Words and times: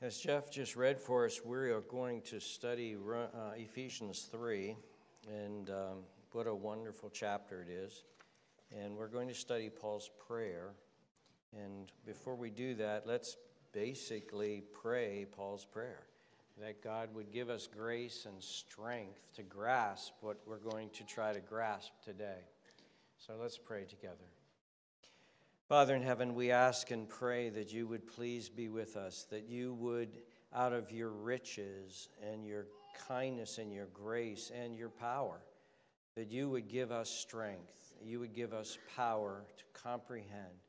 As 0.00 0.16
Jeff 0.16 0.48
just 0.48 0.76
read 0.76 1.00
for 1.00 1.26
us, 1.26 1.40
we 1.44 1.56
are 1.56 1.80
going 1.80 2.22
to 2.22 2.38
study 2.38 2.94
uh, 2.94 3.50
Ephesians 3.56 4.28
3, 4.30 4.76
and 5.26 5.70
um, 5.70 5.96
what 6.30 6.46
a 6.46 6.54
wonderful 6.54 7.10
chapter 7.10 7.62
it 7.62 7.68
is. 7.68 8.04
And 8.70 8.96
we're 8.96 9.08
going 9.08 9.26
to 9.26 9.34
study 9.34 9.68
Paul's 9.68 10.08
prayer. 10.28 10.70
And 11.52 11.90
before 12.06 12.36
we 12.36 12.48
do 12.48 12.76
that, 12.76 13.08
let's 13.08 13.38
basically 13.72 14.62
pray 14.72 15.26
Paul's 15.32 15.64
prayer 15.64 16.04
that 16.60 16.80
God 16.80 17.08
would 17.12 17.32
give 17.32 17.50
us 17.50 17.66
grace 17.66 18.24
and 18.24 18.40
strength 18.40 19.34
to 19.34 19.42
grasp 19.42 20.12
what 20.20 20.38
we're 20.46 20.58
going 20.58 20.90
to 20.90 21.04
try 21.04 21.32
to 21.32 21.40
grasp 21.40 21.90
today. 22.04 22.44
So 23.16 23.32
let's 23.40 23.58
pray 23.58 23.82
together. 23.82 24.37
Father 25.68 25.94
in 25.94 26.02
heaven, 26.02 26.34
we 26.34 26.50
ask 26.50 26.90
and 26.92 27.06
pray 27.06 27.50
that 27.50 27.74
you 27.74 27.86
would 27.86 28.06
please 28.06 28.48
be 28.48 28.70
with 28.70 28.96
us, 28.96 29.26
that 29.30 29.50
you 29.50 29.74
would, 29.74 30.08
out 30.54 30.72
of 30.72 30.90
your 30.90 31.10
riches 31.10 32.08
and 32.26 32.42
your 32.42 32.64
kindness 33.06 33.58
and 33.58 33.70
your 33.70 33.88
grace 33.92 34.50
and 34.58 34.74
your 34.74 34.88
power, 34.88 35.42
that 36.14 36.30
you 36.30 36.48
would 36.48 36.68
give 36.68 36.90
us 36.90 37.10
strength, 37.10 37.92
you 38.02 38.18
would 38.18 38.34
give 38.34 38.54
us 38.54 38.78
power 38.96 39.44
to 39.58 39.64
comprehend 39.78 40.64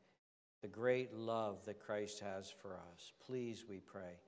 the 0.62 0.68
great 0.68 1.14
love 1.14 1.64
that 1.64 1.80
Christ 1.80 2.20
has 2.20 2.52
for 2.62 2.76
us. 2.76 3.14
Please, 3.26 3.64
we 3.70 3.80
pray. 3.80 4.20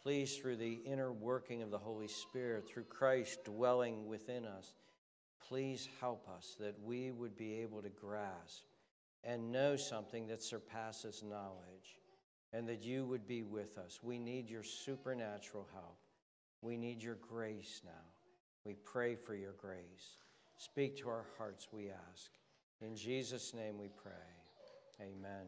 Please, 0.00 0.36
through 0.36 0.58
the 0.58 0.78
inner 0.86 1.10
working 1.10 1.60
of 1.60 1.72
the 1.72 1.78
Holy 1.78 2.06
Spirit, 2.06 2.68
through 2.68 2.84
Christ 2.84 3.44
dwelling 3.44 4.06
within 4.06 4.44
us, 4.44 4.74
please 5.48 5.88
help 5.98 6.28
us 6.28 6.54
that 6.60 6.76
we 6.84 7.10
would 7.10 7.36
be 7.36 7.54
able 7.54 7.82
to 7.82 7.88
grasp 7.88 8.62
and 9.24 9.52
know 9.52 9.76
something 9.76 10.26
that 10.28 10.42
surpasses 10.42 11.22
knowledge, 11.22 11.98
and 12.52 12.68
that 12.68 12.82
you 12.82 13.04
would 13.04 13.26
be 13.26 13.42
with 13.42 13.78
us. 13.78 14.00
We 14.02 14.18
need 14.18 14.50
your 14.50 14.62
supernatural 14.62 15.68
help. 15.72 15.98
We 16.62 16.76
need 16.76 17.02
your 17.02 17.16
grace 17.16 17.82
now. 17.84 17.90
We 18.64 18.74
pray 18.74 19.14
for 19.14 19.34
your 19.34 19.52
grace. 19.52 20.18
Speak 20.56 20.96
to 20.98 21.08
our 21.08 21.24
hearts, 21.38 21.68
we 21.72 21.90
ask. 21.90 22.30
In 22.82 22.96
Jesus' 22.96 23.54
name 23.54 23.78
we 23.78 23.88
pray. 23.88 24.12
Amen. 25.00 25.46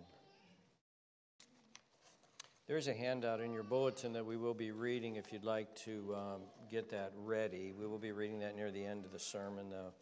There's 2.66 2.88
a 2.88 2.94
handout 2.94 3.40
in 3.40 3.52
your 3.52 3.64
bulletin 3.64 4.12
that 4.12 4.24
we 4.24 4.36
will 4.36 4.54
be 4.54 4.70
reading 4.70 5.16
if 5.16 5.32
you'd 5.32 5.44
like 5.44 5.74
to 5.84 6.14
um, 6.16 6.40
get 6.70 6.88
that 6.90 7.12
ready. 7.16 7.72
We 7.78 7.86
will 7.86 7.98
be 7.98 8.12
reading 8.12 8.38
that 8.40 8.56
near 8.56 8.70
the 8.70 8.84
end 8.84 9.04
of 9.04 9.12
the 9.12 9.18
sermon, 9.18 9.68
though. 9.68 9.92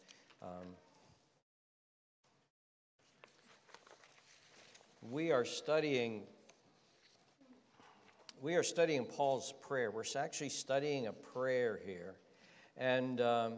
Um, 0.41 0.67
we 5.01 5.31
are 5.31 5.45
studying 5.45 6.23
we 8.41 8.55
are 8.55 8.63
studying 8.63 9.05
paul's 9.05 9.53
prayer. 9.61 9.91
We're 9.91 10.03
actually 10.17 10.49
studying 10.49 11.05
a 11.05 11.13
prayer 11.13 11.79
here. 11.85 12.15
And 12.75 13.21
um, 13.21 13.53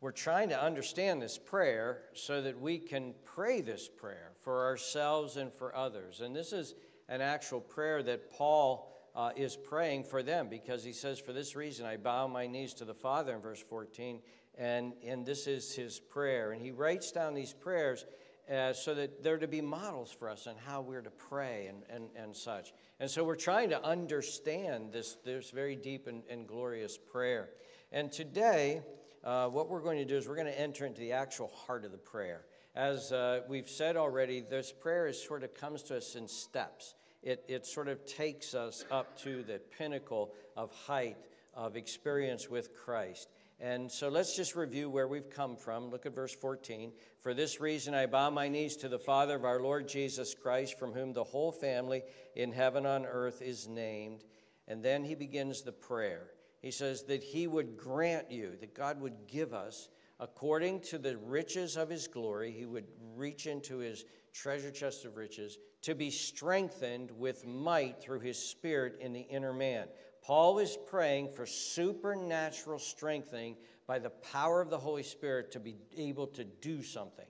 we're 0.00 0.12
trying 0.12 0.50
to 0.50 0.62
understand 0.62 1.20
this 1.20 1.36
prayer 1.36 2.02
so 2.12 2.40
that 2.42 2.60
we 2.60 2.78
can 2.78 3.14
pray 3.24 3.60
this 3.60 3.88
prayer 3.88 4.30
for 4.42 4.66
ourselves 4.66 5.36
and 5.36 5.52
for 5.52 5.74
others. 5.74 6.20
And 6.20 6.34
this 6.34 6.52
is 6.52 6.74
an 7.08 7.22
actual 7.22 7.60
prayer 7.60 8.04
that 8.04 8.30
paul 8.30 8.92
uh, 9.16 9.30
is 9.34 9.56
praying 9.56 10.04
for 10.04 10.22
them 10.22 10.48
because 10.48 10.84
he 10.84 10.92
says 10.92 11.18
for 11.18 11.32
this 11.32 11.54
reason 11.54 11.86
i 11.86 11.96
bow 11.96 12.26
my 12.26 12.46
knees 12.46 12.74
to 12.74 12.84
the 12.84 12.94
father 12.94 13.34
in 13.34 13.40
verse 13.40 13.62
14 13.68 14.20
and, 14.56 14.92
and 15.04 15.26
this 15.26 15.46
is 15.46 15.74
his 15.74 15.98
prayer. 15.98 16.52
And 16.52 16.62
he 16.62 16.70
writes 16.70 17.10
down 17.10 17.34
these 17.34 17.52
prayers 17.52 18.06
uh, 18.52 18.72
so 18.72 18.94
that 18.94 19.22
they're 19.22 19.38
to 19.38 19.48
be 19.48 19.60
models 19.60 20.12
for 20.12 20.28
us 20.28 20.46
on 20.46 20.54
how 20.66 20.80
we're 20.80 21.02
to 21.02 21.10
pray 21.10 21.68
and, 21.68 21.82
and, 21.88 22.08
and 22.16 22.36
such. 22.36 22.72
And 23.00 23.10
so 23.10 23.24
we're 23.24 23.36
trying 23.36 23.70
to 23.70 23.84
understand 23.84 24.92
this, 24.92 25.16
this 25.24 25.50
very 25.50 25.76
deep 25.76 26.06
and, 26.06 26.22
and 26.28 26.46
glorious 26.46 26.98
prayer. 26.98 27.50
And 27.92 28.12
today, 28.12 28.82
uh, 29.22 29.48
what 29.48 29.68
we're 29.68 29.80
going 29.80 29.98
to 29.98 30.04
do 30.04 30.16
is 30.16 30.28
we're 30.28 30.36
going 30.36 30.46
to 30.46 30.60
enter 30.60 30.84
into 30.84 31.00
the 31.00 31.12
actual 31.12 31.48
heart 31.48 31.84
of 31.84 31.92
the 31.92 31.98
prayer. 31.98 32.44
As 32.74 33.12
uh, 33.12 33.40
we've 33.48 33.68
said 33.68 33.96
already, 33.96 34.40
this 34.40 34.72
prayer 34.72 35.06
is 35.06 35.22
sort 35.22 35.44
of 35.44 35.54
comes 35.54 35.82
to 35.84 35.96
us 35.96 36.16
in 36.16 36.28
steps. 36.28 36.94
It, 37.22 37.44
it 37.48 37.64
sort 37.64 37.88
of 37.88 38.04
takes 38.04 38.54
us 38.54 38.84
up 38.90 39.16
to 39.20 39.42
the 39.42 39.60
pinnacle 39.78 40.34
of 40.56 40.72
height 40.72 41.16
of 41.54 41.76
experience 41.76 42.50
with 42.50 42.74
Christ. 42.74 43.28
And 43.60 43.90
so 43.90 44.08
let's 44.08 44.34
just 44.34 44.56
review 44.56 44.90
where 44.90 45.06
we've 45.06 45.30
come 45.30 45.56
from. 45.56 45.90
Look 45.90 46.06
at 46.06 46.14
verse 46.14 46.34
14. 46.34 46.92
For 47.20 47.34
this 47.34 47.60
reason 47.60 47.94
I 47.94 48.06
bow 48.06 48.30
my 48.30 48.48
knees 48.48 48.76
to 48.78 48.88
the 48.88 48.98
Father 48.98 49.36
of 49.36 49.44
our 49.44 49.60
Lord 49.60 49.88
Jesus 49.88 50.34
Christ, 50.34 50.78
from 50.78 50.92
whom 50.92 51.12
the 51.12 51.24
whole 51.24 51.52
family 51.52 52.02
in 52.34 52.52
heaven 52.52 52.84
on 52.84 53.06
earth 53.06 53.40
is 53.40 53.68
named. 53.68 54.24
And 54.66 54.82
then 54.82 55.04
he 55.04 55.14
begins 55.14 55.62
the 55.62 55.72
prayer. 55.72 56.30
He 56.62 56.70
says 56.70 57.04
that 57.04 57.22
he 57.22 57.46
would 57.46 57.76
grant 57.76 58.30
you, 58.30 58.52
that 58.60 58.74
God 58.74 59.00
would 59.00 59.26
give 59.28 59.54
us, 59.54 59.88
according 60.18 60.80
to 60.80 60.98
the 60.98 61.16
riches 61.18 61.76
of 61.76 61.90
his 61.90 62.08
glory, 62.08 62.50
he 62.50 62.64
would 62.64 62.86
reach 63.14 63.46
into 63.46 63.78
his 63.78 64.04
treasure 64.32 64.70
chest 64.70 65.04
of 65.04 65.16
riches, 65.16 65.58
to 65.82 65.94
be 65.94 66.10
strengthened 66.10 67.10
with 67.12 67.46
might 67.46 68.00
through 68.00 68.20
his 68.20 68.38
Spirit 68.38 68.96
in 69.00 69.12
the 69.12 69.20
inner 69.20 69.52
man 69.52 69.86
Paul 70.26 70.58
is 70.58 70.78
praying 70.86 71.30
for 71.30 71.44
supernatural 71.44 72.78
strengthening 72.78 73.56
by 73.86 73.98
the 73.98 74.10
power 74.10 74.62
of 74.62 74.70
the 74.70 74.78
Holy 74.78 75.02
Spirit 75.02 75.52
to 75.52 75.60
be 75.60 75.76
able 75.96 76.26
to 76.28 76.44
do 76.44 76.82
something. 76.82 77.26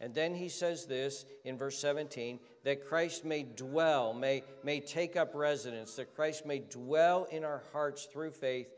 And 0.00 0.14
then 0.14 0.34
he 0.34 0.48
says 0.48 0.86
this 0.86 1.26
in 1.44 1.58
verse 1.58 1.78
17 1.78 2.38
that 2.64 2.86
Christ 2.86 3.24
may 3.24 3.42
dwell, 3.42 4.14
may, 4.14 4.44
may 4.62 4.80
take 4.80 5.16
up 5.16 5.34
residence, 5.34 5.96
that 5.96 6.14
Christ 6.14 6.46
may 6.46 6.60
dwell 6.60 7.24
in 7.30 7.44
our 7.44 7.62
hearts 7.72 8.04
through 8.04 8.30
faith, 8.30 8.68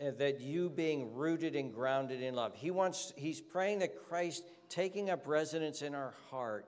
uh, 0.00 0.12
that 0.18 0.40
you 0.40 0.70
being 0.70 1.14
rooted 1.14 1.56
and 1.56 1.74
grounded 1.74 2.22
in 2.22 2.34
love. 2.34 2.54
He 2.54 2.70
wants, 2.70 3.12
he's 3.16 3.40
praying 3.40 3.80
that 3.80 4.08
Christ 4.08 4.44
taking 4.68 5.10
up 5.10 5.26
residence 5.26 5.82
in 5.82 5.94
our 5.94 6.14
heart, 6.30 6.66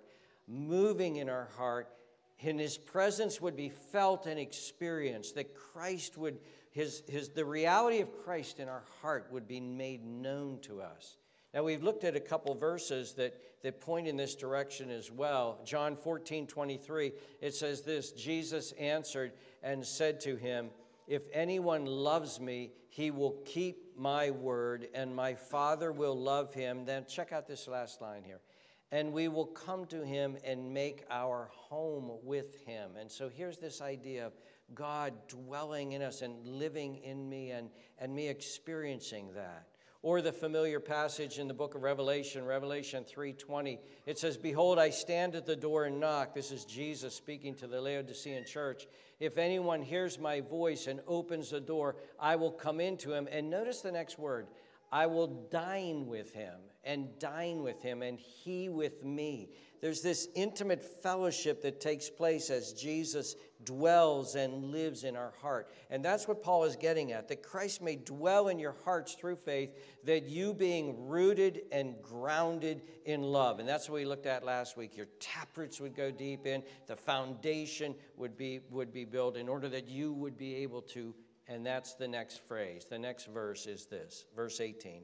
moving 0.48 1.16
in 1.16 1.28
our 1.28 1.48
heart, 1.56 1.88
and 2.40 2.58
his 2.58 2.78
presence 2.78 3.40
would 3.40 3.56
be 3.56 3.68
felt 3.68 4.26
and 4.26 4.38
experienced, 4.38 5.34
that 5.36 5.54
Christ 5.54 6.16
would, 6.18 6.38
his, 6.70 7.02
his, 7.08 7.28
the 7.28 7.44
reality 7.44 8.00
of 8.00 8.12
Christ 8.24 8.58
in 8.58 8.68
our 8.68 8.84
heart 9.00 9.28
would 9.30 9.46
be 9.46 9.60
made 9.60 10.04
known 10.04 10.58
to 10.62 10.80
us. 10.80 11.16
Now, 11.54 11.62
we've 11.62 11.82
looked 11.82 12.04
at 12.04 12.16
a 12.16 12.20
couple 12.20 12.54
verses 12.54 13.12
that, 13.14 13.38
that 13.62 13.80
point 13.80 14.08
in 14.08 14.16
this 14.16 14.34
direction 14.34 14.90
as 14.90 15.10
well. 15.10 15.60
John 15.64 15.96
14, 15.96 16.46
23, 16.46 17.12
it 17.42 17.54
says 17.54 17.82
this 17.82 18.12
Jesus 18.12 18.72
answered 18.72 19.32
and 19.62 19.84
said 19.84 20.18
to 20.20 20.36
him, 20.36 20.70
If 21.06 21.22
anyone 21.32 21.84
loves 21.84 22.40
me, 22.40 22.72
he 22.88 23.10
will 23.10 23.36
keep 23.44 23.98
my 23.98 24.30
word, 24.30 24.88
and 24.94 25.14
my 25.14 25.34
Father 25.34 25.92
will 25.92 26.18
love 26.18 26.54
him. 26.54 26.86
Then 26.86 27.04
check 27.06 27.32
out 27.32 27.46
this 27.46 27.68
last 27.68 28.00
line 28.00 28.22
here 28.24 28.40
and 28.92 29.10
we 29.10 29.26
will 29.26 29.46
come 29.46 29.86
to 29.86 30.04
him 30.04 30.36
and 30.44 30.72
make 30.72 31.04
our 31.10 31.48
home 31.54 32.12
with 32.22 32.60
him. 32.66 32.90
And 33.00 33.10
so 33.10 33.30
here's 33.30 33.56
this 33.56 33.80
idea 33.80 34.26
of 34.26 34.34
God 34.74 35.14
dwelling 35.28 35.92
in 35.92 36.02
us 36.02 36.20
and 36.20 36.46
living 36.46 36.96
in 36.96 37.28
me 37.28 37.50
and, 37.50 37.70
and 37.98 38.14
me 38.14 38.28
experiencing 38.28 39.32
that. 39.34 39.66
Or 40.02 40.20
the 40.20 40.32
familiar 40.32 40.80
passage 40.80 41.38
in 41.38 41.46
the 41.46 41.54
book 41.54 41.76
of 41.76 41.82
Revelation, 41.82 42.44
Revelation 42.44 43.04
3:20. 43.04 43.78
It 44.04 44.18
says, 44.18 44.36
"Behold, 44.36 44.76
I 44.76 44.90
stand 44.90 45.36
at 45.36 45.46
the 45.46 45.54
door 45.54 45.84
and 45.84 46.00
knock." 46.00 46.34
This 46.34 46.50
is 46.50 46.64
Jesus 46.64 47.14
speaking 47.14 47.54
to 47.56 47.68
the 47.68 47.80
Laodicean 47.80 48.44
church. 48.44 48.88
If 49.20 49.38
anyone 49.38 49.80
hears 49.80 50.18
my 50.18 50.40
voice 50.40 50.88
and 50.88 51.00
opens 51.06 51.50
the 51.50 51.60
door, 51.60 51.94
I 52.18 52.34
will 52.34 52.50
come 52.50 52.80
into 52.80 53.12
him. 53.12 53.28
And 53.30 53.48
notice 53.48 53.80
the 53.80 53.92
next 53.92 54.18
word, 54.18 54.48
I 54.92 55.06
will 55.06 55.48
dine 55.50 56.06
with 56.06 56.34
him 56.34 56.60
and 56.84 57.18
dine 57.18 57.62
with 57.62 57.80
him 57.80 58.02
and 58.02 58.18
he 58.18 58.68
with 58.68 59.02
me. 59.02 59.48
There's 59.80 60.02
this 60.02 60.28
intimate 60.34 60.84
fellowship 61.02 61.62
that 61.62 61.80
takes 61.80 62.10
place 62.10 62.50
as 62.50 62.72
Jesus 62.72 63.34
dwells 63.64 64.34
and 64.34 64.66
lives 64.66 65.04
in 65.04 65.16
our 65.16 65.32
heart. 65.40 65.72
And 65.90 66.04
that's 66.04 66.28
what 66.28 66.42
Paul 66.42 66.64
is 66.64 66.76
getting 66.76 67.12
at 67.12 67.26
that 67.28 67.42
Christ 67.42 67.80
may 67.80 67.96
dwell 67.96 68.48
in 68.48 68.58
your 68.58 68.76
hearts 68.84 69.14
through 69.14 69.36
faith, 69.36 69.70
that 70.04 70.24
you 70.24 70.52
being 70.52 71.08
rooted 71.08 71.62
and 71.72 71.94
grounded 72.02 72.82
in 73.06 73.22
love. 73.22 73.60
And 73.60 73.68
that's 73.68 73.88
what 73.88 73.96
we 73.96 74.04
looked 74.04 74.26
at 74.26 74.44
last 74.44 74.76
week. 74.76 74.96
Your 74.96 75.08
taproots 75.18 75.80
would 75.80 75.96
go 75.96 76.10
deep 76.10 76.46
in, 76.46 76.62
the 76.86 76.96
foundation 76.96 77.94
would 78.16 78.36
be, 78.36 78.60
would 78.70 78.92
be 78.92 79.04
built 79.04 79.36
in 79.36 79.48
order 79.48 79.68
that 79.70 79.88
you 79.88 80.12
would 80.12 80.36
be 80.36 80.56
able 80.56 80.82
to 80.82 81.14
and 81.48 81.64
that's 81.64 81.94
the 81.94 82.08
next 82.08 82.46
phrase. 82.46 82.86
The 82.88 82.98
next 82.98 83.26
verse 83.26 83.66
is 83.66 83.86
this, 83.86 84.24
verse 84.34 84.60
18. 84.60 85.02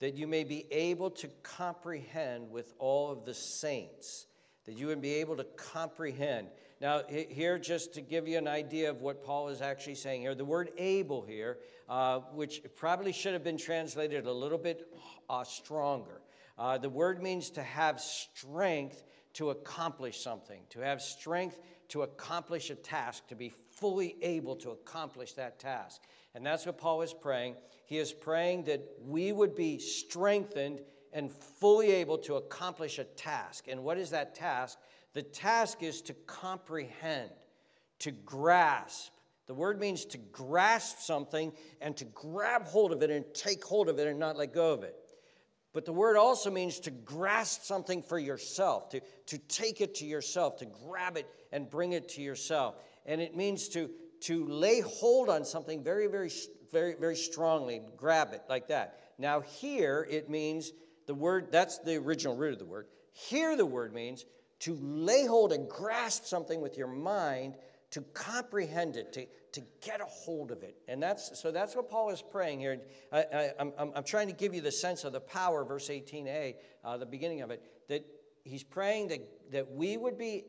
That 0.00 0.14
you 0.14 0.26
may 0.26 0.44
be 0.44 0.66
able 0.70 1.10
to 1.10 1.28
comprehend 1.42 2.50
with 2.50 2.74
all 2.78 3.10
of 3.10 3.24
the 3.24 3.34
saints, 3.34 4.26
that 4.66 4.74
you 4.74 4.88
would 4.88 5.00
be 5.00 5.14
able 5.14 5.36
to 5.36 5.44
comprehend. 5.56 6.48
Now, 6.80 7.02
here, 7.08 7.58
just 7.58 7.94
to 7.94 8.00
give 8.00 8.26
you 8.26 8.38
an 8.38 8.48
idea 8.48 8.90
of 8.90 9.02
what 9.02 9.24
Paul 9.24 9.48
is 9.48 9.60
actually 9.60 9.94
saying 9.94 10.22
here, 10.22 10.34
the 10.34 10.44
word 10.44 10.70
able 10.76 11.22
here, 11.22 11.58
uh, 11.88 12.20
which 12.32 12.62
probably 12.76 13.12
should 13.12 13.34
have 13.34 13.44
been 13.44 13.58
translated 13.58 14.26
a 14.26 14.32
little 14.32 14.58
bit 14.58 14.88
uh, 15.30 15.44
stronger. 15.44 16.20
Uh, 16.58 16.78
the 16.78 16.90
word 16.90 17.22
means 17.22 17.50
to 17.50 17.62
have 17.62 18.00
strength 18.00 19.04
to 19.34 19.50
accomplish 19.50 20.20
something, 20.20 20.60
to 20.70 20.80
have 20.80 21.00
strength 21.00 21.58
to 21.92 22.04
accomplish 22.04 22.70
a 22.70 22.74
task, 22.74 23.26
to 23.28 23.34
be 23.34 23.52
fully 23.70 24.16
able 24.22 24.56
to 24.56 24.70
accomplish 24.70 25.34
that 25.34 25.58
task. 25.58 26.00
And 26.34 26.44
that's 26.44 26.64
what 26.64 26.78
Paul 26.78 27.02
is 27.02 27.12
praying. 27.12 27.54
He 27.84 27.98
is 27.98 28.14
praying 28.14 28.64
that 28.64 28.82
we 29.04 29.30
would 29.30 29.54
be 29.54 29.78
strengthened 29.78 30.80
and 31.12 31.30
fully 31.30 31.90
able 31.90 32.16
to 32.16 32.36
accomplish 32.36 32.98
a 32.98 33.04
task. 33.04 33.66
And 33.68 33.84
what 33.84 33.98
is 33.98 34.08
that 34.08 34.34
task? 34.34 34.78
The 35.12 35.20
task 35.20 35.82
is 35.82 36.00
to 36.02 36.14
comprehend, 36.26 37.28
to 37.98 38.10
grasp. 38.10 39.12
The 39.46 39.52
word 39.52 39.78
means 39.78 40.06
to 40.06 40.18
grasp 40.18 41.00
something 41.00 41.52
and 41.82 41.94
to 41.98 42.06
grab 42.06 42.64
hold 42.64 42.92
of 42.92 43.02
it 43.02 43.10
and 43.10 43.22
take 43.34 43.62
hold 43.62 43.90
of 43.90 43.98
it 43.98 44.08
and 44.08 44.18
not 44.18 44.38
let 44.38 44.54
go 44.54 44.72
of 44.72 44.82
it. 44.82 44.96
But 45.72 45.86
the 45.86 45.92
word 45.92 46.16
also 46.16 46.50
means 46.50 46.80
to 46.80 46.90
grasp 46.90 47.62
something 47.62 48.02
for 48.02 48.18
yourself, 48.18 48.90
to, 48.90 49.00
to 49.26 49.38
take 49.38 49.80
it 49.80 49.94
to 49.96 50.06
yourself, 50.06 50.58
to 50.58 50.66
grab 50.66 51.16
it 51.16 51.26
and 51.50 51.70
bring 51.70 51.92
it 51.92 52.10
to 52.10 52.22
yourself. 52.22 52.76
And 53.06 53.20
it 53.20 53.34
means 53.34 53.68
to, 53.70 53.90
to 54.22 54.46
lay 54.46 54.80
hold 54.80 55.30
on 55.30 55.44
something 55.44 55.82
very, 55.82 56.08
very, 56.08 56.30
very, 56.70 56.94
very 56.94 57.16
strongly, 57.16 57.80
grab 57.96 58.34
it 58.34 58.42
like 58.48 58.68
that. 58.68 59.00
Now, 59.18 59.40
here 59.40 60.06
it 60.10 60.28
means 60.28 60.72
the 61.06 61.14
word, 61.14 61.48
that's 61.50 61.78
the 61.78 61.96
original 61.96 62.36
root 62.36 62.52
of 62.52 62.58
the 62.58 62.66
word. 62.66 62.86
Here 63.12 63.56
the 63.56 63.66
word 63.66 63.94
means 63.94 64.26
to 64.60 64.78
lay 64.80 65.26
hold 65.26 65.52
and 65.52 65.68
grasp 65.68 66.24
something 66.24 66.60
with 66.60 66.76
your 66.76 66.86
mind, 66.86 67.56
to 67.90 68.02
comprehend 68.12 68.96
it, 68.96 69.12
to, 69.14 69.26
to 69.52 69.62
get 69.80 70.00
a 70.00 70.04
hold 70.04 70.50
of 70.50 70.62
it. 70.62 70.76
And 70.88 71.02
that's 71.02 71.38
so 71.38 71.50
that's 71.50 71.76
what 71.76 71.90
Paul 71.90 72.10
is 72.10 72.22
praying 72.22 72.60
here. 72.60 72.80
I, 73.12 73.52
am 73.58 73.72
I'm, 73.78 73.92
I'm 73.96 74.04
trying 74.04 74.28
to 74.28 74.32
give 74.32 74.54
you 74.54 74.60
the 74.60 74.72
sense 74.72 75.04
of 75.04 75.12
the 75.12 75.20
power, 75.20 75.64
verse 75.64 75.88
18a, 75.88 76.54
uh, 76.84 76.96
the 76.96 77.06
beginning 77.06 77.42
of 77.42 77.50
it, 77.50 77.62
that 77.88 78.04
he's 78.44 78.64
praying 78.64 79.08
that, 79.08 79.20
that 79.52 79.70
we 79.70 79.96
would 79.96 80.18
be 80.18 80.44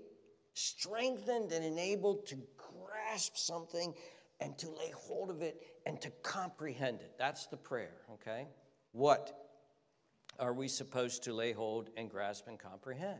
strengthened 0.53 1.51
and 1.51 1.65
enabled 1.65 2.25
to 2.27 2.37
grasp 2.57 3.35
something 3.35 3.93
and 4.39 4.57
to 4.57 4.69
lay 4.69 4.91
hold 4.95 5.29
of 5.29 5.41
it 5.41 5.61
and 5.85 5.99
to 6.01 6.09
comprehend 6.21 7.01
it. 7.01 7.13
That's 7.17 7.47
the 7.47 7.57
prayer, 7.57 7.95
okay? 8.13 8.47
What 8.91 9.31
are 10.39 10.53
we 10.53 10.67
supposed 10.67 11.23
to 11.23 11.33
lay 11.33 11.51
hold 11.51 11.89
and 11.97 12.09
grasp 12.09 12.47
and 12.47 12.59
comprehend? 12.59 13.19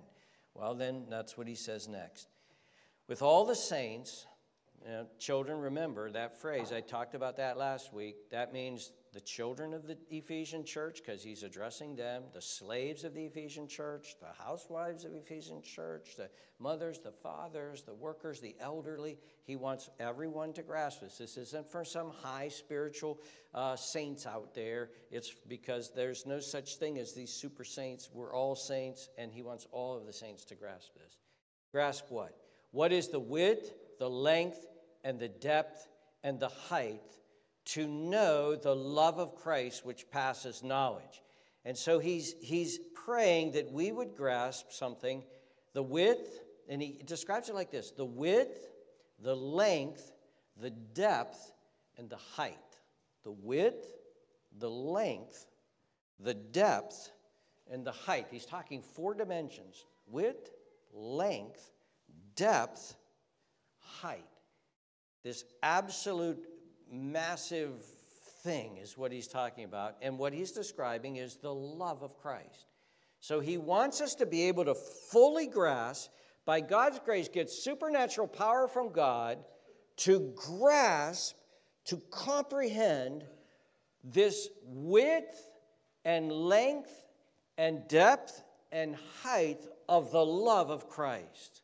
Well, 0.54 0.76
then 0.76 1.06
that's 1.10 1.38
what 1.38 1.48
he 1.48 1.56
says 1.56 1.88
next. 1.88 2.28
With 3.08 3.22
all 3.22 3.46
the 3.46 3.56
saints, 3.56 4.28
you 4.86 4.92
know, 4.92 5.08
children, 5.18 5.60
remember 5.60 6.12
that 6.12 6.42
phrase. 6.42 6.74
I 6.74 6.82
talked 6.82 7.16
about 7.16 7.38
that 7.38 7.58
last 7.58 7.94
week. 7.94 8.30
That 8.32 8.52
means 8.52 8.92
the 9.14 9.22
children 9.22 9.74
of 9.74 9.88
the 9.88 9.98
Ephesian 10.10 10.66
church, 10.66 11.02
because 11.06 11.24
he's 11.24 11.44
addressing 11.44 11.96
them, 11.96 12.24
the 12.34 12.42
slaves 12.42 13.04
of 13.04 13.14
the 13.14 13.26
Ephesian 13.26 13.68
church, 13.68 14.16
the 14.20 14.44
housewives 14.44 15.06
of 15.06 15.14
Ephesian 15.14 15.62
church, 15.62 16.16
the 16.18 16.30
mothers, 16.60 17.00
the 17.00 17.12
fathers, 17.12 17.84
the 17.84 17.94
workers, 17.94 18.42
the 18.42 18.56
elderly. 18.60 19.18
He 19.46 19.56
wants 19.56 19.90
everyone 20.00 20.52
to 20.54 20.64
grasp 20.64 21.02
this. 21.02 21.18
This 21.18 21.38
isn't 21.38 21.72
for 21.72 21.86
some 21.86 22.12
high 22.22 22.50
spiritual 22.50 23.22
uh, 23.54 23.76
saints 23.78 24.26
out 24.26 24.54
there. 24.54 24.90
It's 25.12 25.34
because 25.48 25.92
there's 25.96 26.26
no 26.26 26.40
such 26.40 26.76
thing 26.76 26.98
as 26.98 27.14
these 27.14 27.32
super 27.32 27.64
saints. 27.64 28.10
We're 28.12 28.34
all 28.34 28.56
saints, 28.56 29.10
and 29.18 29.32
he 29.32 29.44
wants 29.44 29.66
all 29.72 29.96
of 29.96 30.06
the 30.06 30.14
saints 30.14 30.44
to 30.46 30.56
grasp 30.56 30.94
this. 30.96 31.20
Grasp 31.72 32.06
what? 32.10 32.36
What 32.72 32.92
is 32.92 33.10
the 33.10 33.20
width, 33.20 33.74
the 34.00 34.10
length, 34.10 34.66
and 35.04 35.20
the 35.20 35.28
depth 35.28 35.88
and 36.24 36.40
the 36.40 36.50
height 36.50 37.02
to 37.66 37.88
know 37.88 38.56
the 38.56 38.76
love 38.76 39.20
of 39.20 39.36
Christ 39.36 39.86
which 39.86 40.10
passes 40.10 40.64
knowledge. 40.64 41.22
And 41.66 41.78
so 41.78 42.00
he's, 42.00 42.36
he's 42.42 42.80
praying 42.94 43.54
that 43.54 43.72
we 43.72 43.92
would 43.92 44.16
grasp 44.16 44.72
something 44.72 45.24
the 45.74 45.84
width, 45.84 46.40
and 46.70 46.82
he 46.82 47.02
describes 47.06 47.50
it 47.50 47.56
like 47.56 47.72
this 47.72 47.92
the 47.92 48.06
width, 48.06 48.68
the 49.20 49.36
length, 49.36 50.12
the 50.62 50.70
depth, 50.70 51.54
and 51.98 52.10
the 52.10 52.18
height. 52.18 52.58
The 53.24 53.32
width, 53.32 53.88
the 54.60 54.70
length, 54.70 55.46
the 56.20 56.34
depth, 56.34 57.12
and 57.72 57.86
the 57.86 57.92
height. 57.92 58.28
He's 58.30 58.46
talking 58.46 58.82
four 58.82 59.14
dimensions 59.14 59.86
width, 60.08 60.52
length, 60.94 61.72
depth, 62.36 62.96
height. 63.78 64.33
This 65.24 65.46
absolute 65.62 66.46
massive 66.92 67.84
thing 68.44 68.78
is 68.78 68.98
what 68.98 69.12
he's 69.12 69.28
talking 69.28 69.64
about. 69.64 69.96
And 70.02 70.20
what 70.20 70.34
he's 70.34 70.52
describing 70.52 71.16
is 71.16 71.38
the 71.38 71.54
love 71.54 72.04
of 72.04 72.18
Christ. 72.18 72.68
So 73.20 73.40
he 73.40 73.58
wants 73.58 74.02
us 74.02 74.16
to 74.16 74.26
be 74.26 74.44
able 74.50 74.66
to 74.66 74.76
fully 74.76 75.48
grasp, 75.48 76.12
by 76.46 76.60
God's 76.60 77.00
grace, 77.00 77.30
get 77.30 77.50
supernatural 77.50 78.28
power 78.28 78.68
from 78.68 78.92
God 78.92 79.38
to 79.98 80.34
grasp, 80.36 81.38
to 81.86 82.02
comprehend 82.12 83.24
this 84.04 84.50
width 84.66 85.50
and 86.04 86.32
length 86.32 86.92
and 87.58 87.88
depth 87.88 88.44
and 88.74 88.98
height 89.22 89.66
of 89.88 90.12
the 90.12 90.26
love 90.26 90.70
of 90.70 90.90
Christ. 90.90 91.63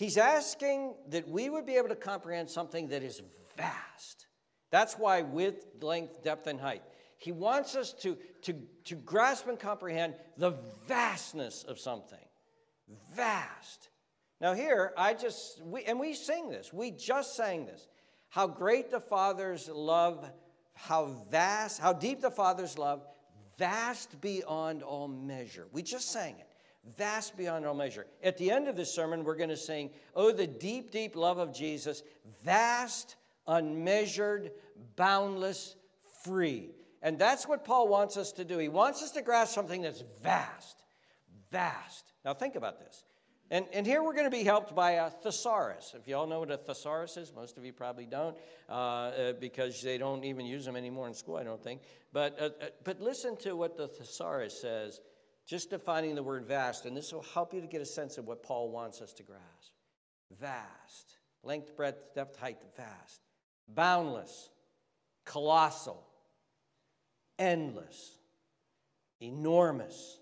He's 0.00 0.16
asking 0.16 0.94
that 1.10 1.28
we 1.28 1.50
would 1.50 1.66
be 1.66 1.76
able 1.76 1.90
to 1.90 1.94
comprehend 1.94 2.48
something 2.48 2.88
that 2.88 3.02
is 3.02 3.20
vast. 3.58 4.28
That's 4.70 4.94
why 4.94 5.20
width, 5.20 5.66
length, 5.82 6.22
depth, 6.22 6.46
and 6.46 6.58
height. 6.58 6.82
He 7.18 7.32
wants 7.32 7.76
us 7.76 7.92
to, 8.00 8.16
to, 8.44 8.54
to 8.86 8.94
grasp 8.94 9.46
and 9.46 9.60
comprehend 9.60 10.14
the 10.38 10.54
vastness 10.88 11.64
of 11.64 11.78
something. 11.78 12.24
Vast. 13.14 13.90
Now, 14.40 14.54
here, 14.54 14.94
I 14.96 15.12
just, 15.12 15.62
we, 15.62 15.84
and 15.84 16.00
we 16.00 16.14
sing 16.14 16.48
this, 16.48 16.72
we 16.72 16.92
just 16.92 17.36
sang 17.36 17.66
this. 17.66 17.86
How 18.30 18.46
great 18.46 18.90
the 18.90 19.00
Father's 19.00 19.68
love, 19.68 20.26
how 20.72 21.26
vast, 21.30 21.78
how 21.78 21.92
deep 21.92 22.22
the 22.22 22.30
Father's 22.30 22.78
love, 22.78 23.02
vast 23.58 24.18
beyond 24.22 24.82
all 24.82 25.08
measure. 25.08 25.66
We 25.72 25.82
just 25.82 26.10
sang 26.10 26.36
it 26.38 26.49
vast 26.96 27.36
beyond 27.36 27.66
all 27.66 27.74
measure. 27.74 28.06
At 28.22 28.38
the 28.38 28.50
end 28.50 28.68
of 28.68 28.76
this 28.76 28.92
sermon, 28.92 29.24
we're 29.24 29.36
going 29.36 29.50
to 29.50 29.56
sing, 29.56 29.90
Oh, 30.14 30.32
the 30.32 30.46
deep, 30.46 30.90
deep 30.90 31.16
love 31.16 31.38
of 31.38 31.54
Jesus, 31.54 32.02
vast, 32.44 33.16
unmeasured, 33.46 34.52
boundless, 34.96 35.76
free. 36.24 36.70
And 37.02 37.18
that's 37.18 37.48
what 37.48 37.64
Paul 37.64 37.88
wants 37.88 38.16
us 38.16 38.32
to 38.32 38.44
do. 38.44 38.58
He 38.58 38.68
wants 38.68 39.02
us 39.02 39.10
to 39.12 39.22
grasp 39.22 39.54
something 39.54 39.82
that's 39.82 40.04
vast, 40.22 40.82
vast. 41.50 42.12
Now, 42.24 42.34
think 42.34 42.56
about 42.56 42.78
this. 42.78 43.04
And, 43.52 43.66
and 43.72 43.84
here 43.84 44.02
we're 44.02 44.12
going 44.12 44.30
to 44.30 44.36
be 44.36 44.44
helped 44.44 44.76
by 44.76 44.92
a 44.92 45.10
thesaurus. 45.10 45.94
If 45.98 46.06
you 46.06 46.14
all 46.14 46.26
know 46.26 46.38
what 46.40 46.52
a 46.52 46.56
thesaurus 46.56 47.16
is, 47.16 47.32
most 47.34 47.58
of 47.58 47.64
you 47.64 47.72
probably 47.72 48.06
don't, 48.06 48.36
uh, 48.68 48.72
uh, 48.72 49.32
because 49.32 49.82
they 49.82 49.98
don't 49.98 50.22
even 50.24 50.46
use 50.46 50.64
them 50.64 50.76
anymore 50.76 51.08
in 51.08 51.14
school, 51.14 51.36
I 51.36 51.42
don't 51.42 51.62
think. 51.62 51.80
But, 52.12 52.40
uh, 52.40 52.50
uh 52.62 52.66
but 52.84 53.00
listen 53.00 53.36
to 53.38 53.56
what 53.56 53.76
the 53.76 53.88
thesaurus 53.88 54.60
says 54.60 55.00
just 55.50 55.68
defining 55.68 56.14
the 56.14 56.22
word 56.22 56.46
vast, 56.46 56.86
and 56.86 56.96
this 56.96 57.12
will 57.12 57.24
help 57.34 57.52
you 57.52 57.60
to 57.60 57.66
get 57.66 57.80
a 57.80 57.84
sense 57.84 58.18
of 58.18 58.26
what 58.28 58.40
Paul 58.40 58.70
wants 58.70 59.02
us 59.02 59.12
to 59.14 59.24
grasp. 59.24 59.72
Vast, 60.38 61.18
length, 61.42 61.76
breadth, 61.76 62.14
depth, 62.14 62.38
height, 62.38 62.58
vast, 62.76 63.20
boundless, 63.66 64.48
colossal, 65.24 66.06
endless, 67.36 68.12
enormous, 69.20 70.20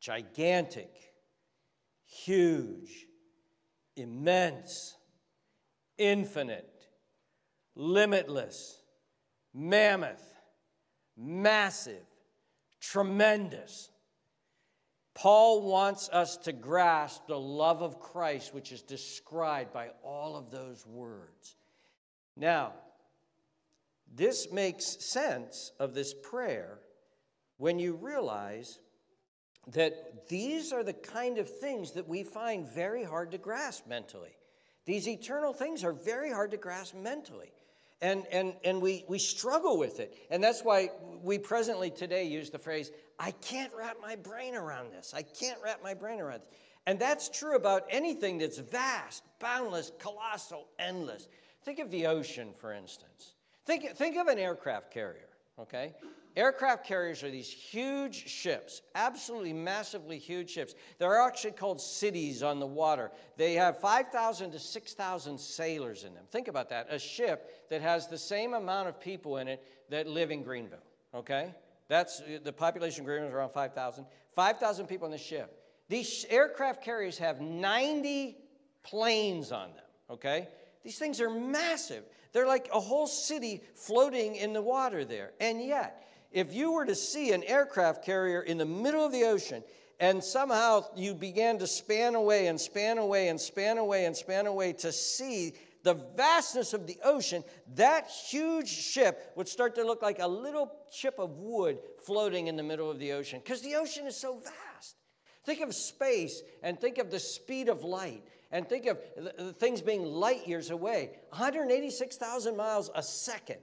gigantic, 0.00 1.12
huge, 2.06 3.06
immense, 3.96 4.94
infinite, 5.98 6.86
limitless, 7.76 8.80
mammoth, 9.52 10.24
massive, 11.18 12.06
tremendous, 12.80 13.90
Paul 15.14 15.62
wants 15.62 16.08
us 16.10 16.36
to 16.38 16.52
grasp 16.52 17.26
the 17.26 17.38
love 17.38 17.82
of 17.82 18.00
Christ, 18.00 18.54
which 18.54 18.72
is 18.72 18.82
described 18.82 19.72
by 19.72 19.90
all 20.02 20.36
of 20.36 20.50
those 20.50 20.86
words. 20.86 21.56
Now, 22.36 22.72
this 24.14 24.50
makes 24.52 25.12
sense 25.12 25.72
of 25.78 25.94
this 25.94 26.14
prayer 26.14 26.78
when 27.58 27.78
you 27.78 27.94
realize 27.94 28.78
that 29.68 30.28
these 30.28 30.72
are 30.72 30.82
the 30.82 30.92
kind 30.92 31.38
of 31.38 31.48
things 31.48 31.92
that 31.92 32.08
we 32.08 32.24
find 32.24 32.68
very 32.68 33.04
hard 33.04 33.30
to 33.30 33.38
grasp 33.38 33.86
mentally. 33.86 34.36
These 34.84 35.06
eternal 35.06 35.52
things 35.52 35.84
are 35.84 35.92
very 35.92 36.30
hard 36.30 36.50
to 36.50 36.56
grasp 36.56 36.94
mentally. 36.94 37.52
And, 38.00 38.26
and, 38.32 38.54
and 38.64 38.82
we, 38.82 39.04
we 39.08 39.20
struggle 39.20 39.78
with 39.78 40.00
it. 40.00 40.12
And 40.28 40.42
that's 40.42 40.62
why 40.62 40.88
we 41.22 41.38
presently 41.38 41.90
today 41.90 42.24
use 42.24 42.50
the 42.50 42.58
phrase, 42.58 42.90
I 43.22 43.30
can't 43.30 43.72
wrap 43.78 43.98
my 44.02 44.16
brain 44.16 44.56
around 44.56 44.92
this. 44.92 45.14
I 45.14 45.22
can't 45.22 45.58
wrap 45.62 45.80
my 45.80 45.94
brain 45.94 46.20
around 46.20 46.40
this. 46.40 46.48
And 46.86 46.98
that's 46.98 47.28
true 47.28 47.54
about 47.54 47.84
anything 47.88 48.36
that's 48.38 48.58
vast, 48.58 49.22
boundless, 49.38 49.92
colossal, 50.00 50.66
endless. 50.80 51.28
Think 51.64 51.78
of 51.78 51.88
the 51.92 52.06
ocean, 52.06 52.48
for 52.58 52.72
instance. 52.72 53.34
Think, 53.64 53.96
think 53.96 54.16
of 54.16 54.26
an 54.26 54.40
aircraft 54.40 54.90
carrier. 54.90 55.28
okay? 55.60 55.94
Aircraft 56.34 56.84
carriers 56.84 57.22
are 57.22 57.30
these 57.30 57.48
huge 57.48 58.28
ships, 58.28 58.82
absolutely 58.96 59.52
massively 59.52 60.18
huge 60.18 60.50
ships. 60.50 60.74
They're 60.98 61.20
actually 61.20 61.52
called 61.52 61.80
cities 61.80 62.42
on 62.42 62.58
the 62.58 62.66
water. 62.66 63.12
They 63.36 63.54
have 63.54 63.78
5,000 63.78 64.50
to 64.50 64.58
6,000 64.58 65.38
sailors 65.38 66.02
in 66.02 66.12
them. 66.14 66.24
Think 66.32 66.48
about 66.48 66.68
that 66.70 66.88
a 66.90 66.98
ship 66.98 67.68
that 67.70 67.82
has 67.82 68.08
the 68.08 68.18
same 68.18 68.54
amount 68.54 68.88
of 68.88 68.98
people 68.98 69.36
in 69.36 69.46
it 69.46 69.62
that 69.90 70.08
live 70.08 70.32
in 70.32 70.42
Greenville, 70.42 70.82
okay? 71.14 71.54
That's 71.92 72.20
uh, 72.22 72.38
the 72.42 72.54
population 72.54 73.04
Greenville 73.04 73.28
is 73.28 73.34
around 73.34 73.50
5,000. 73.50 74.06
5,000 74.34 74.86
people 74.86 75.04
on 75.04 75.10
the 75.10 75.18
ship. 75.18 75.62
These 75.90 76.24
aircraft 76.30 76.82
carriers 76.82 77.18
have 77.18 77.42
90 77.42 78.34
planes 78.82 79.52
on 79.52 79.74
them, 79.74 79.84
okay? 80.08 80.48
These 80.82 80.98
things 80.98 81.20
are 81.20 81.28
massive. 81.28 82.04
They're 82.32 82.46
like 82.46 82.70
a 82.72 82.80
whole 82.80 83.06
city 83.06 83.60
floating 83.74 84.36
in 84.36 84.54
the 84.54 84.62
water 84.62 85.04
there. 85.04 85.32
And 85.38 85.62
yet, 85.62 86.08
if 86.32 86.54
you 86.54 86.72
were 86.72 86.86
to 86.86 86.94
see 86.94 87.32
an 87.32 87.42
aircraft 87.42 88.02
carrier 88.02 88.40
in 88.40 88.56
the 88.56 88.64
middle 88.64 89.04
of 89.04 89.12
the 89.12 89.24
ocean 89.24 89.62
and 90.00 90.24
somehow 90.24 90.86
you 90.96 91.12
began 91.14 91.58
to 91.58 91.66
span 91.66 92.14
away 92.14 92.46
and 92.46 92.58
span 92.58 92.96
away 92.96 93.28
and 93.28 93.38
span 93.38 93.76
away 93.76 94.06
and 94.06 94.16
span 94.16 94.46
away 94.46 94.72
to 94.72 94.92
see 94.92 95.52
the 95.82 95.94
vastness 96.16 96.74
of 96.74 96.86
the 96.86 96.98
ocean, 97.04 97.44
that 97.74 98.08
huge 98.08 98.68
ship 98.68 99.32
would 99.36 99.48
start 99.48 99.74
to 99.74 99.84
look 99.84 100.02
like 100.02 100.20
a 100.20 100.28
little 100.28 100.72
chip 100.90 101.18
of 101.18 101.38
wood 101.38 101.78
floating 102.04 102.46
in 102.46 102.56
the 102.56 102.62
middle 102.62 102.90
of 102.90 102.98
the 102.98 103.12
ocean 103.12 103.40
because 103.42 103.62
the 103.62 103.74
ocean 103.74 104.06
is 104.06 104.16
so 104.16 104.38
vast. 104.38 104.96
Think 105.44 105.60
of 105.60 105.74
space 105.74 106.42
and 106.62 106.80
think 106.80 106.98
of 106.98 107.10
the 107.10 107.18
speed 107.18 107.68
of 107.68 107.82
light 107.82 108.22
and 108.52 108.68
think 108.68 108.86
of 108.86 109.00
things 109.58 109.80
being 109.80 110.04
light 110.04 110.46
years 110.46 110.70
away 110.70 111.10
186,000 111.30 112.56
miles 112.56 112.90
a 112.94 113.02
second. 113.02 113.58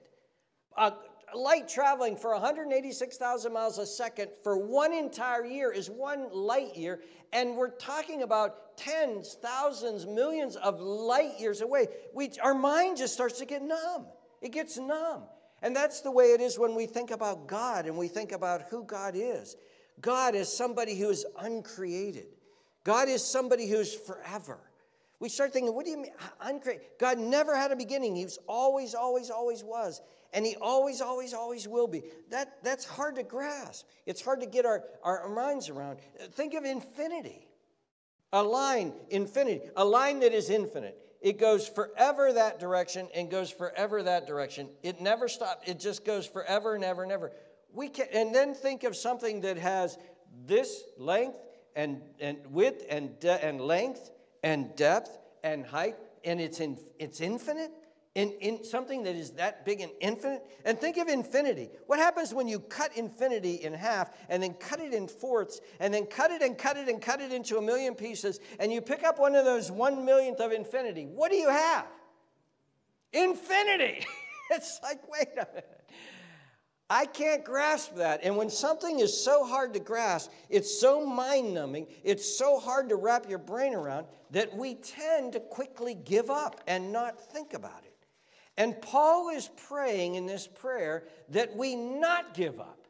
Uh, 0.76 0.92
light 1.36 1.68
traveling 1.68 2.16
for 2.16 2.32
186,000 2.32 3.54
miles 3.54 3.78
a 3.78 3.86
second 3.86 4.30
for 4.44 4.58
one 4.58 4.94
entire 4.94 5.46
year 5.46 5.72
is 5.72 5.90
one 5.90 6.28
light 6.32 6.76
year, 6.76 7.02
and 7.34 7.56
we're 7.56 7.70
talking 7.70 8.24
about 8.24 8.78
tens, 8.78 9.38
thousands, 9.42 10.06
millions 10.06 10.56
of 10.56 10.80
light 10.80 11.40
years 11.40 11.62
away. 11.62 11.88
We, 12.14 12.32
our 12.42 12.54
mind 12.54 12.98
just 12.98 13.14
starts 13.14 13.40
to 13.40 13.46
get 13.46 13.62
numb. 13.62 14.06
It 14.42 14.52
gets 14.52 14.78
numb. 14.78 15.24
And 15.62 15.76
that's 15.76 16.02
the 16.02 16.12
way 16.12 16.26
it 16.26 16.42
is 16.42 16.58
when 16.58 16.76
we 16.76 16.86
think 16.86 17.12
about 17.12 17.48
God 17.48 17.86
and 17.86 17.98
we 17.98 18.08
think 18.08 18.32
about 18.32 18.64
who 18.70 18.84
God 18.84 19.14
is. 19.16 19.58
God 20.02 20.36
is 20.36 20.52
somebody 20.52 20.98
who 20.98 21.10
is 21.10 21.26
uncreated, 21.40 22.28
God 22.84 23.10
is 23.10 23.24
somebody 23.24 23.68
who's 23.68 23.94
forever. 23.94 24.60
We 25.20 25.28
start 25.28 25.52
thinking, 25.52 25.76
what 25.76 25.84
do 25.84 25.92
you 25.92 25.98
mean? 25.98 26.12
Uncreated? 26.40 26.84
God 26.98 27.18
never 27.18 27.54
had 27.54 27.74
a 27.74 27.76
beginning. 27.76 28.16
He 28.16 28.24
was 28.24 28.40
always, 28.48 28.96
always, 28.96 29.30
always 29.30 29.66
was. 29.66 30.02
And 30.34 30.46
he 30.46 30.56
always, 30.62 31.02
always, 31.02 31.34
always 31.34 31.68
will 31.68 31.88
be. 31.88 32.04
That, 32.30 32.64
that's 32.64 32.86
hard 32.86 33.16
to 33.16 33.24
grasp. 33.24 33.88
It's 34.06 34.22
hard 34.22 34.42
to 34.42 34.46
get 34.46 34.66
our, 34.66 34.84
our 35.04 35.30
minds 35.30 35.70
around. 35.70 36.00
Think 36.34 36.54
of 36.54 36.66
infinity. 36.66 37.48
A 38.32 38.44
line, 38.44 38.94
infinity, 39.10 39.62
a 39.76 39.84
line 39.84 40.20
that 40.20 40.34
is 40.34 40.52
infinite. 40.52 40.96
It 41.20 41.40
goes 41.40 41.68
forever 41.68 42.32
that 42.32 42.60
direction 42.60 43.08
and 43.16 43.30
goes 43.30 43.50
forever 43.50 44.04
that 44.04 44.28
direction. 44.28 44.70
It 44.84 45.02
never 45.02 45.28
stops. 45.28 45.68
It 45.68 45.80
just 45.80 46.06
goes 46.06 46.28
forever 46.28 46.76
and 46.76 46.84
ever 46.84 47.02
and 47.04 47.12
ever. 47.12 47.32
We 47.74 47.90
can, 47.90 48.06
and 48.14 48.34
then 48.34 48.54
think 48.54 48.84
of 48.84 48.96
something 48.96 49.42
that 49.42 49.58
has 49.58 49.98
this 50.46 50.84
length 50.98 51.40
and, 51.76 52.02
and 52.20 52.38
width 52.52 52.86
and, 52.90 53.20
de- 53.20 53.44
and 53.44 53.60
length 53.60 54.12
and 54.44 54.76
depth 54.76 55.18
and 55.44 55.66
height, 55.66 55.96
and 56.24 56.40
it's, 56.40 56.60
in, 56.60 56.78
it's 57.00 57.22
infinite? 57.22 57.72
In, 58.20 58.34
in 58.42 58.66
something 58.66 59.04
that 59.04 59.16
is 59.16 59.32
that 59.32 59.64
big 59.64 59.80
and 59.80 59.94
infinite? 60.02 60.46
And 60.66 60.78
think 60.78 60.98
of 60.98 61.08
infinity. 61.08 61.70
What 61.88 62.00
happens 62.00 62.34
when 62.34 62.50
you 62.50 62.60
cut 62.60 62.98
infinity 62.98 63.64
in 63.64 63.74
half 63.74 64.12
and 64.28 64.44
then 64.44 64.56
cut 64.56 64.82
it 64.82 64.94
in 64.94 65.08
fourths 65.08 65.62
and 65.80 65.94
then 65.94 66.06
cut 66.06 66.30
it 66.30 66.42
and 66.42 66.58
cut 66.58 66.76
it 66.76 66.90
and 66.90 67.02
cut 67.02 67.22
it 67.22 67.32
into 67.32 67.60
a 67.60 67.62
million 67.62 67.96
pieces 67.96 68.42
and 68.60 68.74
you 68.74 68.82
pick 68.82 69.06
up 69.06 69.20
one 69.20 69.36
of 69.36 69.46
those 69.46 69.72
one 69.72 70.04
millionth 70.04 70.42
of 70.42 70.52
infinity? 70.52 71.06
What 71.06 71.32
do 71.32 71.38
you 71.38 71.48
have? 71.48 71.86
Infinity. 73.14 74.06
it's 74.52 74.82
like, 74.84 75.00
wait 75.10 75.30
a 75.38 75.48
minute. 75.54 75.82
I 76.90 77.06
can't 77.06 77.46
grasp 77.46 77.96
that. 77.96 78.20
And 78.22 78.36
when 78.36 78.50
something 78.50 79.00
is 79.00 79.18
so 79.18 79.46
hard 79.46 79.74
to 79.76 79.80
grasp, 79.80 80.30
it's 80.50 80.78
so 80.78 81.06
mind 81.06 81.54
numbing, 81.54 81.88
it's 82.04 82.38
so 82.38 82.60
hard 82.60 82.90
to 82.90 82.98
wrap 82.98 83.30
your 83.30 83.40
brain 83.40 83.74
around 83.74 84.08
that 84.32 84.54
we 84.54 84.76
tend 84.76 85.32
to 85.34 85.40
quickly 85.40 85.94
give 85.94 86.30
up 86.30 86.60
and 86.68 86.92
not 86.92 87.18
think 87.32 87.54
about 87.54 87.86
it. 87.86 87.90
And 88.60 88.80
Paul 88.82 89.30
is 89.30 89.50
praying 89.70 90.16
in 90.16 90.26
this 90.26 90.46
prayer 90.46 91.06
that 91.30 91.56
we 91.56 91.76
not 91.76 92.34
give 92.34 92.60
up. 92.60 92.88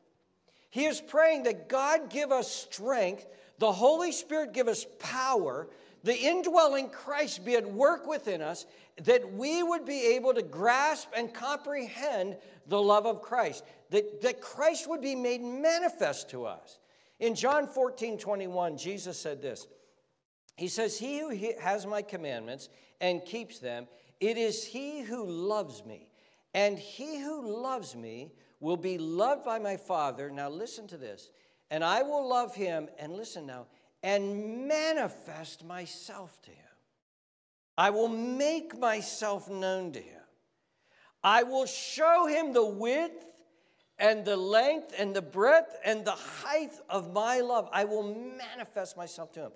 He 0.71 0.85
is 0.85 0.99
praying 0.99 1.43
that 1.43 1.69
God 1.69 2.09
give 2.09 2.31
us 2.31 2.51
strength, 2.51 3.27
the 3.59 3.71
Holy 3.71 4.11
Spirit 4.11 4.51
give 4.51 4.67
us 4.67 4.87
power, 4.97 5.67
the 6.03 6.17
indwelling 6.17 6.89
Christ 6.89 7.45
be 7.45 7.55
at 7.55 7.71
work 7.71 8.07
within 8.07 8.41
us, 8.41 8.65
that 9.03 9.31
we 9.33 9.61
would 9.61 9.85
be 9.85 10.15
able 10.15 10.33
to 10.33 10.41
grasp 10.41 11.09
and 11.15 11.31
comprehend 11.31 12.37
the 12.65 12.81
love 12.81 13.05
of 13.05 13.21
Christ, 13.21 13.63
that, 13.91 14.21
that 14.23 14.41
Christ 14.41 14.89
would 14.89 15.01
be 15.01 15.15
made 15.15 15.41
manifest 15.41 16.31
to 16.31 16.45
us. 16.45 16.79
In 17.19 17.35
John 17.35 17.67
14 17.67 18.17
21, 18.17 18.75
Jesus 18.75 19.19
said 19.19 19.39
this 19.39 19.67
He 20.55 20.67
says, 20.67 20.97
He 20.97 21.19
who 21.19 21.29
has 21.59 21.85
my 21.85 22.01
commandments 22.01 22.69
and 22.99 23.23
keeps 23.23 23.59
them, 23.59 23.87
it 24.19 24.37
is 24.37 24.65
he 24.65 25.01
who 25.01 25.25
loves 25.25 25.85
me. 25.85 26.09
And 26.53 26.77
he 26.79 27.19
who 27.19 27.61
loves 27.61 27.95
me 27.95 28.31
will 28.59 28.77
be 28.77 28.97
loved 28.97 29.45
by 29.45 29.59
my 29.59 29.77
Father. 29.77 30.29
Now, 30.29 30.49
listen 30.49 30.87
to 30.87 30.97
this. 30.97 31.29
And 31.71 31.83
I 31.83 32.01
will 32.01 32.27
love 32.27 32.55
him, 32.55 32.89
and 32.97 33.13
listen 33.13 33.45
now, 33.45 33.67
and 34.01 34.67
manifest 34.67 35.63
myself 35.63 36.41
to 36.43 36.49
him. 36.49 36.57
I 37.77 37.91
will 37.91 38.07
make 38.07 38.77
myself 38.77 39.47
known 39.49 39.91
to 39.91 39.99
him. 39.99 40.21
I 41.23 41.43
will 41.43 41.67
show 41.67 42.25
him 42.25 42.53
the 42.53 42.65
width 42.65 43.25
and 43.99 44.25
the 44.25 44.37
length 44.37 44.93
and 44.97 45.15
the 45.15 45.21
breadth 45.21 45.77
and 45.85 46.03
the 46.03 46.11
height 46.11 46.71
of 46.89 47.13
my 47.13 47.41
love. 47.41 47.69
I 47.71 47.83
will 47.83 48.03
manifest 48.03 48.97
myself 48.97 49.31
to 49.33 49.41
him. 49.41 49.51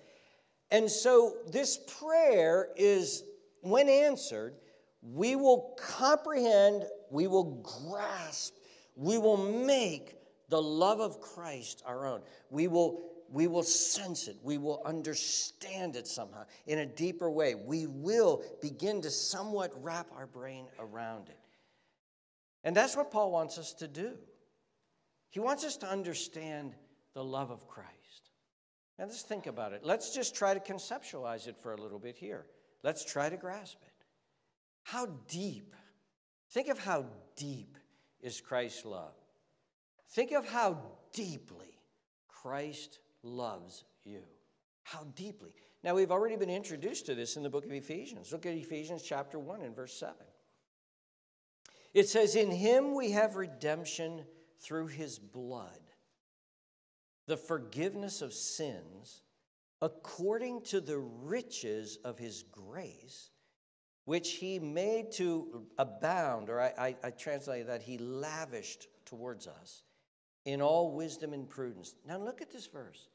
And 0.70 0.89
so, 0.89 1.38
this 1.48 1.79
prayer 2.00 2.70
is, 2.75 3.24
when 3.63 3.89
answered, 3.89 4.55
we 5.01 5.36
will 5.36 5.75
comprehend, 5.77 6.86
we 7.10 7.27
will 7.27 7.62
grasp, 7.89 8.55
we 8.96 9.17
will 9.17 9.38
make 9.38 10.15
the 10.50 10.62
love 10.62 11.00
of 11.00 11.20
Christ 11.20 11.82
our 11.86 12.05
own. 12.05 12.22
We 12.50 12.67
will, 12.67 13.12
we 13.29 13.48
will 13.48 13.63
sense 13.63 14.27
it, 14.27 14.38
we 14.43 14.58
will 14.58 14.82
understand 14.86 15.96
it 15.96 16.08
somehow 16.08 16.46
in 16.67 16.79
a 16.79 16.86
deeper 16.86 17.29
way. 17.29 17.55
We 17.55 17.88
will 17.88 18.43
begin 18.62 19.01
to 19.01 19.10
somewhat 19.10 19.72
wrap 19.82 20.08
our 20.15 20.27
brain 20.27 20.67
around 20.77 21.29
it. 21.29 21.39
And 22.63 22.75
that's 22.75 22.96
what 22.96 23.12
Paul 23.12 23.32
wants 23.32 23.58
us 23.58 23.74
to 23.75 23.88
do. 23.88 24.13
He 25.29 25.39
wants 25.39 25.63
us 25.63 25.77
to 25.77 25.88
understand 25.88 26.75
the 27.13 27.24
love 27.24 27.50
of 27.50 27.67
Christ. 27.67 27.89
Now, 29.00 29.05
let's 29.05 29.24
think 29.24 29.48
about 29.48 29.74
it. 29.74 29.82
Let's 29.84 30.13
just 30.13 30.36
try 30.36 30.53
to 30.53 30.60
conceptualize 30.60 31.48
it 31.48 31.58
for 31.58 31.74
a 31.74 31.82
little 31.82 32.00
bit 32.00 32.15
here. 32.15 32.46
Let's 32.84 33.06
try 33.06 33.30
to 33.30 33.38
grasp 33.38 33.78
it. 33.82 34.06
How 34.84 35.08
deep, 35.28 35.74
think 36.52 36.68
of 36.68 36.78
how 36.78 37.06
deep 37.36 37.78
is 38.22 38.42
Christ's 38.42 38.86
love. 38.86 39.16
Think 40.10 40.32
of 40.32 40.48
how 40.48 40.78
deeply 41.13 41.80
Christ 42.28 43.00
loves 43.24 43.86
you. 44.04 44.22
How 44.84 45.06
deeply. 45.16 45.54
Now, 45.84 45.96
we've 45.96 46.12
already 46.12 46.36
been 46.36 46.50
introduced 46.50 47.06
to 47.06 47.16
this 47.16 47.38
in 47.38 47.44
the 47.44 47.50
book 47.50 47.66
of 47.66 47.72
Ephesians. 47.72 48.32
Look 48.32 48.46
at 48.46 48.54
Ephesians 48.54 49.02
chapter 49.02 49.40
1 49.40 49.62
and 49.62 49.75
verse 49.75 49.94
7. 49.94 50.16
It 51.94 52.10
says, 52.10 52.36
In 52.36 52.52
him 52.52 52.94
we 52.94 53.12
have 53.12 53.36
redemption 53.36 54.25
through 54.60 54.88
his 54.88 55.20
blood, 55.20 55.80
the 57.28 57.38
forgiveness 57.38 58.22
of 58.22 58.34
sins, 58.34 59.23
according 59.84 60.62
to 60.62 60.80
the 60.80 60.98
riches 60.98 62.00
of 62.06 62.18
his 62.18 62.44
grace, 62.44 63.32
which 64.06 64.32
he 64.32 64.58
made 64.58 65.12
to 65.12 65.66
abound, 65.78 66.50
or 66.50 66.62
I, 66.62 66.74
I, 66.78 66.96
I 67.04 67.10
translate 67.10 67.68
that 67.68 67.82
he 67.82 67.98
lavished 67.98 68.88
towards 69.06 69.46
us 69.46 69.84
in 70.46 70.62
all 70.62 70.94
wisdom 70.94 71.34
and 71.34 71.50
prudence. 71.50 71.96
Now 72.08 72.18
look 72.18 72.42
at 72.42 72.50
this 72.50 72.66
verse. 72.66 73.10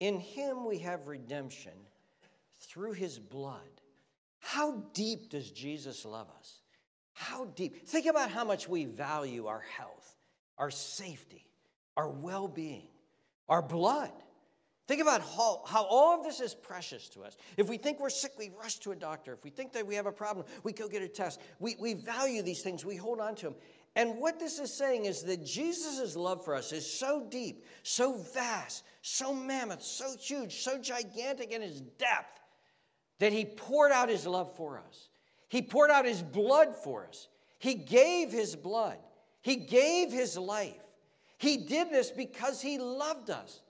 In 0.00 0.18
him 0.18 0.64
we 0.64 0.78
have 0.78 1.06
redemption 1.06 1.72
through 2.60 2.92
his 2.92 3.18
blood. 3.18 3.82
How 4.38 4.84
deep 4.94 5.28
does 5.28 5.50
Jesus 5.50 6.06
love 6.06 6.28
us? 6.38 6.60
How 7.12 7.44
deep? 7.44 7.86
Think 7.86 8.06
about 8.06 8.30
how 8.30 8.44
much 8.44 8.70
we 8.70 8.86
value 8.86 9.46
our 9.48 9.64
health, 9.76 10.16
our 10.56 10.70
safety, 10.70 11.44
our 11.94 12.08
well 12.08 12.48
being, 12.48 12.88
our 13.50 13.62
blood. 13.62 14.12
Think 14.86 15.02
about 15.02 15.20
how, 15.20 15.62
how 15.66 15.84
all 15.84 16.16
of 16.16 16.24
this 16.24 16.40
is 16.40 16.54
precious 16.54 17.08
to 17.10 17.24
us. 17.24 17.36
If 17.56 17.68
we 17.68 17.76
think 17.76 17.98
we're 17.98 18.08
sick, 18.08 18.32
we 18.38 18.50
rush 18.56 18.76
to 18.80 18.92
a 18.92 18.96
doctor. 18.96 19.32
If 19.32 19.42
we 19.42 19.50
think 19.50 19.72
that 19.72 19.84
we 19.84 19.96
have 19.96 20.06
a 20.06 20.12
problem, 20.12 20.46
we 20.62 20.72
go 20.72 20.86
get 20.86 21.02
a 21.02 21.08
test. 21.08 21.40
We, 21.58 21.74
we 21.80 21.94
value 21.94 22.42
these 22.42 22.62
things, 22.62 22.84
we 22.84 22.96
hold 22.96 23.20
on 23.20 23.34
to 23.36 23.46
them. 23.46 23.56
And 23.96 24.18
what 24.18 24.38
this 24.38 24.58
is 24.58 24.72
saying 24.72 25.06
is 25.06 25.22
that 25.22 25.44
Jesus' 25.44 26.14
love 26.14 26.44
for 26.44 26.54
us 26.54 26.70
is 26.70 26.88
so 26.88 27.26
deep, 27.30 27.64
so 27.82 28.18
vast, 28.34 28.84
so 29.00 29.32
mammoth, 29.32 29.82
so 29.82 30.14
huge, 30.20 30.56
so 30.56 30.78
gigantic 30.78 31.50
in 31.50 31.62
his 31.62 31.80
depth 31.80 32.40
that 33.18 33.32
he 33.32 33.46
poured 33.46 33.92
out 33.92 34.08
his 34.08 34.26
love 34.26 34.54
for 34.54 34.78
us. 34.78 35.08
He 35.48 35.62
poured 35.62 35.90
out 35.90 36.04
his 36.04 36.22
blood 36.22 36.76
for 36.76 37.06
us. 37.06 37.28
He 37.58 37.74
gave 37.74 38.30
his 38.30 38.54
blood. 38.54 38.98
He 39.40 39.56
gave 39.56 40.12
his 40.12 40.36
life. 40.36 40.74
He 41.38 41.56
did 41.56 41.90
this 41.90 42.10
because 42.10 42.60
he 42.60 42.78
loved 42.78 43.30
us. 43.30 43.62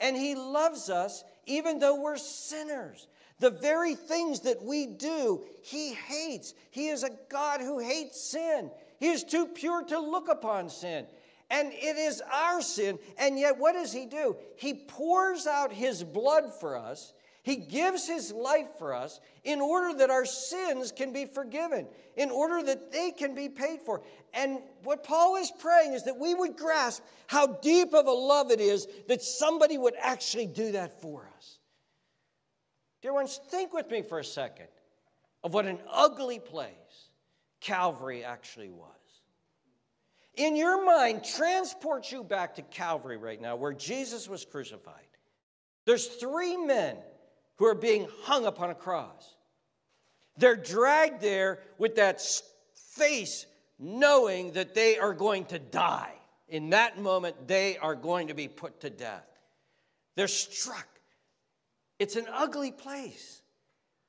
And 0.00 0.16
he 0.16 0.34
loves 0.34 0.90
us 0.90 1.24
even 1.46 1.78
though 1.78 2.00
we're 2.00 2.16
sinners. 2.16 3.06
The 3.40 3.50
very 3.50 3.94
things 3.94 4.40
that 4.40 4.62
we 4.62 4.86
do, 4.86 5.42
he 5.62 5.94
hates. 5.94 6.54
He 6.70 6.88
is 6.88 7.04
a 7.04 7.10
God 7.28 7.60
who 7.60 7.78
hates 7.78 8.20
sin. 8.20 8.70
He 8.98 9.08
is 9.08 9.24
too 9.24 9.46
pure 9.46 9.84
to 9.84 9.98
look 9.98 10.28
upon 10.28 10.70
sin. 10.70 11.06
And 11.50 11.72
it 11.72 11.96
is 11.96 12.20
our 12.32 12.60
sin. 12.60 12.98
And 13.16 13.38
yet, 13.38 13.58
what 13.58 13.72
does 13.72 13.92
he 13.92 14.06
do? 14.06 14.36
He 14.56 14.74
pours 14.74 15.46
out 15.46 15.72
his 15.72 16.04
blood 16.04 16.52
for 16.52 16.76
us. 16.76 17.14
He 17.42 17.56
gives 17.56 18.06
his 18.06 18.32
life 18.32 18.68
for 18.78 18.94
us 18.94 19.20
in 19.44 19.60
order 19.60 19.96
that 19.98 20.10
our 20.10 20.24
sins 20.24 20.92
can 20.92 21.12
be 21.12 21.24
forgiven, 21.24 21.86
in 22.16 22.30
order 22.30 22.62
that 22.62 22.92
they 22.92 23.10
can 23.10 23.34
be 23.34 23.48
paid 23.48 23.80
for. 23.80 24.02
And 24.34 24.58
what 24.82 25.04
Paul 25.04 25.36
is 25.36 25.50
praying 25.58 25.94
is 25.94 26.04
that 26.04 26.18
we 26.18 26.34
would 26.34 26.56
grasp 26.56 27.02
how 27.26 27.46
deep 27.46 27.94
of 27.94 28.06
a 28.06 28.12
love 28.12 28.50
it 28.50 28.60
is 28.60 28.86
that 29.08 29.22
somebody 29.22 29.78
would 29.78 29.94
actually 30.00 30.46
do 30.46 30.72
that 30.72 31.00
for 31.00 31.28
us. 31.36 31.58
Dear 33.00 33.14
ones, 33.14 33.40
think 33.50 33.72
with 33.72 33.90
me 33.90 34.02
for 34.02 34.18
a 34.18 34.24
second 34.24 34.68
of 35.44 35.54
what 35.54 35.66
an 35.66 35.78
ugly 35.90 36.40
place 36.40 36.72
Calvary 37.60 38.24
actually 38.24 38.70
was. 38.70 38.90
In 40.34 40.54
your 40.54 40.84
mind, 40.84 41.24
transport 41.24 42.12
you 42.12 42.22
back 42.22 42.56
to 42.56 42.62
Calvary 42.62 43.16
right 43.16 43.40
now 43.40 43.56
where 43.56 43.72
Jesus 43.72 44.28
was 44.28 44.44
crucified. 44.44 44.94
There's 45.84 46.06
three 46.06 46.56
men 46.56 46.96
who 47.58 47.66
are 47.66 47.74
being 47.74 48.08
hung 48.22 48.46
upon 48.46 48.70
a 48.70 48.74
cross. 48.74 49.34
They're 50.36 50.56
dragged 50.56 51.20
there 51.20 51.60
with 51.76 51.96
that 51.96 52.22
face 52.94 53.46
knowing 53.78 54.52
that 54.52 54.74
they 54.74 54.98
are 54.98 55.12
going 55.12 55.44
to 55.46 55.58
die. 55.58 56.14
In 56.48 56.70
that 56.70 56.98
moment, 56.98 57.46
they 57.46 57.76
are 57.76 57.94
going 57.94 58.28
to 58.28 58.34
be 58.34 58.48
put 58.48 58.80
to 58.80 58.90
death. 58.90 59.26
They're 60.14 60.28
struck. 60.28 60.88
It's 61.98 62.16
an 62.16 62.26
ugly 62.32 62.72
place. 62.72 63.42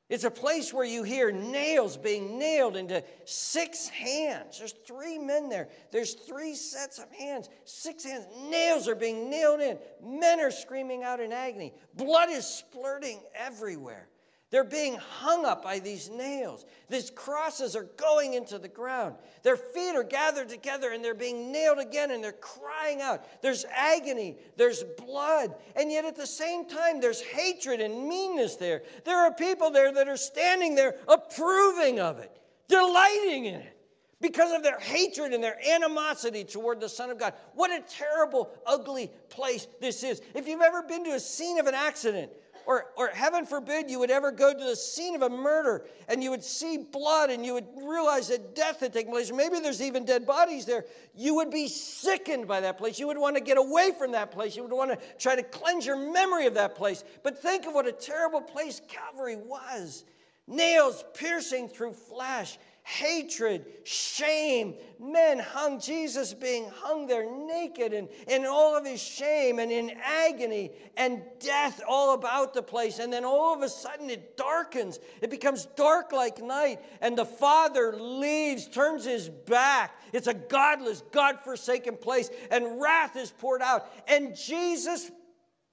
It's 0.09 0.23
a 0.23 0.31
place 0.31 0.73
where 0.73 0.85
you 0.85 1.03
hear 1.03 1.31
nails 1.31 1.95
being 1.95 2.39
nailed 2.39 2.75
into 2.75 3.03
six 3.25 3.87
hands. 3.87 4.57
There's 4.57 4.73
three 4.85 5.19
men 5.19 5.49
there. 5.49 5.69
There's 5.91 6.15
three 6.15 6.55
sets 6.55 6.97
of 6.97 7.11
hands, 7.11 7.47
six 7.65 8.03
hands. 8.03 8.25
Nails 8.49 8.87
are 8.87 8.95
being 8.95 9.29
nailed 9.29 9.61
in. 9.61 9.77
Men 10.03 10.39
are 10.39 10.49
screaming 10.49 11.03
out 11.03 11.19
in 11.19 11.31
agony. 11.31 11.73
Blood 11.95 12.29
is 12.31 12.43
splurting 12.43 13.19
everywhere. 13.35 14.08
They're 14.51 14.63
being 14.63 14.95
hung 14.95 15.45
up 15.45 15.63
by 15.63 15.77
these 15.77 16.09
nails. 16.09 16.65
These 16.89 17.11
crosses 17.11 17.75
are 17.75 17.83
going 17.97 18.33
into 18.33 18.57
the 18.57 18.67
ground. 18.67 19.15
Their 19.43 19.57
feet 19.57 19.95
are 19.95 20.03
gathered 20.03 20.49
together 20.49 20.91
and 20.91 21.05
they're 21.05 21.13
being 21.13 21.51
nailed 21.51 21.77
again 21.77 22.09
and 22.09 22.23
they're 22.23 22.31
crying 22.31 22.99
out. 22.99 23.23
There's 23.43 23.63
agony, 23.65 24.37
there's 24.57 24.83
blood, 24.97 25.53
and 25.75 25.91
yet 25.91 26.05
at 26.05 26.15
the 26.15 26.25
same 26.25 26.67
time, 26.67 26.99
there's 26.99 27.21
hatred 27.21 27.79
and 27.79 28.09
meanness 28.09 28.55
there. 28.55 28.81
There 29.05 29.19
are 29.19 29.31
people 29.31 29.69
there 29.69 29.93
that 29.93 30.07
are 30.07 30.17
standing 30.17 30.73
there 30.73 30.95
approving 31.07 31.99
of 31.99 32.17
it, 32.17 32.35
delighting 32.67 33.45
in 33.45 33.55
it 33.61 33.75
because 34.21 34.51
of 34.51 34.63
their 34.63 34.79
hatred 34.79 35.31
and 35.31 35.43
their 35.43 35.57
animosity 35.69 36.43
toward 36.43 36.81
the 36.81 36.89
Son 36.89 37.11
of 37.11 37.19
God. 37.19 37.33
What 37.53 37.71
a 37.71 37.83
terrible, 37.87 38.49
ugly 38.65 39.11
place 39.29 39.67
this 39.79 40.03
is. 40.03 40.21
If 40.33 40.47
you've 40.47 40.61
ever 40.61 40.81
been 40.81 41.05
to 41.05 41.11
a 41.11 41.19
scene 41.19 41.59
of 41.59 41.67
an 41.67 41.75
accident, 41.75 42.31
or, 42.69 42.85
or 42.95 43.07
heaven 43.07 43.47
forbid 43.47 43.89
you 43.89 43.97
would 43.97 44.11
ever 44.11 44.31
go 44.31 44.53
to 44.53 44.63
the 44.63 44.75
scene 44.75 45.15
of 45.15 45.23
a 45.23 45.29
murder 45.29 45.87
and 46.07 46.21
you 46.21 46.29
would 46.29 46.43
see 46.43 46.77
blood 46.77 47.31
and 47.31 47.43
you 47.43 47.55
would 47.55 47.65
realize 47.81 48.27
that 48.27 48.53
death 48.53 48.81
had 48.81 48.93
taken 48.93 49.11
place. 49.11 49.31
Maybe 49.31 49.59
there's 49.59 49.81
even 49.81 50.05
dead 50.05 50.23
bodies 50.23 50.65
there. 50.65 50.85
You 51.15 51.33
would 51.33 51.49
be 51.49 51.67
sickened 51.67 52.47
by 52.47 52.61
that 52.61 52.77
place. 52.77 52.99
You 52.99 53.07
would 53.07 53.17
want 53.17 53.35
to 53.37 53.41
get 53.41 53.57
away 53.57 53.89
from 53.97 54.11
that 54.11 54.29
place. 54.29 54.55
You 54.55 54.61
would 54.61 54.71
want 54.71 54.91
to 54.91 54.99
try 55.17 55.35
to 55.35 55.41
cleanse 55.41 55.83
your 55.83 55.95
memory 55.95 56.45
of 56.45 56.53
that 56.53 56.75
place. 56.75 57.03
But 57.23 57.41
think 57.41 57.65
of 57.65 57.73
what 57.73 57.87
a 57.87 57.91
terrible 57.91 58.41
place 58.41 58.79
Calvary 58.87 59.37
was 59.37 60.05
nails 60.45 61.03
piercing 61.13 61.69
through 61.69 61.93
flesh 61.93 62.59
hatred, 62.89 63.65
shame. 63.83 64.73
Men 64.99 65.37
hung, 65.37 65.79
Jesus 65.79 66.33
being 66.33 66.67
hung 66.73 67.05
there 67.05 67.29
naked 67.45 67.93
and 67.93 68.09
in 68.27 68.45
all 68.45 68.75
of 68.75 68.83
his 68.83 68.99
shame 68.99 69.59
and 69.59 69.71
in 69.71 69.91
agony 70.03 70.71
and 70.97 71.21
death 71.39 71.81
all 71.87 72.15
about 72.15 72.53
the 72.55 72.63
place. 72.63 72.97
And 72.97 73.13
then 73.13 73.23
all 73.23 73.53
of 73.53 73.61
a 73.61 73.69
sudden 73.69 74.09
it 74.09 74.35
darkens. 74.35 74.99
It 75.21 75.29
becomes 75.29 75.67
dark 75.75 76.11
like 76.11 76.41
night. 76.41 76.79
And 76.99 77.15
the 77.15 77.25
Father 77.25 77.95
leaves, 77.95 78.67
turns 78.67 79.05
his 79.05 79.29
back. 79.29 79.95
It's 80.11 80.27
a 80.27 80.33
godless, 80.33 81.03
God 81.11 81.39
forsaken 81.43 81.95
place. 81.95 82.31
And 82.49 82.81
wrath 82.81 83.15
is 83.15 83.29
poured 83.29 83.61
out. 83.61 83.85
And 84.07 84.35
Jesus 84.35 85.11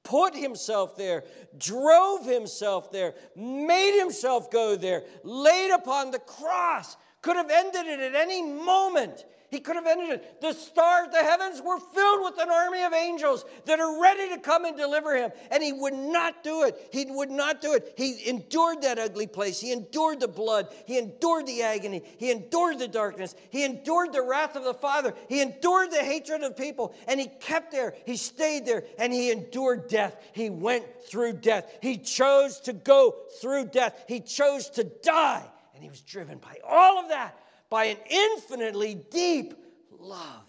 put 0.05 0.37
himself 0.37 0.97
there, 0.97 1.25
drove 1.59 2.25
himself 2.25 2.93
there, 2.93 3.15
made 3.35 3.99
himself 3.99 4.51
go 4.51 4.77
there, 4.77 5.03
laid 5.25 5.73
upon 5.73 6.13
the 6.13 6.19
cross 6.21 6.97
could 7.27 7.37
have 7.37 7.51
ended 7.51 7.89
it 7.89 7.99
at 7.99 8.15
any 8.15 8.41
moment. 8.41 9.25
He 9.51 9.59
could 9.59 9.75
have 9.75 9.87
ended 9.87 10.11
it. 10.11 10.41
The 10.41 10.53
stars, 10.53 11.09
the 11.11 11.25
heavens 11.25 11.61
were 11.61 11.81
filled 11.81 12.23
with 12.23 12.39
an 12.39 12.51
army 12.51 12.85
of 12.85 12.93
angels 12.93 13.45
that 13.65 13.81
are 13.81 14.01
ready 14.01 14.29
to 14.29 14.39
come 14.39 14.65
and 14.65 14.77
deliver 14.77 15.17
him. 15.17 15.33
And 15.51 15.61
he 15.61 15.73
would 15.73 15.95
not 15.95 16.45
do 16.45 16.63
it. 16.63 16.89
He 16.93 17.05
would 17.07 17.33
not 17.33 17.61
do 17.61 17.75
it. 17.75 17.95
He 17.97 18.29
endured 18.29 18.83
that 18.83 19.01
ugly 19.01 19.27
place. 19.27 19.61
He 19.61 19.73
endured 19.73 20.21
the 20.21 20.29
blood. 20.29 20.73
He 20.87 20.99
endured 20.99 21.49
the 21.49 21.63
agony. 21.63 22.05
He 22.19 22.31
endured 22.31 22.79
the 22.79 22.87
darkness. 22.87 23.35
He 23.51 23.65
endured 23.65 24.13
the 24.13 24.23
wrath 24.23 24.55
of 24.55 24.63
the 24.63 24.75
Father. 24.75 25.13
He 25.29 25.41
endured 25.41 25.91
the 25.91 26.05
hatred 26.05 26.45
of 26.45 26.57
people. 26.57 26.95
And 27.09 27.19
he 27.19 27.27
kept 27.27 27.73
there. 27.73 27.95
He 28.05 28.17
stayed 28.17 28.67
there. 28.67 28.85
And 29.01 29.13
he 29.13 29.33
endured 29.33 29.89
death. 29.89 30.17
He 30.33 30.49
went 30.49 30.85
through 31.09 31.39
death. 31.39 31.77
He 31.83 31.99
chose 31.99 32.61
to 32.61 32.73
go 32.73 33.17
through 33.41 33.67
death. 33.67 34.05
He 34.07 34.21
chose 34.21 34.71
to 34.71 34.85
die 34.85 35.51
and 35.77 35.85
he 35.85 35.91
was 35.91 36.01
driven 36.01 36.39
by 36.39 36.57
all 36.67 36.99
of 36.99 37.11
that, 37.11 37.39
by 37.69 37.85
an 37.85 37.99
infinitely 38.09 38.95
deep 39.11 39.53
love 40.01 40.45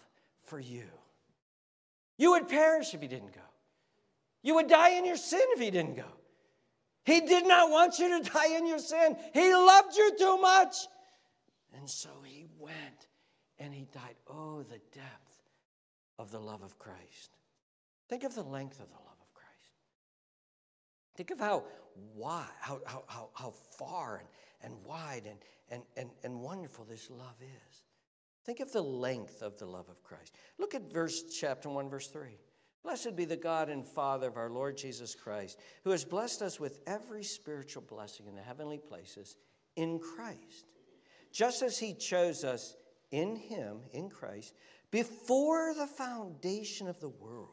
for 0.46 0.58
you. 0.58 0.86
You 2.18 2.32
would 2.32 2.48
perish 2.48 2.94
if 2.94 3.02
he 3.02 3.10
didn't 3.10 3.34
go. 3.34 3.42
You 4.42 4.56
would 4.56 4.70
die 4.70 4.92
in 4.92 5.06
your 5.06 5.18
sin 5.18 5.42
if 5.50 5.60
he 5.60 5.70
didn't 5.70 5.96
go. 5.96 6.08
He 7.04 7.20
did 7.20 7.46
not 7.46 7.70
want 7.70 8.00
you 8.00 8.24
to 8.24 8.30
die 8.34 8.56
in 8.56 8.66
your 8.66 8.80
sin. 8.80 9.18
He 9.34 9.54
loved 9.54 9.98
you 9.98 10.16
too 10.18 10.38
much. 10.38 10.78
And 11.78 11.90
so 11.90 12.10
he 12.24 12.46
went 12.58 13.08
and 13.60 13.74
he 13.74 13.86
died. 13.94 14.16
Oh, 14.30 14.64
the 14.64 14.80
depth 14.94 15.44
of 16.18 16.32
the 16.32 16.40
love 16.40 16.64
of 16.64 16.80
Christ. 16.80 17.38
Think 18.08 18.24
of 18.24 18.34
the 18.34 18.44
length 18.44 18.80
of 18.80 18.88
the 18.88 18.96
love 18.96 19.18
of 19.22 19.34
Christ. 19.34 19.52
Think 21.18 21.32
of 21.32 21.40
how 21.42 21.66
wide, 22.16 22.46
how, 22.62 22.80
how, 22.86 23.04
how, 23.08 23.30
how 23.34 23.50
far 23.78 24.18
and 24.18 24.28
and 24.62 24.74
wide 24.86 25.28
and, 25.28 25.40
and, 25.70 25.84
and, 25.96 26.10
and 26.24 26.42
wonderful 26.42 26.86
this 26.86 27.10
love 27.10 27.36
is. 27.42 27.84
Think 28.46 28.60
of 28.60 28.72
the 28.72 28.82
length 28.82 29.42
of 29.42 29.58
the 29.58 29.66
love 29.66 29.90
of 29.90 30.02
Christ. 30.04 30.34
Look 30.58 30.74
at 30.74 30.92
verse 30.92 31.24
chapter 31.24 31.70
1, 31.70 31.90
verse 31.90 32.08
3. 32.08 32.38
Blessed 32.84 33.18
be 33.18 33.26
the 33.26 33.36
God 33.36 33.70
and 33.70 33.86
Father 33.86 34.28
of 34.28 34.38
our 34.38 34.50
Lord 34.50 34.78
Jesus 34.78 35.14
Christ, 35.14 35.60
who 35.84 35.90
has 35.90 36.06
blessed 36.06 36.42
us 36.42 36.58
with 36.58 36.80
every 36.88 37.24
spiritual 37.24 37.84
blessing 37.84 38.28
in 38.28 38.36
the 38.36 38.42
heavenly 38.42 38.78
places 38.78 39.36
in 39.76 40.00
Christ, 40.00 40.72
just 41.34 41.62
as 41.62 41.78
he 41.78 41.94
chose 41.94 42.46
us 42.46 42.78
in 43.12 43.36
him, 43.36 43.80
in 43.92 44.10
Christ, 44.10 44.54
before 44.92 45.74
the 45.74 45.88
foundation 45.88 46.88
of 46.88 47.00
the 47.02 47.10
world, 47.10 47.50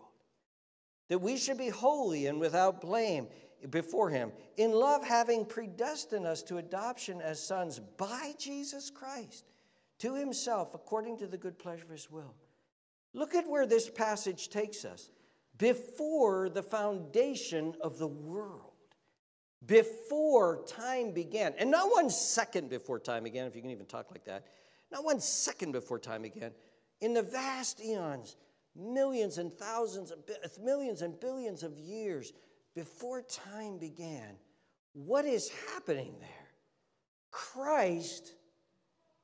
that 1.08 1.20
we 1.20 1.36
should 1.36 1.58
be 1.58 1.68
holy 1.68 2.26
and 2.26 2.38
without 2.38 2.80
blame 2.80 3.26
before 3.70 4.10
him, 4.10 4.32
in 4.56 4.72
love 4.72 5.04
having 5.04 5.44
predestined 5.44 6.26
us 6.26 6.42
to 6.44 6.58
adoption 6.58 7.20
as 7.20 7.44
sons 7.44 7.80
by 7.96 8.32
Jesus 8.38 8.90
Christ 8.90 9.44
to 9.98 10.14
himself 10.14 10.74
according 10.74 11.18
to 11.18 11.26
the 11.26 11.38
good 11.38 11.58
pleasure 11.58 11.84
of 11.84 11.90
his 11.90 12.10
will. 12.10 12.34
Look 13.12 13.34
at 13.34 13.48
where 13.48 13.66
this 13.66 13.88
passage 13.88 14.48
takes 14.48 14.84
us. 14.84 15.10
Before 15.56 16.48
the 16.48 16.62
foundation 16.62 17.74
of 17.80 17.98
the 17.98 18.08
world, 18.08 18.72
before 19.66 20.64
time 20.66 21.12
began, 21.12 21.54
and 21.58 21.70
not 21.70 21.90
one 21.92 22.10
second 22.10 22.68
before 22.68 22.98
time 22.98 23.24
began, 23.24 23.46
if 23.46 23.54
you 23.54 23.62
can 23.62 23.70
even 23.70 23.86
talk 23.86 24.10
like 24.10 24.24
that, 24.24 24.46
not 24.90 25.04
one 25.04 25.20
second 25.20 25.72
before 25.72 25.98
time 25.98 26.22
began, 26.22 26.50
in 27.00 27.14
the 27.14 27.22
vast 27.22 27.80
eons, 27.80 28.36
millions 28.74 29.38
and 29.38 29.52
thousands, 29.52 30.10
of, 30.10 30.18
millions 30.60 31.02
and 31.02 31.18
billions 31.20 31.62
of 31.62 31.78
years, 31.78 32.32
before 32.74 33.22
time 33.22 33.78
began, 33.78 34.36
what 34.92 35.24
is 35.24 35.50
happening 35.72 36.14
there? 36.20 36.30
Christ 37.30 38.34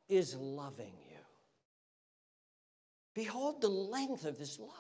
is 0.09 0.35
loving 0.35 0.95
you. 1.09 1.17
Behold 3.15 3.61
the 3.61 3.69
length 3.69 4.25
of 4.25 4.39
this 4.39 4.59
love. 4.59 4.71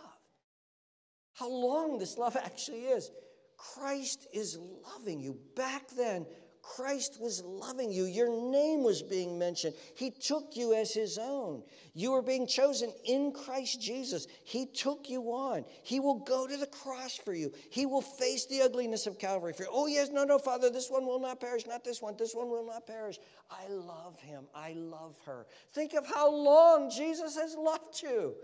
How 1.34 1.48
long 1.48 1.98
this 1.98 2.18
love 2.18 2.36
actually 2.36 2.82
is. 2.82 3.10
Christ 3.56 4.26
is 4.32 4.58
loving 4.58 5.20
you. 5.20 5.36
Back 5.54 5.88
then, 5.90 6.26
Christ 6.62 7.18
was 7.20 7.42
loving 7.42 7.90
you. 7.90 8.04
Your 8.04 8.28
name 8.28 8.82
was 8.82 9.02
being 9.02 9.38
mentioned. 9.38 9.74
He 9.94 10.10
took 10.10 10.56
you 10.56 10.74
as 10.74 10.92
his 10.92 11.18
own. 11.18 11.62
You 11.94 12.12
were 12.12 12.22
being 12.22 12.46
chosen 12.46 12.92
in 13.04 13.32
Christ 13.32 13.80
Jesus. 13.80 14.26
He 14.44 14.66
took 14.66 15.08
you 15.08 15.22
on. 15.32 15.64
He 15.82 16.00
will 16.00 16.18
go 16.18 16.46
to 16.46 16.56
the 16.56 16.66
cross 16.66 17.16
for 17.16 17.34
you. 17.34 17.52
He 17.70 17.86
will 17.86 18.02
face 18.02 18.46
the 18.46 18.62
ugliness 18.62 19.06
of 19.06 19.18
Calvary 19.18 19.52
for 19.52 19.64
you. 19.64 19.68
Oh, 19.72 19.86
yes, 19.86 20.10
no, 20.10 20.24
no, 20.24 20.38
Father, 20.38 20.70
this 20.70 20.90
one 20.90 21.06
will 21.06 21.20
not 21.20 21.40
perish, 21.40 21.66
not 21.66 21.84
this 21.84 22.02
one. 22.02 22.14
This 22.18 22.34
one 22.34 22.50
will 22.50 22.66
not 22.66 22.86
perish. 22.86 23.18
I 23.50 23.68
love 23.68 24.20
him. 24.20 24.44
I 24.54 24.72
love 24.74 25.16
her. 25.24 25.46
Think 25.72 25.94
of 25.94 26.06
how 26.06 26.30
long 26.30 26.90
Jesus 26.90 27.36
has 27.36 27.56
loved 27.56 28.02
you. 28.02 28.34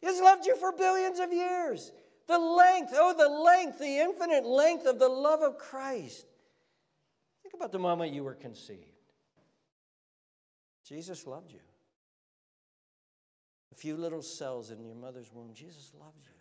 He 0.00 0.06
has 0.06 0.20
loved 0.20 0.46
you 0.46 0.56
for 0.56 0.72
billions 0.72 1.20
of 1.20 1.32
years. 1.32 1.92
The 2.26 2.38
length, 2.38 2.92
oh, 2.94 3.14
the 3.16 3.28
length, 3.28 3.78
the 3.78 3.98
infinite 3.98 4.44
length 4.44 4.86
of 4.86 4.98
the 4.98 5.08
love 5.08 5.42
of 5.42 5.58
Christ. 5.58 6.26
About 7.62 7.70
the 7.70 7.78
moment 7.78 8.12
you 8.12 8.24
were 8.24 8.34
conceived. 8.34 9.12
Jesus 10.84 11.28
loved 11.28 11.52
you. 11.52 11.60
A 13.70 13.76
few 13.76 13.96
little 13.96 14.20
cells 14.20 14.72
in 14.72 14.84
your 14.84 14.96
mother's 14.96 15.32
womb, 15.32 15.54
Jesus 15.54 15.92
loved 15.96 16.24
you. 16.24 16.34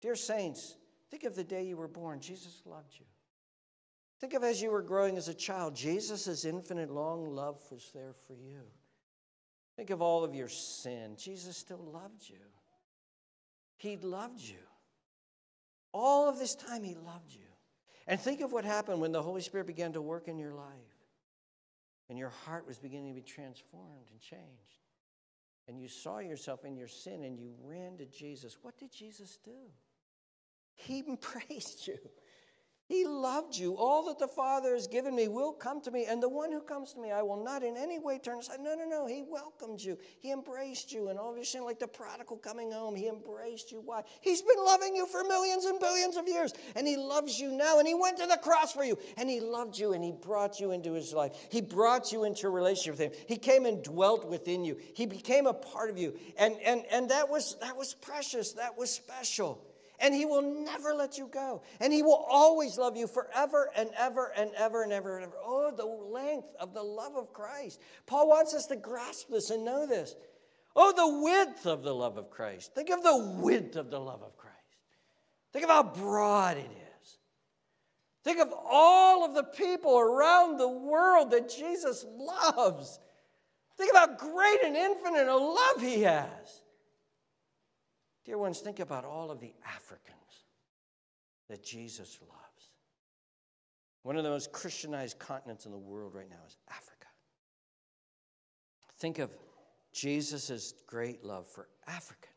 Dear 0.00 0.16
saints, 0.16 0.76
think 1.10 1.24
of 1.24 1.34
the 1.34 1.44
day 1.44 1.62
you 1.62 1.76
were 1.76 1.88
born. 1.88 2.20
Jesus 2.20 2.62
loved 2.64 2.94
you. 2.98 3.04
Think 4.18 4.32
of 4.32 4.42
as 4.44 4.62
you 4.62 4.70
were 4.70 4.80
growing 4.80 5.18
as 5.18 5.28
a 5.28 5.34
child, 5.34 5.76
Jesus' 5.76 6.46
infinite 6.46 6.90
long 6.90 7.28
love 7.28 7.60
was 7.70 7.90
there 7.92 8.14
for 8.26 8.32
you. 8.32 8.62
Think 9.76 9.90
of 9.90 10.00
all 10.00 10.24
of 10.24 10.34
your 10.34 10.48
sin. 10.48 11.16
Jesus 11.18 11.54
still 11.54 11.84
loved 11.92 12.26
you. 12.26 12.40
He 13.76 13.98
loved 13.98 14.40
you. 14.40 14.56
All 15.92 16.30
of 16.30 16.38
this 16.38 16.54
time, 16.54 16.82
He 16.82 16.94
loved 16.94 17.30
you. 17.30 17.40
And 18.06 18.20
think 18.20 18.40
of 18.40 18.52
what 18.52 18.64
happened 18.64 19.00
when 19.00 19.12
the 19.12 19.22
Holy 19.22 19.40
Spirit 19.40 19.66
began 19.66 19.92
to 19.94 20.00
work 20.00 20.28
in 20.28 20.38
your 20.38 20.54
life 20.54 20.66
and 22.08 22.18
your 22.18 22.28
heart 22.28 22.66
was 22.66 22.78
beginning 22.78 23.14
to 23.14 23.20
be 23.20 23.26
transformed 23.26 24.08
and 24.10 24.20
changed. 24.20 24.84
And 25.68 25.80
you 25.80 25.88
saw 25.88 26.18
yourself 26.18 26.64
in 26.64 26.76
your 26.76 26.86
sin 26.86 27.24
and 27.24 27.38
you 27.38 27.52
ran 27.64 27.96
to 27.98 28.06
Jesus. 28.06 28.56
What 28.62 28.78
did 28.78 28.92
Jesus 28.92 29.38
do? 29.44 29.70
He 30.74 31.00
embraced 31.08 31.88
you. 31.88 31.98
He 32.88 33.04
loved 33.04 33.56
you. 33.56 33.76
All 33.76 34.04
that 34.06 34.20
the 34.20 34.28
Father 34.28 34.72
has 34.72 34.86
given 34.86 35.16
me 35.16 35.26
will 35.26 35.52
come 35.52 35.80
to 35.80 35.90
me, 35.90 36.04
and 36.04 36.22
the 36.22 36.28
one 36.28 36.52
who 36.52 36.60
comes 36.60 36.92
to 36.92 37.00
me, 37.00 37.10
I 37.10 37.20
will 37.20 37.42
not 37.42 37.64
in 37.64 37.76
any 37.76 37.98
way 37.98 38.18
turn 38.18 38.38
aside. 38.38 38.60
No, 38.60 38.76
no, 38.76 38.86
no. 38.88 39.06
He 39.06 39.24
welcomed 39.28 39.80
you. 39.80 39.98
He 40.20 40.30
embraced 40.30 40.92
you. 40.92 41.08
And 41.08 41.18
all 41.18 41.32
of 41.32 41.36
a 41.36 41.44
sudden, 41.44 41.66
like 41.66 41.80
the 41.80 41.88
prodigal 41.88 42.36
coming 42.36 42.70
home, 42.70 42.94
he 42.94 43.08
embraced 43.08 43.72
you. 43.72 43.82
Why? 43.84 44.02
He's 44.20 44.40
been 44.40 44.64
loving 44.64 44.94
you 44.94 45.06
for 45.06 45.24
millions 45.24 45.64
and 45.64 45.80
billions 45.80 46.16
of 46.16 46.28
years, 46.28 46.52
and 46.76 46.86
he 46.86 46.96
loves 46.96 47.40
you 47.40 47.50
now. 47.50 47.80
And 47.80 47.88
he 47.88 47.94
went 47.94 48.18
to 48.18 48.26
the 48.26 48.36
cross 48.36 48.72
for 48.72 48.84
you, 48.84 48.96
and 49.16 49.28
he 49.28 49.40
loved 49.40 49.76
you, 49.76 49.92
and 49.92 50.04
he 50.04 50.12
brought 50.12 50.60
you 50.60 50.70
into 50.70 50.92
his 50.92 51.12
life. 51.12 51.32
He 51.50 51.60
brought 51.60 52.12
you 52.12 52.22
into 52.22 52.46
a 52.46 52.50
relationship 52.50 53.00
with 53.00 53.00
him. 53.00 53.24
He 53.26 53.36
came 53.36 53.66
and 53.66 53.82
dwelt 53.82 54.28
within 54.28 54.64
you. 54.64 54.76
He 54.94 55.06
became 55.06 55.48
a 55.48 55.54
part 55.54 55.90
of 55.90 55.98
you, 55.98 56.16
and 56.38 56.54
and 56.64 56.84
and 56.92 57.10
that 57.10 57.28
was 57.28 57.56
that 57.60 57.76
was 57.76 57.94
precious. 57.94 58.52
That 58.52 58.78
was 58.78 58.92
special 58.92 59.65
and 60.00 60.14
he 60.14 60.24
will 60.24 60.42
never 60.42 60.94
let 60.94 61.18
you 61.18 61.28
go. 61.32 61.62
And 61.80 61.92
he 61.92 62.02
will 62.02 62.24
always 62.28 62.78
love 62.78 62.96
you 62.96 63.06
forever 63.06 63.70
and 63.76 63.90
ever 63.96 64.32
and 64.36 64.50
ever 64.56 64.82
and 64.82 64.92
ever 64.92 65.16
and 65.16 65.24
ever. 65.24 65.36
Oh, 65.44 65.72
the 65.74 65.84
length 65.84 66.54
of 66.60 66.74
the 66.74 66.82
love 66.82 67.16
of 67.16 67.32
Christ. 67.32 67.80
Paul 68.06 68.28
wants 68.28 68.54
us 68.54 68.66
to 68.66 68.76
grasp 68.76 69.28
this 69.30 69.50
and 69.50 69.64
know 69.64 69.86
this. 69.86 70.14
Oh, 70.74 70.92
the 70.92 71.22
width 71.22 71.66
of 71.66 71.82
the 71.82 71.94
love 71.94 72.18
of 72.18 72.30
Christ. 72.30 72.74
Think 72.74 72.90
of 72.90 73.02
the 73.02 73.16
width 73.40 73.76
of 73.76 73.90
the 73.90 73.98
love 73.98 74.22
of 74.22 74.36
Christ. 74.36 74.56
Think 75.52 75.64
of 75.64 75.70
how 75.70 75.82
broad 75.82 76.58
it 76.58 76.70
is. 76.70 77.18
Think 78.24 78.40
of 78.40 78.52
all 78.52 79.24
of 79.24 79.34
the 79.34 79.44
people 79.44 79.98
around 79.98 80.58
the 80.58 80.68
world 80.68 81.30
that 81.30 81.48
Jesus 81.48 82.04
loves. 82.14 82.98
Think 83.78 83.94
of 83.94 83.98
how 83.98 84.16
great 84.16 84.64
and 84.64 84.76
infinite 84.76 85.28
a 85.28 85.36
love 85.36 85.80
he 85.80 86.02
has. 86.02 86.62
Dear 88.26 88.38
ones, 88.38 88.58
think 88.58 88.80
about 88.80 89.04
all 89.04 89.30
of 89.30 89.38
the 89.38 89.52
Africans 89.64 90.16
that 91.48 91.64
Jesus 91.64 92.18
loves. 92.20 92.70
One 94.02 94.16
of 94.16 94.24
the 94.24 94.30
most 94.30 94.50
Christianized 94.50 95.20
continents 95.20 95.64
in 95.64 95.70
the 95.70 95.78
world 95.78 96.12
right 96.12 96.28
now 96.28 96.44
is 96.44 96.56
Africa. 96.68 97.06
Think 98.98 99.20
of 99.20 99.30
Jesus' 99.92 100.74
great 100.88 101.24
love 101.24 101.46
for 101.46 101.68
Africans. 101.86 102.32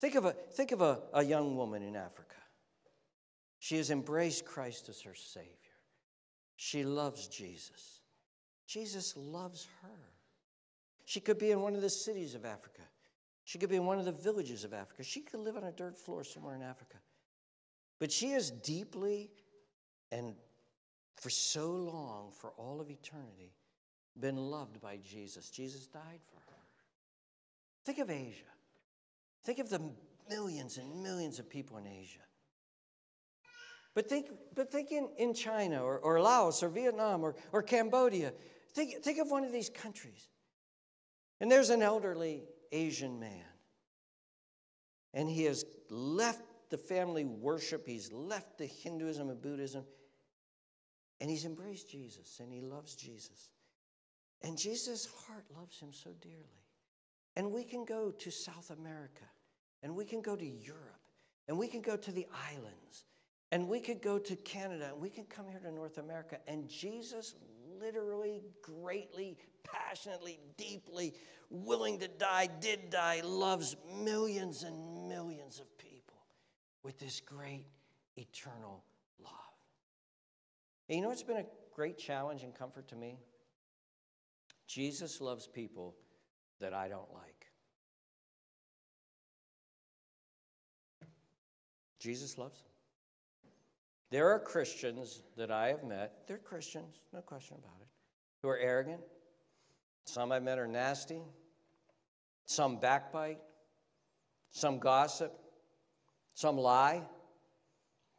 Think 0.00 0.16
of, 0.16 0.24
a, 0.24 0.32
think 0.32 0.72
of 0.72 0.80
a, 0.80 0.98
a 1.14 1.22
young 1.22 1.56
woman 1.56 1.82
in 1.82 1.94
Africa. 1.94 2.34
She 3.60 3.76
has 3.76 3.90
embraced 3.90 4.44
Christ 4.44 4.88
as 4.88 5.00
her 5.02 5.14
Savior. 5.14 5.48
She 6.56 6.82
loves 6.82 7.28
Jesus. 7.28 8.00
Jesus 8.66 9.16
loves 9.16 9.68
her. 9.82 10.12
She 11.04 11.20
could 11.20 11.38
be 11.38 11.52
in 11.52 11.60
one 11.60 11.76
of 11.76 11.82
the 11.82 11.90
cities 11.90 12.34
of 12.34 12.44
Africa. 12.44 12.82
She 13.50 13.58
could 13.58 13.68
be 13.68 13.74
in 13.74 13.84
one 13.84 13.98
of 13.98 14.04
the 14.04 14.12
villages 14.12 14.62
of 14.62 14.72
Africa. 14.72 15.02
She 15.02 15.22
could 15.22 15.40
live 15.40 15.56
on 15.56 15.64
a 15.64 15.72
dirt 15.72 15.98
floor 15.98 16.22
somewhere 16.22 16.54
in 16.54 16.62
Africa. 16.62 16.98
But 17.98 18.12
she 18.12 18.30
is 18.30 18.52
deeply 18.52 19.32
and 20.12 20.36
for 21.16 21.30
so 21.30 21.68
long, 21.68 22.30
for 22.30 22.50
all 22.50 22.80
of 22.80 22.90
eternity, 22.90 23.52
been 24.20 24.36
loved 24.36 24.80
by 24.80 24.98
Jesus. 24.98 25.50
Jesus 25.50 25.88
died 25.88 26.20
for 26.28 26.36
her. 26.36 26.62
Think 27.84 27.98
of 27.98 28.08
Asia. 28.08 28.44
Think 29.42 29.58
of 29.58 29.68
the 29.68 29.80
millions 30.28 30.78
and 30.78 31.02
millions 31.02 31.40
of 31.40 31.50
people 31.50 31.76
in 31.78 31.88
Asia. 31.88 32.20
But 33.96 34.08
think, 34.08 34.28
but 34.54 34.70
think 34.70 34.92
in, 34.92 35.08
in 35.18 35.34
China 35.34 35.82
or, 35.82 35.98
or 35.98 36.20
Laos 36.20 36.62
or 36.62 36.68
Vietnam 36.68 37.24
or, 37.24 37.34
or 37.50 37.64
Cambodia. 37.64 38.32
Think, 38.74 39.02
think 39.02 39.18
of 39.18 39.28
one 39.28 39.42
of 39.42 39.50
these 39.50 39.70
countries. 39.70 40.28
And 41.40 41.50
there's 41.50 41.70
an 41.70 41.82
elderly 41.82 42.44
Asian 42.72 43.18
man. 43.18 43.44
And 45.14 45.28
he 45.28 45.44
has 45.44 45.64
left 45.88 46.42
the 46.70 46.78
family 46.78 47.24
worship, 47.24 47.86
he's 47.86 48.12
left 48.12 48.58
the 48.58 48.66
Hinduism 48.66 49.28
and 49.28 49.42
Buddhism, 49.42 49.84
and 51.20 51.28
he's 51.28 51.44
embraced 51.44 51.90
Jesus 51.90 52.38
and 52.40 52.52
he 52.52 52.60
loves 52.60 52.94
Jesus. 52.94 53.50
And 54.42 54.56
Jesus' 54.56 55.06
heart 55.26 55.44
loves 55.56 55.78
him 55.78 55.92
so 55.92 56.10
dearly. 56.20 56.64
And 57.36 57.52
we 57.52 57.64
can 57.64 57.84
go 57.84 58.10
to 58.10 58.30
South 58.30 58.70
America, 58.70 59.24
and 59.82 59.94
we 59.94 60.04
can 60.04 60.20
go 60.20 60.34
to 60.34 60.44
Europe, 60.44 61.00
and 61.48 61.58
we 61.58 61.68
can 61.68 61.80
go 61.80 61.96
to 61.96 62.10
the 62.12 62.26
islands, 62.50 63.04
and 63.52 63.68
we 63.68 63.80
could 63.80 64.02
go 64.02 64.18
to 64.18 64.36
Canada, 64.36 64.90
and 64.92 65.00
we 65.00 65.10
can 65.10 65.24
come 65.24 65.46
here 65.48 65.60
to 65.60 65.70
North 65.70 65.98
America, 65.98 66.38
and 66.48 66.68
Jesus 66.68 67.34
literally, 67.80 68.42
greatly, 68.62 69.36
passionately, 69.64 70.38
deeply 70.56 71.14
willing 71.50 71.98
to 71.98 72.08
die, 72.08 72.48
did 72.60 72.90
die, 72.90 73.20
loves 73.24 73.76
millions 74.02 74.62
and 74.62 75.08
millions 75.08 75.58
of 75.58 75.78
people 75.78 76.18
with 76.82 76.98
this 76.98 77.20
great 77.20 77.66
eternal 78.16 78.84
love. 79.22 79.32
And 80.88 80.96
you 80.96 81.02
know 81.02 81.08
what's 81.08 81.22
been 81.22 81.38
a 81.38 81.46
great 81.74 81.98
challenge 81.98 82.42
and 82.42 82.54
comfort 82.54 82.88
to 82.88 82.96
me? 82.96 83.18
Jesus 84.66 85.20
loves 85.20 85.48
people 85.48 85.96
that 86.60 86.72
I 86.72 86.88
don't 86.88 87.12
like. 87.12 87.46
Jesus 91.98 92.38
loves 92.38 92.62
them. 92.62 92.69
There 94.10 94.30
are 94.30 94.38
Christians 94.38 95.22
that 95.36 95.50
I 95.50 95.68
have 95.68 95.84
met, 95.84 96.26
they're 96.26 96.38
Christians, 96.38 97.00
no 97.12 97.20
question 97.20 97.56
about 97.58 97.80
it, 97.80 97.88
who 98.42 98.48
are 98.48 98.58
arrogant. 98.58 99.00
Some 100.04 100.32
I've 100.32 100.42
met 100.42 100.58
are 100.58 100.66
nasty. 100.66 101.22
Some 102.46 102.80
backbite. 102.80 103.38
Some 104.50 104.80
gossip. 104.80 105.32
Some 106.34 106.56
lie. 106.56 107.02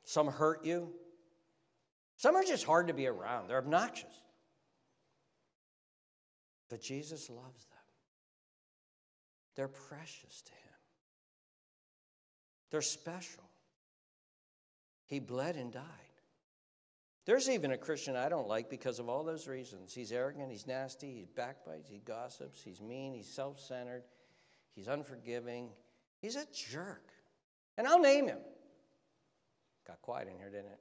Some 0.05 0.27
hurt 0.27 0.63
you. 0.63 0.93
Some 2.21 2.35
are 2.35 2.43
just 2.43 2.65
hard 2.65 2.87
to 2.87 2.93
be 2.93 3.07
around, 3.07 3.47
they're 3.47 3.57
obnoxious. 3.57 4.13
But 6.69 6.79
Jesus 6.79 7.31
loves 7.31 7.65
them. 7.65 7.79
They're 9.55 9.67
precious 9.67 10.43
to 10.43 10.51
Him, 10.51 10.79
they're 12.69 12.83
special. 12.83 13.43
He 15.11 15.19
bled 15.19 15.57
and 15.57 15.73
died. 15.73 15.83
There's 17.25 17.49
even 17.49 17.71
a 17.71 17.77
Christian 17.77 18.15
I 18.15 18.29
don't 18.29 18.47
like 18.47 18.69
because 18.69 18.97
of 18.97 19.09
all 19.09 19.25
those 19.25 19.45
reasons. 19.45 19.93
He's 19.93 20.13
arrogant, 20.13 20.49
he's 20.49 20.65
nasty, 20.65 21.11
he 21.11 21.27
backbites, 21.35 21.89
he 21.89 21.99
gossips, 21.99 22.63
he's 22.63 22.79
mean, 22.79 23.13
he's 23.13 23.27
self 23.27 23.59
centered, 23.59 24.03
he's 24.73 24.87
unforgiving, 24.87 25.67
he's 26.21 26.37
a 26.37 26.45
jerk. 26.55 27.11
And 27.77 27.85
I'll 27.85 27.99
name 27.99 28.29
him. 28.29 28.37
Got 29.85 30.01
quiet 30.01 30.29
in 30.29 30.37
here, 30.37 30.49
didn't 30.49 30.71
it? 30.71 30.79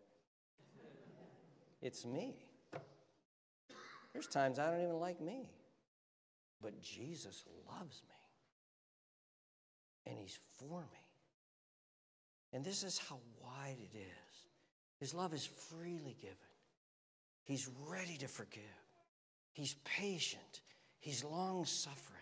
It's 1.83 2.07
me. 2.07 2.37
There's 4.13 4.29
times 4.29 4.61
I 4.61 4.71
don't 4.71 4.81
even 4.81 5.01
like 5.01 5.21
me. 5.21 5.51
But 6.63 6.81
Jesus 6.81 7.43
loves 7.69 8.01
me. 8.09 8.15
and 10.07 10.17
He's 10.17 10.39
for 10.57 10.83
me. 10.83 11.10
And 12.53 12.65
this 12.65 12.83
is 12.83 12.99
how 12.99 13.19
wide 13.43 13.77
it 13.79 13.97
is. 13.97 14.47
His 14.99 15.15
love 15.15 15.33
is 15.33 15.47
freely 15.47 16.17
given. 16.21 16.37
He's 17.45 17.69
ready 17.89 18.17
to 18.19 18.29
forgive. 18.29 18.63
He's 19.53 19.75
patient. 19.85 20.61
He's 20.99 21.25
long 21.25 21.65
suffering 21.65 22.20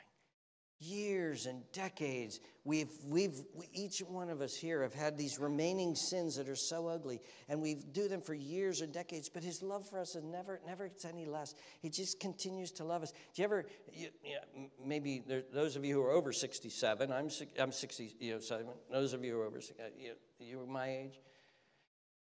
years 0.80 1.46
and 1.46 1.62
decades 1.72 2.40
we've, 2.64 2.90
we've 3.04 3.40
we, 3.54 3.68
each 3.72 3.98
one 4.00 4.30
of 4.30 4.40
us 4.40 4.54
here 4.54 4.82
have 4.82 4.94
had 4.94 5.16
these 5.18 5.38
remaining 5.38 5.94
sins 5.94 6.36
that 6.36 6.48
are 6.48 6.54
so 6.54 6.86
ugly 6.86 7.20
and 7.48 7.60
we 7.60 7.74
do 7.74 8.06
them 8.06 8.20
for 8.20 8.34
years 8.34 8.80
and 8.80 8.92
decades 8.92 9.28
but 9.28 9.42
his 9.42 9.62
love 9.62 9.88
for 9.88 9.98
us 9.98 10.14
is 10.14 10.22
never 10.22 10.60
never 10.66 10.86
gets 10.86 11.04
any 11.04 11.26
less 11.26 11.54
he 11.80 11.90
just 11.90 12.20
continues 12.20 12.70
to 12.70 12.84
love 12.84 13.02
us 13.02 13.12
do 13.34 13.42
you 13.42 13.44
ever 13.44 13.66
you, 13.92 14.08
you 14.24 14.38
maybe 14.84 15.22
there, 15.26 15.42
those 15.52 15.74
of 15.74 15.84
you 15.84 15.94
who 15.94 16.02
are 16.02 16.12
over 16.12 16.32
67 16.32 17.12
i'm, 17.12 17.28
I'm 17.58 17.72
60 17.72 18.16
you 18.20 18.34
know, 18.34 18.40
Simon. 18.40 18.74
those 18.90 19.12
of 19.14 19.24
you 19.24 19.32
who 19.32 19.40
are 19.40 19.46
over 19.46 19.58
uh, 19.58 19.84
you, 19.98 20.12
you're 20.38 20.66
my 20.66 20.88
age 20.88 21.20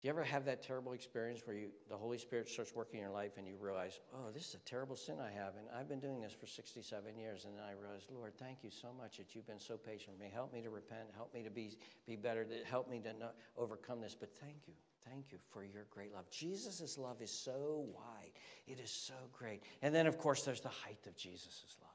do 0.01 0.07
you 0.07 0.13
ever 0.13 0.23
have 0.23 0.45
that 0.45 0.63
terrible 0.63 0.93
experience 0.93 1.41
where 1.45 1.55
you, 1.55 1.67
the 1.87 1.95
Holy 1.95 2.17
Spirit 2.17 2.49
starts 2.49 2.73
working 2.73 2.99
in 2.99 3.05
your 3.05 3.13
life 3.13 3.33
and 3.37 3.45
you 3.45 3.53
realize, 3.59 3.99
oh, 4.15 4.31
this 4.33 4.47
is 4.47 4.55
a 4.55 4.69
terrible 4.69 4.95
sin 4.95 5.17
I 5.21 5.29
have, 5.29 5.53
and 5.57 5.67
I've 5.77 5.87
been 5.87 5.99
doing 5.99 6.19
this 6.19 6.33
for 6.33 6.47
67 6.47 7.15
years, 7.15 7.45
and 7.45 7.55
then 7.55 7.63
I 7.63 7.79
realize, 7.79 8.07
Lord, 8.09 8.33
thank 8.39 8.63
you 8.63 8.71
so 8.71 8.87
much 8.97 9.17
that 9.17 9.35
you've 9.35 9.45
been 9.45 9.59
so 9.59 9.77
patient 9.77 10.13
with 10.13 10.19
me. 10.19 10.31
Help 10.33 10.53
me 10.53 10.61
to 10.63 10.71
repent. 10.71 11.09
Help 11.15 11.31
me 11.35 11.43
to 11.43 11.51
be, 11.51 11.77
be 12.07 12.15
better. 12.15 12.47
Help 12.67 12.89
me 12.89 12.99
to 12.99 13.13
not 13.13 13.35
overcome 13.55 14.01
this. 14.01 14.15
But 14.19 14.31
thank 14.39 14.67
you. 14.67 14.73
Thank 15.07 15.31
you 15.31 15.37
for 15.51 15.63
your 15.63 15.85
great 15.91 16.13
love. 16.13 16.29
Jesus' 16.31 16.97
love 16.97 17.21
is 17.21 17.31
so 17.31 17.85
wide. 17.93 18.31
It 18.67 18.79
is 18.79 18.89
so 18.89 19.13
great. 19.31 19.61
And 19.83 19.93
then, 19.93 20.07
of 20.07 20.17
course, 20.17 20.41
there's 20.41 20.61
the 20.61 20.69
height 20.69 21.05
of 21.05 21.15
Jesus' 21.15 21.77
love. 21.79 21.90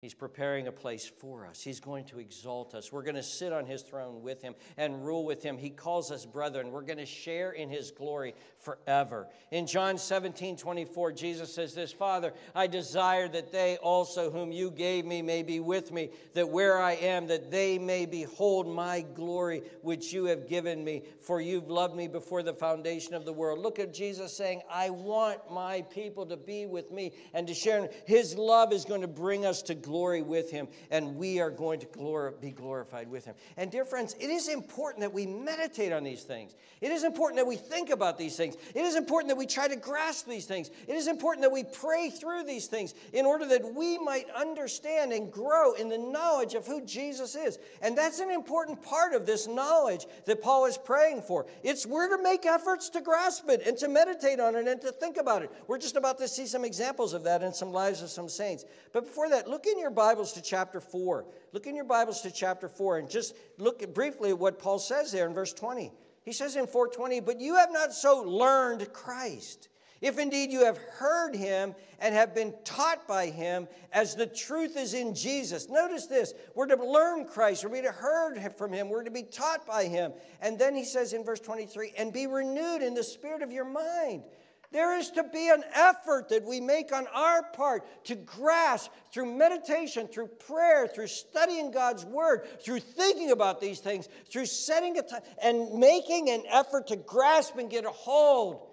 He's 0.00 0.14
preparing 0.14 0.68
a 0.68 0.72
place 0.72 1.10
for 1.18 1.44
us. 1.44 1.60
He's 1.60 1.80
going 1.80 2.04
to 2.04 2.20
exalt 2.20 2.72
us. 2.72 2.92
We're 2.92 3.02
going 3.02 3.16
to 3.16 3.22
sit 3.22 3.52
on 3.52 3.66
his 3.66 3.82
throne 3.82 4.22
with 4.22 4.40
him 4.40 4.54
and 4.76 5.04
rule 5.04 5.24
with 5.24 5.42
him. 5.42 5.58
He 5.58 5.70
calls 5.70 6.12
us 6.12 6.24
brethren. 6.24 6.70
We're 6.70 6.82
going 6.82 6.98
to 6.98 7.06
share 7.06 7.50
in 7.50 7.68
his 7.68 7.90
glory 7.90 8.36
forever. 8.60 9.26
In 9.50 9.66
John 9.66 9.98
17, 9.98 10.56
24, 10.56 11.10
Jesus 11.12 11.52
says 11.52 11.74
this 11.74 11.92
Father, 11.92 12.32
I 12.54 12.68
desire 12.68 13.26
that 13.26 13.50
they 13.50 13.76
also, 13.78 14.30
whom 14.30 14.52
you 14.52 14.70
gave 14.70 15.04
me, 15.04 15.20
may 15.20 15.42
be 15.42 15.58
with 15.58 15.90
me, 15.90 16.10
that 16.34 16.48
where 16.48 16.80
I 16.80 16.92
am, 16.92 17.26
that 17.26 17.50
they 17.50 17.76
may 17.76 18.06
behold 18.06 18.68
my 18.68 19.00
glory, 19.00 19.62
which 19.82 20.12
you 20.12 20.26
have 20.26 20.48
given 20.48 20.84
me, 20.84 21.02
for 21.22 21.40
you've 21.40 21.70
loved 21.70 21.96
me 21.96 22.06
before 22.06 22.44
the 22.44 22.54
foundation 22.54 23.14
of 23.14 23.24
the 23.24 23.32
world. 23.32 23.58
Look 23.58 23.80
at 23.80 23.92
Jesus 23.92 24.36
saying, 24.36 24.62
I 24.70 24.90
want 24.90 25.50
my 25.50 25.82
people 25.82 26.24
to 26.26 26.36
be 26.36 26.66
with 26.66 26.92
me 26.92 27.14
and 27.34 27.48
to 27.48 27.54
share. 27.54 27.90
His 28.06 28.38
love 28.38 28.72
is 28.72 28.84
going 28.84 29.00
to 29.00 29.08
bring 29.08 29.44
us 29.44 29.60
to 29.62 29.74
glory 29.74 29.87
with 29.88 30.50
him, 30.50 30.68
and 30.90 31.16
we 31.16 31.40
are 31.40 31.50
going 31.50 31.80
to 31.80 31.86
glor- 31.86 32.40
be 32.40 32.50
glorified 32.50 33.10
with 33.10 33.24
him. 33.24 33.34
And, 33.56 33.70
dear 33.70 33.84
friends, 33.84 34.14
it 34.20 34.30
is 34.30 34.48
important 34.48 35.00
that 35.00 35.12
we 35.12 35.26
meditate 35.26 35.92
on 35.92 36.04
these 36.04 36.22
things. 36.22 36.54
It 36.80 36.90
is 36.92 37.04
important 37.04 37.38
that 37.38 37.46
we 37.46 37.56
think 37.56 37.90
about 37.90 38.18
these 38.18 38.36
things. 38.36 38.56
It 38.74 38.84
is 38.84 38.94
important 38.94 39.28
that 39.30 39.36
we 39.36 39.46
try 39.46 39.68
to 39.68 39.76
grasp 39.76 40.26
these 40.26 40.46
things. 40.46 40.70
It 40.86 40.94
is 40.94 41.08
important 41.08 41.42
that 41.42 41.52
we 41.52 41.64
pray 41.64 42.10
through 42.10 42.44
these 42.44 42.66
things 42.66 42.94
in 43.12 43.26
order 43.26 43.46
that 43.46 43.74
we 43.74 43.98
might 43.98 44.26
understand 44.30 45.12
and 45.12 45.32
grow 45.32 45.74
in 45.74 45.88
the 45.88 45.98
knowledge 45.98 46.54
of 46.54 46.66
who 46.66 46.84
Jesus 46.84 47.34
is. 47.34 47.58
And 47.82 47.96
that's 47.96 48.20
an 48.20 48.30
important 48.30 48.82
part 48.82 49.14
of 49.14 49.26
this 49.26 49.46
knowledge 49.46 50.06
that 50.26 50.42
Paul 50.42 50.66
is 50.66 50.78
praying 50.78 51.22
for. 51.22 51.46
It's 51.62 51.86
we're 51.86 52.16
to 52.16 52.22
make 52.22 52.46
efforts 52.46 52.88
to 52.90 53.00
grasp 53.00 53.48
it 53.48 53.66
and 53.66 53.76
to 53.78 53.88
meditate 53.88 54.40
on 54.40 54.54
it 54.54 54.68
and 54.68 54.80
to 54.82 54.92
think 54.92 55.16
about 55.16 55.42
it. 55.42 55.50
We're 55.66 55.78
just 55.78 55.96
about 55.96 56.18
to 56.18 56.28
see 56.28 56.46
some 56.46 56.64
examples 56.64 57.12
of 57.14 57.24
that 57.24 57.42
in 57.42 57.52
some 57.52 57.72
lives 57.72 58.02
of 58.02 58.10
some 58.10 58.28
saints. 58.28 58.64
But 58.92 59.04
before 59.04 59.28
that, 59.30 59.48
look 59.48 59.66
in 59.66 59.77
in 59.78 59.82
your 59.82 59.90
Bibles 59.92 60.32
to 60.32 60.42
chapter 60.42 60.80
4. 60.80 61.24
Look 61.52 61.68
in 61.68 61.76
your 61.76 61.84
Bibles 61.84 62.20
to 62.22 62.32
chapter 62.32 62.68
4 62.68 62.98
and 62.98 63.08
just 63.08 63.36
look 63.58 63.94
briefly 63.94 64.30
at 64.30 64.38
what 64.38 64.58
Paul 64.58 64.80
says 64.80 65.12
there 65.12 65.24
in 65.24 65.32
verse 65.32 65.52
20. 65.52 65.92
He 66.24 66.32
says 66.32 66.56
in 66.56 66.66
420, 66.66 67.20
But 67.20 67.40
you 67.40 67.54
have 67.54 67.72
not 67.72 67.92
so 67.92 68.22
learned 68.22 68.92
Christ. 68.92 69.68
If 70.00 70.18
indeed 70.18 70.50
you 70.50 70.64
have 70.64 70.78
heard 70.78 71.34
him 71.34 71.76
and 72.00 72.12
have 72.12 72.34
been 72.34 72.54
taught 72.64 73.06
by 73.06 73.26
him 73.26 73.68
as 73.92 74.16
the 74.16 74.26
truth 74.26 74.76
is 74.76 74.94
in 74.94 75.14
Jesus. 75.14 75.68
Notice 75.68 76.06
this 76.06 76.34
we're 76.56 76.66
to 76.66 76.84
learn 76.84 77.24
Christ, 77.24 77.64
we're 77.64 77.82
to 77.82 77.92
heard 77.92 78.38
from 78.56 78.72
him, 78.72 78.88
we're 78.88 79.04
to 79.04 79.12
be 79.12 79.22
taught 79.22 79.64
by 79.64 79.84
him. 79.84 80.12
And 80.40 80.58
then 80.58 80.74
he 80.74 80.84
says 80.84 81.12
in 81.12 81.24
verse 81.24 81.40
23 81.40 81.92
and 81.96 82.12
be 82.12 82.26
renewed 82.26 82.82
in 82.82 82.94
the 82.94 83.04
spirit 83.04 83.42
of 83.42 83.52
your 83.52 83.64
mind. 83.64 84.24
There 84.70 84.98
is 84.98 85.10
to 85.12 85.24
be 85.24 85.48
an 85.48 85.64
effort 85.72 86.28
that 86.28 86.44
we 86.44 86.60
make 86.60 86.92
on 86.92 87.06
our 87.14 87.42
part 87.42 88.04
to 88.04 88.14
grasp 88.14 88.90
through 89.12 89.34
meditation, 89.34 90.08
through 90.08 90.26
prayer, 90.26 90.86
through 90.86 91.06
studying 91.06 91.70
God's 91.70 92.04
word, 92.04 92.46
through 92.60 92.80
thinking 92.80 93.30
about 93.30 93.62
these 93.62 93.80
things, 93.80 94.08
through 94.30 94.44
setting 94.44 94.98
a 94.98 95.02
time 95.02 95.22
and 95.42 95.72
making 95.78 96.28
an 96.28 96.42
effort 96.50 96.88
to 96.88 96.96
grasp 96.96 97.56
and 97.56 97.70
get 97.70 97.86
a 97.86 97.90
hold 97.90 98.68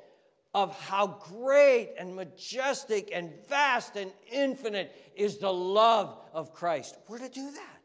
of 0.54 0.78
how 0.82 1.08
great 1.08 1.94
and 1.98 2.14
majestic 2.14 3.12
and 3.14 3.32
vast 3.48 3.96
and 3.96 4.12
infinite 4.30 4.94
is 5.16 5.38
the 5.38 5.52
love 5.52 6.18
of 6.34 6.54
Christ. 6.54 6.98
We're 7.08 7.20
to 7.20 7.30
do 7.30 7.52
that. 7.52 7.82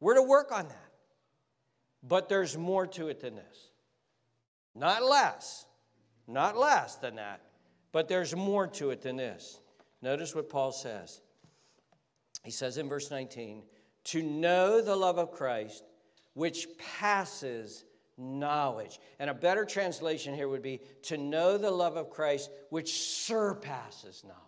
We're 0.00 0.14
to 0.14 0.22
work 0.22 0.50
on 0.50 0.66
that. 0.66 0.90
But 2.02 2.28
there's 2.28 2.56
more 2.56 2.86
to 2.88 3.08
it 3.08 3.20
than 3.20 3.36
this. 3.36 3.70
Not 4.74 5.04
less 5.04 5.66
not 6.28 6.56
less 6.56 6.96
than 6.96 7.16
that. 7.16 7.40
But 7.90 8.08
there's 8.08 8.36
more 8.36 8.66
to 8.66 8.90
it 8.90 9.02
than 9.02 9.16
this. 9.16 9.60
Notice 10.02 10.34
what 10.34 10.50
Paul 10.50 10.72
says. 10.72 11.20
He 12.44 12.50
says 12.50 12.78
in 12.78 12.88
verse 12.88 13.10
19, 13.10 13.62
to 14.04 14.22
know 14.22 14.80
the 14.80 14.94
love 14.94 15.18
of 15.18 15.32
Christ, 15.32 15.82
which 16.34 16.68
passes 17.00 17.84
knowledge. 18.16 19.00
And 19.18 19.30
a 19.30 19.34
better 19.34 19.64
translation 19.64 20.34
here 20.34 20.48
would 20.48 20.62
be 20.62 20.80
to 21.04 21.16
know 21.16 21.58
the 21.58 21.70
love 21.70 21.96
of 21.96 22.10
Christ, 22.10 22.50
which 22.70 23.00
surpasses 23.00 24.22
knowledge. 24.24 24.38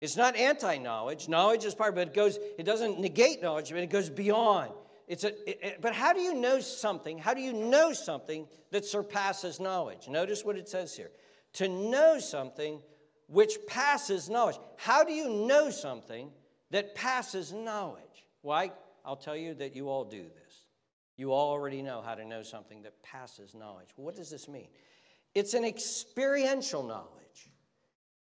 It's 0.00 0.16
not 0.16 0.36
anti 0.36 0.78
knowledge. 0.78 1.28
Knowledge 1.28 1.64
is 1.64 1.74
part, 1.74 1.94
but 1.94 2.08
it 2.08 2.14
goes, 2.14 2.38
it 2.58 2.64
doesn't 2.64 3.00
negate 3.00 3.42
knowledge, 3.42 3.70
but 3.70 3.78
it 3.78 3.90
goes 3.90 4.08
beyond. 4.08 4.70
It's 5.08 5.24
a, 5.24 5.66
it, 5.66 5.80
but 5.80 5.94
how 5.94 6.12
do 6.12 6.20
you 6.20 6.34
know 6.34 6.60
something? 6.60 7.18
How 7.18 7.32
do 7.32 7.40
you 7.40 7.54
know 7.54 7.92
something 7.94 8.46
that 8.70 8.84
surpasses 8.84 9.58
knowledge? 9.58 10.06
Notice 10.06 10.44
what 10.44 10.56
it 10.56 10.68
says 10.68 10.94
here. 10.94 11.10
To 11.54 11.68
know 11.68 12.18
something 12.18 12.82
which 13.26 13.56
passes 13.66 14.28
knowledge. 14.28 14.58
How 14.76 15.04
do 15.04 15.12
you 15.12 15.30
know 15.46 15.70
something 15.70 16.30
that 16.70 16.94
passes 16.94 17.52
knowledge? 17.52 18.26
Why? 18.42 18.70
I'll 19.04 19.16
tell 19.16 19.36
you 19.36 19.54
that 19.54 19.74
you 19.74 19.88
all 19.88 20.04
do 20.04 20.22
this. 20.22 20.64
You 21.16 21.32
already 21.32 21.80
know 21.80 22.02
how 22.02 22.14
to 22.14 22.24
know 22.24 22.42
something 22.42 22.82
that 22.82 23.02
passes 23.02 23.54
knowledge. 23.54 23.88
What 23.96 24.14
does 24.14 24.30
this 24.30 24.46
mean? 24.46 24.68
It's 25.34 25.54
an 25.54 25.64
experiential 25.64 26.82
knowledge. 26.82 27.50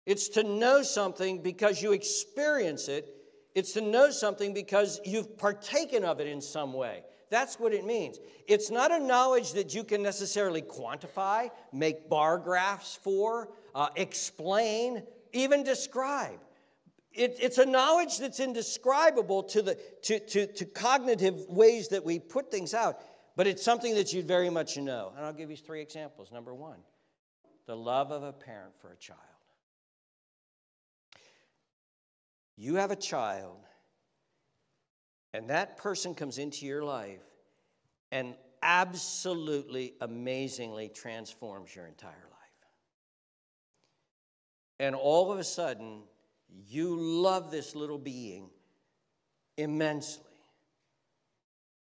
It's 0.05 0.29
to 0.29 0.43
know 0.43 0.83
something 0.83 1.41
because 1.41 1.81
you 1.81 1.93
experience 1.93 2.87
it 2.87 3.09
it's 3.55 3.71
to 3.73 3.81
know 3.81 4.11
something 4.11 4.53
because 4.53 4.99
you've 5.05 5.37
partaken 5.37 6.03
of 6.03 6.19
it 6.19 6.27
in 6.27 6.41
some 6.41 6.73
way. 6.73 7.03
That's 7.29 7.59
what 7.59 7.73
it 7.73 7.85
means. 7.85 8.19
It's 8.47 8.69
not 8.69 8.91
a 8.91 8.99
knowledge 8.99 9.53
that 9.53 9.73
you 9.73 9.83
can 9.83 10.03
necessarily 10.03 10.61
quantify, 10.61 11.49
make 11.73 12.09
bar 12.09 12.37
graphs 12.37 12.99
for, 13.01 13.49
uh, 13.73 13.87
explain, 13.95 15.03
even 15.33 15.63
describe. 15.63 16.39
It, 17.13 17.37
it's 17.41 17.57
a 17.57 17.65
knowledge 17.65 18.19
that's 18.19 18.41
indescribable 18.41 19.43
to, 19.43 19.61
the, 19.61 19.79
to, 20.03 20.19
to, 20.19 20.47
to 20.47 20.65
cognitive 20.65 21.45
ways 21.47 21.87
that 21.89 22.03
we 22.03 22.19
put 22.19 22.51
things 22.51 22.73
out, 22.73 22.99
but 23.37 23.47
it's 23.47 23.63
something 23.63 23.95
that 23.95 24.11
you 24.11 24.21
very 24.21 24.49
much 24.49 24.77
know. 24.77 25.13
And 25.15 25.25
I'll 25.25 25.33
give 25.33 25.49
you 25.49 25.57
three 25.57 25.81
examples. 25.81 26.31
Number 26.31 26.53
one, 26.53 26.79
the 27.67 27.75
love 27.75 28.11
of 28.11 28.21
a 28.23 28.33
parent 28.33 28.73
for 28.79 28.91
a 28.91 28.97
child. 28.97 29.19
You 32.57 32.75
have 32.75 32.91
a 32.91 32.95
child, 32.95 33.57
and 35.33 35.49
that 35.49 35.77
person 35.77 36.15
comes 36.15 36.37
into 36.37 36.65
your 36.65 36.83
life 36.83 37.21
and 38.11 38.35
absolutely 38.63 39.93
amazingly 40.01 40.89
transforms 40.89 41.75
your 41.75 41.85
entire 41.85 42.11
life. 42.11 42.31
And 44.79 44.95
all 44.95 45.31
of 45.31 45.39
a 45.39 45.43
sudden, 45.43 46.03
you 46.67 46.95
love 46.95 47.51
this 47.51 47.75
little 47.75 47.97
being 47.97 48.49
immensely. 49.57 50.23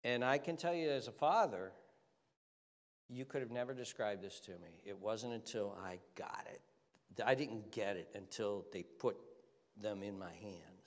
And 0.05 0.25
I 0.25 0.39
can 0.39 0.57
tell 0.57 0.75
you, 0.75 0.91
as 0.91 1.09
a 1.09 1.13
father, 1.13 1.73
you 3.09 3.25
could 3.25 3.41
have 3.41 3.51
never 3.51 3.75
described 3.75 4.23
this 4.23 4.41
to 4.41 4.53
me. 4.53 4.81
It 4.85 4.99
wasn't 4.99 5.33
until 5.33 5.77
I 5.85 5.99
got 6.15 6.47
it. 6.53 6.61
I 7.25 7.35
didn't 7.35 7.73
get 7.73 7.97
it 7.97 8.09
until 8.15 8.65
they 8.73 8.83
put 8.83 9.17
them 9.83 10.03
in 10.03 10.19
my 10.19 10.33
hands. 10.41 10.79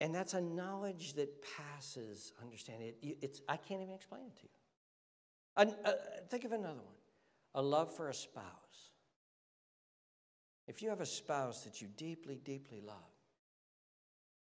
And 0.00 0.14
that's 0.14 0.34
a 0.34 0.40
knowledge 0.40 1.12
that 1.14 1.30
passes 1.56 2.32
understanding. 2.42 2.94
It, 3.02 3.18
it's, 3.22 3.40
I 3.48 3.56
can't 3.56 3.82
even 3.82 3.94
explain 3.94 4.22
it 4.26 4.36
to 4.36 4.42
you. 4.42 4.48
uh, 5.84 5.92
think 6.28 6.44
of 6.44 6.52
another 6.52 6.80
one 6.80 6.96
a 7.54 7.62
love 7.62 7.94
for 7.94 8.08
a 8.08 8.14
spouse. 8.14 8.46
If 10.66 10.82
you 10.82 10.88
have 10.88 11.00
a 11.00 11.06
spouse 11.06 11.64
that 11.64 11.82
you 11.82 11.88
deeply, 11.96 12.40
deeply 12.42 12.80
love, 12.80 12.96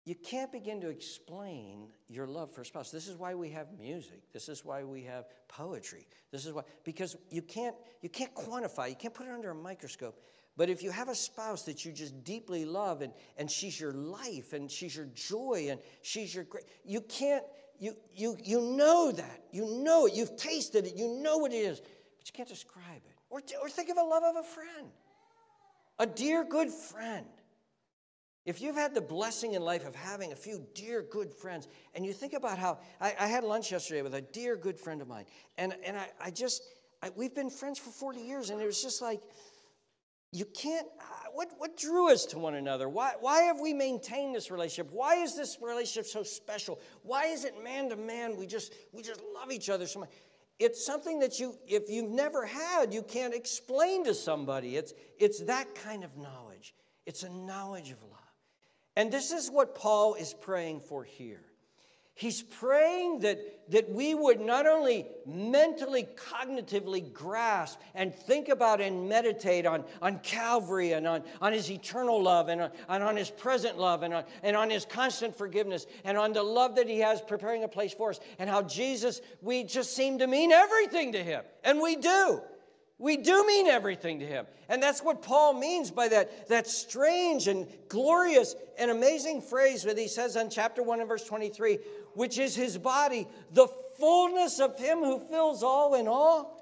you 0.06 0.16
can't 0.16 0.52
begin 0.52 0.82
to 0.82 0.90
explain 0.90 1.90
your 2.08 2.26
love 2.26 2.52
for 2.52 2.62
a 2.62 2.66
spouse. 2.66 2.90
This 2.90 3.08
is 3.08 3.18
why 3.18 3.36
we 3.36 3.50
have 3.50 3.68
music. 3.78 4.32
This 4.34 4.50
is 4.50 4.66
why 4.66 4.84
we 4.84 5.04
have 5.04 5.26
poetry. 5.48 6.08
This 6.32 6.46
is 6.46 6.54
why 6.54 6.64
because 6.84 7.16
you 7.30 7.44
can't 7.44 7.76
you 8.02 8.10
can't 8.10 8.34
quantify, 8.34 8.90
you 8.90 8.96
can't 8.96 9.14
put 9.14 9.28
it 9.28 9.32
under 9.32 9.52
a 9.52 9.56
microscope. 9.56 10.24
But 10.62 10.70
if 10.70 10.84
you 10.84 10.92
have 10.92 11.10
a 11.10 11.16
spouse 11.16 11.64
that 11.64 11.86
you 11.86 11.92
just 11.92 12.24
deeply 12.24 12.66
love 12.66 13.02
and, 13.02 13.12
and 13.36 13.50
she's 13.50 13.80
your 13.80 13.94
life 13.94 14.54
and 14.54 14.70
she's 14.70 14.96
your 14.96 15.08
joy 15.16 15.70
and 15.72 15.82
she's 16.04 16.36
your 16.36 16.44
great, 16.44 16.66
you 16.86 17.02
can't, 17.02 17.44
you, 17.80 17.96
you, 18.14 18.38
you 18.44 18.62
know 18.62 19.12
that. 19.12 19.42
You 19.52 19.66
know 19.84 20.06
it. 20.06 20.14
You've 20.14 20.38
tasted 20.38 20.86
it. 20.86 20.96
You 20.96 21.18
know 21.20 21.40
what 21.40 21.52
it 21.52 21.56
is. 21.56 21.80
But 21.80 22.28
you 22.28 22.34
can't 22.34 22.48
describe 22.48 23.02
it. 23.04 23.16
Or, 23.32 23.42
or 23.60 23.70
think 23.70 23.90
of 23.90 23.98
a 23.98 24.04
love 24.04 24.22
of 24.22 24.36
a 24.36 24.44
friend, 24.44 24.92
a 25.98 26.06
dear, 26.06 26.44
good 26.44 26.70
friend. 26.70 27.26
If 28.46 28.62
you've 28.62 28.76
had 28.76 28.94
the 28.94 29.02
blessing 29.02 29.56
in 29.56 29.64
life 29.64 29.88
of 29.88 29.96
having 29.96 30.32
a 30.32 30.36
few 30.36 30.64
dear, 30.76 31.02
good 31.02 31.34
friends, 31.34 31.70
and 31.96 32.06
you 32.06 32.14
think 32.14 32.34
about 32.34 32.60
how 32.60 32.78
I, 33.00 33.16
I 33.20 33.26
had 33.26 33.44
lunch 33.44 33.72
yesterday 33.72 34.04
with 34.04 34.14
a 34.14 34.22
dear, 34.22 34.56
good 34.56 34.78
friend 34.78 35.02
of 35.02 35.08
mine, 35.08 35.26
and, 35.58 35.74
and 35.84 35.98
I, 35.98 36.10
I 36.22 36.30
just, 36.30 36.62
I, 37.02 37.10
we've 37.16 37.34
been 37.34 37.50
friends 37.50 37.80
for 37.80 37.90
40 37.90 38.20
years, 38.20 38.52
and 38.52 38.62
it 38.62 38.66
was 38.68 38.84
just 38.84 39.02
like, 39.02 39.22
you 40.32 40.46
can't, 40.46 40.88
uh, 41.00 41.04
what, 41.34 41.52
what 41.58 41.78
drew 41.78 42.10
us 42.12 42.26
to 42.28 42.40
one 42.40 42.56
another? 42.56 42.88
Why, 42.88 43.14
why 43.20 43.42
have 43.44 43.60
we 43.60 43.74
maintained 43.74 44.34
this 44.34 44.50
relationship? 44.50 44.92
Why 44.94 45.16
is 45.16 45.36
this 45.36 45.58
relationship 45.62 46.06
so 46.06 46.24
special? 46.24 46.80
Why 47.04 47.26
is 47.26 47.44
it 47.44 47.62
man 47.64 47.90
to 47.90 47.98
man? 47.98 48.38
We 48.38 48.48
just, 48.48 48.74
we 48.94 49.02
just 49.02 49.22
love 49.36 49.52
each 49.52 49.70
other 49.70 49.88
so 49.88 50.02
much. 50.02 50.10
It's 50.58 50.86
something 50.86 51.20
that 51.20 51.40
you, 51.40 51.58
if 51.68 51.90
you've 51.90 52.12
never 52.12 52.46
had, 52.46 52.94
you 52.94 53.02
can't 53.02 53.34
explain 53.34 54.06
to 54.06 54.14
somebody. 54.14 54.78
It's, 54.78 54.94
it's 55.20 55.42
that 55.46 55.74
kind 55.76 56.04
of 56.04 56.16
knowledge. 56.18 56.76
It's 57.06 57.24
a 57.24 57.30
knowledge 57.30 57.92
of 57.92 58.02
love. 58.04 58.20
And 58.96 59.12
this 59.12 59.32
is 59.32 59.50
what 59.50 59.76
Paul 59.76 60.14
is 60.14 60.34
praying 60.34 60.82
for 60.82 61.04
here. 61.04 61.44
He's 62.14 62.42
praying 62.42 63.20
that, 63.20 63.40
that 63.72 63.90
we 63.90 64.14
would 64.14 64.42
not 64.42 64.68
only 64.68 65.08
mentally, 65.26 66.08
cognitively 66.16 67.12
grasp 67.14 67.80
and 67.96 68.14
think 68.14 68.50
about 68.50 68.82
and 68.82 69.08
meditate 69.08 69.66
on, 69.66 69.86
on 70.02 70.20
Calvary 70.20 70.92
and 70.92 71.08
on, 71.08 71.24
on 71.42 71.54
his 71.54 71.72
eternal 71.72 72.22
love 72.22 72.50
and 72.50 72.62
on, 72.62 72.72
and 72.90 73.02
on 73.02 73.16
his 73.16 73.32
present 73.32 73.80
love 73.80 74.04
and 74.04 74.14
on, 74.14 74.24
and 74.44 74.56
on 74.56 74.70
his 74.70 74.86
constant 74.86 75.36
forgiveness 75.36 75.88
and 76.04 76.18
on 76.18 76.34
the 76.34 76.44
love 76.44 76.76
that 76.76 76.88
he 76.88 77.00
has 77.00 77.22
preparing 77.22 77.64
a 77.64 77.68
place 77.68 77.94
for 77.94 78.10
us 78.10 78.20
and 78.40 78.50
how 78.50 78.62
Jesus, 78.62 79.22
we 79.42 79.64
just 79.64 79.96
seem 79.96 80.20
to 80.20 80.28
mean 80.28 80.52
everything 80.52 81.14
to 81.14 81.24
him. 81.24 81.44
And 81.64 81.80
we 81.80 81.96
do. 81.96 82.42
We 83.02 83.18
do 83.18 83.48
mean 83.48 83.66
everything 83.66 84.20
to 84.20 84.28
him. 84.28 84.46
And 84.70 84.82
that's 84.82 85.02
what 85.02 85.24
Paul 85.24 85.56
means 85.56 85.90
by 85.90 86.08
that, 86.10 86.48
that 86.50 86.68
strange 86.68 87.48
and 87.48 87.68
glorious 87.90 88.56
and 88.78 88.92
amazing 88.92 89.42
phrase 89.42 89.82
that 89.84 89.98
he 89.98 90.08
says 90.08 90.36
in 90.36 90.52
chapter 90.52 90.84
1 90.84 91.00
and 91.00 91.10
verse 91.10 91.24
23 91.24 91.80
which 92.14 92.38
is 92.38 92.56
his 92.56 92.78
body, 92.78 93.28
the 93.52 93.68
fullness 94.00 94.60
of 94.60 94.78
him 94.78 95.00
who 95.00 95.20
fills 95.20 95.64
all 95.64 95.96
in 95.96 96.08
all. 96.08 96.58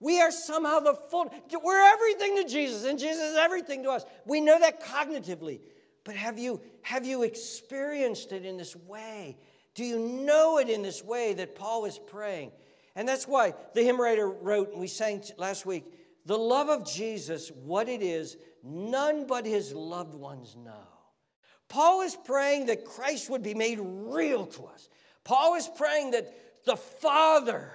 We 0.00 0.20
are 0.20 0.32
somehow 0.32 0.80
the 0.80 0.94
full, 0.94 1.32
we're 1.62 1.92
everything 1.92 2.36
to 2.42 2.48
Jesus, 2.48 2.84
and 2.84 2.98
Jesus 2.98 3.22
is 3.22 3.36
everything 3.36 3.84
to 3.84 3.90
us. 3.90 4.04
We 4.26 4.40
know 4.40 4.58
that 4.58 4.82
cognitively. 4.82 5.60
But 6.04 6.16
have 6.16 6.38
you, 6.38 6.60
have 6.82 7.06
you 7.06 7.22
experienced 7.22 8.32
it 8.32 8.44
in 8.44 8.56
this 8.56 8.74
way? 8.74 9.36
Do 9.74 9.84
you 9.84 9.98
know 9.98 10.58
it 10.58 10.68
in 10.68 10.82
this 10.82 11.04
way 11.04 11.34
that 11.34 11.54
Paul 11.54 11.84
is 11.84 11.98
praying? 11.98 12.50
And 12.96 13.08
that's 13.08 13.26
why 13.26 13.54
the 13.74 13.82
hymn 13.82 14.00
writer 14.00 14.28
wrote, 14.28 14.72
and 14.72 14.80
we 14.80 14.88
sang 14.88 15.22
last 15.38 15.64
week, 15.64 15.84
the 16.26 16.36
love 16.36 16.68
of 16.68 16.84
Jesus, 16.86 17.50
what 17.64 17.88
it 17.88 18.02
is, 18.02 18.36
none 18.62 19.26
but 19.26 19.46
his 19.46 19.72
loved 19.72 20.14
ones 20.14 20.56
know. 20.56 20.91
Paul 21.72 22.02
is 22.02 22.14
praying 22.14 22.66
that 22.66 22.84
Christ 22.84 23.30
would 23.30 23.42
be 23.42 23.54
made 23.54 23.78
real 23.80 24.44
to 24.44 24.66
us. 24.66 24.90
Paul 25.24 25.54
is 25.54 25.66
praying 25.74 26.10
that 26.10 26.30
the 26.66 26.76
Father 26.76 27.72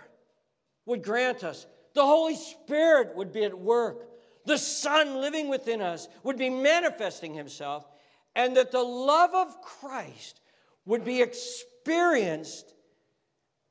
would 0.86 1.02
grant 1.02 1.44
us, 1.44 1.66
the 1.96 2.06
Holy 2.06 2.36
Spirit 2.36 3.16
would 3.16 3.32
be 3.32 3.44
at 3.44 3.58
work, 3.58 4.08
the 4.46 4.60
Son 4.60 5.16
living 5.20 5.50
within 5.50 5.82
us 5.82 6.08
would 6.22 6.38
be 6.38 6.52
manifesting 6.52 7.34
Himself, 7.34 7.88
and 8.36 8.56
that 8.56 8.72
the 8.72 8.84
love 8.84 9.34
of 9.34 9.64
Christ 9.64 10.42
would 10.86 11.04
be 11.04 11.24
experienced, 11.24 12.76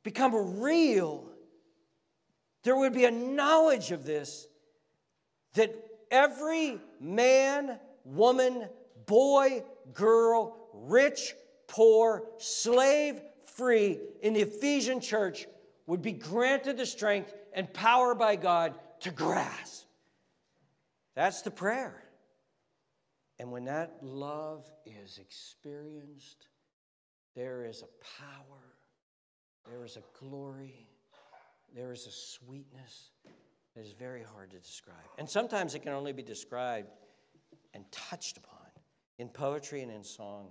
become 0.02 0.58
real. 0.58 1.30
There 2.64 2.76
would 2.76 2.94
be 2.94 3.04
a 3.04 3.12
knowledge 3.12 3.92
of 3.92 4.04
this 4.04 4.48
that 5.54 5.72
every 6.10 6.80
man, 6.98 7.78
woman, 8.04 8.68
boy, 9.06 9.64
girl, 9.92 10.56
rich, 10.72 11.34
poor, 11.66 12.24
slave, 12.38 13.20
free 13.46 13.98
in 14.22 14.34
the 14.34 14.42
Ephesian 14.42 15.00
church 15.00 15.46
would 15.86 16.02
be 16.02 16.12
granted 16.12 16.76
the 16.76 16.86
strength 16.86 17.32
and 17.52 17.72
power 17.72 18.14
by 18.14 18.36
God 18.36 18.74
to 19.00 19.10
grasp. 19.10 19.86
That's 21.14 21.42
the 21.42 21.50
prayer. 21.50 22.02
And 23.38 23.50
when 23.50 23.64
that 23.64 23.98
love 24.02 24.70
is 24.84 25.18
experienced, 25.18 26.48
there 27.34 27.64
is 27.64 27.82
a 27.82 28.22
power, 28.22 28.62
there 29.68 29.84
is 29.84 29.96
a 29.96 30.02
glory, 30.18 30.88
there 31.74 31.92
is 31.92 32.06
a 32.06 32.10
sweetness 32.10 33.10
that 33.74 33.84
is 33.84 33.92
very 33.92 34.22
hard 34.22 34.50
to 34.50 34.58
describe. 34.58 34.96
And 35.18 35.28
sometimes 35.28 35.74
it 35.74 35.80
can 35.80 35.92
only 35.92 36.12
be 36.12 36.22
described 36.22 36.88
and 37.74 37.84
touched 37.92 38.38
upon 38.38 38.55
in 39.18 39.28
poetry 39.28 39.82
and 39.82 39.90
in 39.90 40.02
song. 40.02 40.48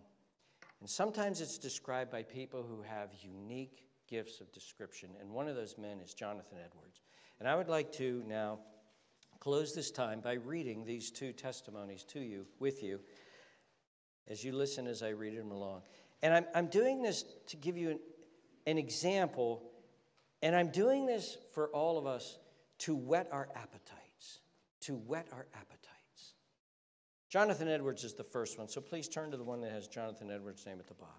And 0.80 0.90
sometimes 0.90 1.42
it's 1.42 1.58
described 1.58 2.12
by 2.12 2.24
people 2.24 2.64
who 2.64 2.82
have 2.82 3.10
unique 3.22 3.84
gifts 4.08 4.42
of 4.42 4.52
description. 4.52 5.10
And 5.20 5.30
one 5.32 5.48
of 5.48 5.56
those 5.56 5.78
men 5.78 6.00
is 6.00 6.14
Jonathan 6.14 6.58
Edwards. 6.64 7.02
And 7.40 7.48
I 7.48 7.56
would 7.56 7.70
like 7.70 7.92
to 7.94 8.24
now 8.28 8.60
close 9.40 9.74
this 9.74 9.92
time 9.92 10.22
by 10.22 10.34
reading 10.34 10.86
these 10.86 11.12
two 11.12 11.32
testimonies 11.32 12.04
to 12.04 12.20
you, 12.20 12.46
with 12.60 12.82
you, 12.82 13.00
as 14.28 14.44
you 14.44 14.52
listen 14.52 14.88
as 14.88 15.04
I 15.04 15.10
read 15.10 15.38
them 15.38 15.52
along. 15.52 15.82
And 16.24 16.34
I'm, 16.34 16.46
I'm 16.56 16.68
doing 16.68 17.02
this 17.02 17.24
to 17.48 17.58
give 17.58 17.78
you 17.78 17.92
an, 17.92 18.00
an 18.66 18.78
example, 18.78 19.62
and 20.42 20.56
I'm 20.56 20.70
doing 20.70 21.06
this 21.06 21.38
for 21.54 21.68
all 21.70 21.98
of 21.98 22.08
us 22.08 22.40
to 22.80 22.96
whet 22.96 23.28
our 23.32 23.50
appetites, 23.56 24.40
to 24.82 24.94
whet 24.94 25.28
our 25.32 25.46
appetites. 25.54 25.85
Jonathan 27.36 27.68
Edwards 27.68 28.06
is 28.06 28.14
the 28.14 28.24
first 28.24 28.58
one, 28.58 28.70
so 28.70 28.80
please 28.80 29.10
turn 29.10 29.30
to 29.30 29.36
the 29.36 29.44
one 29.44 29.60
that 29.60 29.70
has 29.70 29.90
Jonathan 29.90 30.32
Edwards' 30.32 30.66
name 30.66 30.80
at 30.80 30.88
the 30.88 30.94
bottom. 30.94 31.14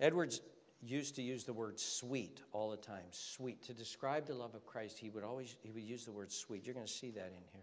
Edwards 0.00 0.40
used 0.82 1.14
to 1.14 1.22
use 1.22 1.44
the 1.44 1.52
word 1.52 1.78
sweet 1.78 2.40
all 2.50 2.72
the 2.72 2.76
time 2.76 3.04
sweet. 3.12 3.62
To 3.66 3.72
describe 3.72 4.26
the 4.26 4.34
love 4.34 4.56
of 4.56 4.66
christ 4.66 4.98
he 4.98 5.10
would 5.10 5.22
always 5.22 5.54
he 5.62 5.70
would 5.70 5.84
use 5.84 6.04
the 6.04 6.10
word 6.10 6.32
sweet. 6.32 6.66
You're 6.66 6.74
going 6.74 6.88
to 6.88 6.92
see 6.92 7.12
that 7.12 7.28
in 7.28 7.44
here. 7.52 7.62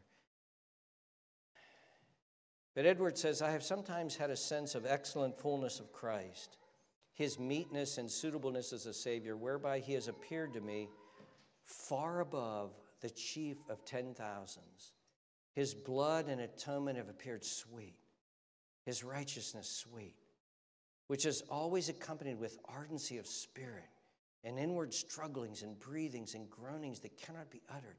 But 2.73 2.85
edwards 2.85 3.19
says 3.19 3.41
i 3.41 3.51
have 3.51 3.61
sometimes 3.61 4.15
had 4.15 4.29
a 4.29 4.37
sense 4.37 4.73
of 4.73 4.85
excellent 4.85 5.37
fullness 5.37 5.81
of 5.81 5.91
christ 5.91 6.55
his 7.11 7.37
meetness 7.37 7.97
and 7.97 8.09
suitableness 8.09 8.71
as 8.71 8.85
a 8.85 8.93
savior 8.93 9.35
whereby 9.35 9.79
he 9.79 9.95
has 9.95 10.07
appeared 10.07 10.53
to 10.53 10.61
me 10.61 10.87
far 11.65 12.21
above 12.21 12.71
the 13.01 13.09
chief 13.09 13.57
of 13.69 13.83
ten 13.83 14.13
thousands 14.13 14.93
his 15.53 15.73
blood 15.73 16.27
and 16.27 16.41
atonement 16.41 16.97
have 16.97 17.09
appeared 17.09 17.43
sweet, 17.43 17.95
his 18.85 19.03
righteousness 19.03 19.69
sweet, 19.69 20.15
which 21.07 21.25
is 21.25 21.43
always 21.49 21.89
accompanied 21.89 22.39
with 22.39 22.57
ardency 22.65 23.17
of 23.17 23.27
spirit 23.27 23.89
and 24.43 24.57
inward 24.57 24.93
strugglings 24.93 25.61
and 25.61 25.79
breathings 25.79 26.33
and 26.33 26.49
groanings 26.49 26.99
that 27.01 27.17
cannot 27.17 27.51
be 27.51 27.61
uttered, 27.69 27.97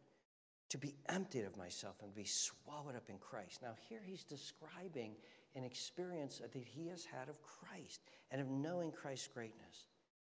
to 0.70 0.78
be 0.78 0.96
emptied 1.08 1.44
of 1.44 1.56
myself 1.56 1.96
and 2.02 2.14
be 2.14 2.24
swallowed 2.24 2.96
up 2.96 3.08
in 3.10 3.18
Christ. 3.18 3.60
Now, 3.62 3.74
here 3.88 4.00
he's 4.04 4.24
describing 4.24 5.14
an 5.54 5.64
experience 5.64 6.38
that 6.38 6.64
he 6.64 6.88
has 6.88 7.04
had 7.04 7.28
of 7.28 7.42
Christ 7.42 8.00
and 8.30 8.40
of 8.40 8.48
knowing 8.48 8.90
Christ's 8.90 9.28
greatness. 9.28 9.86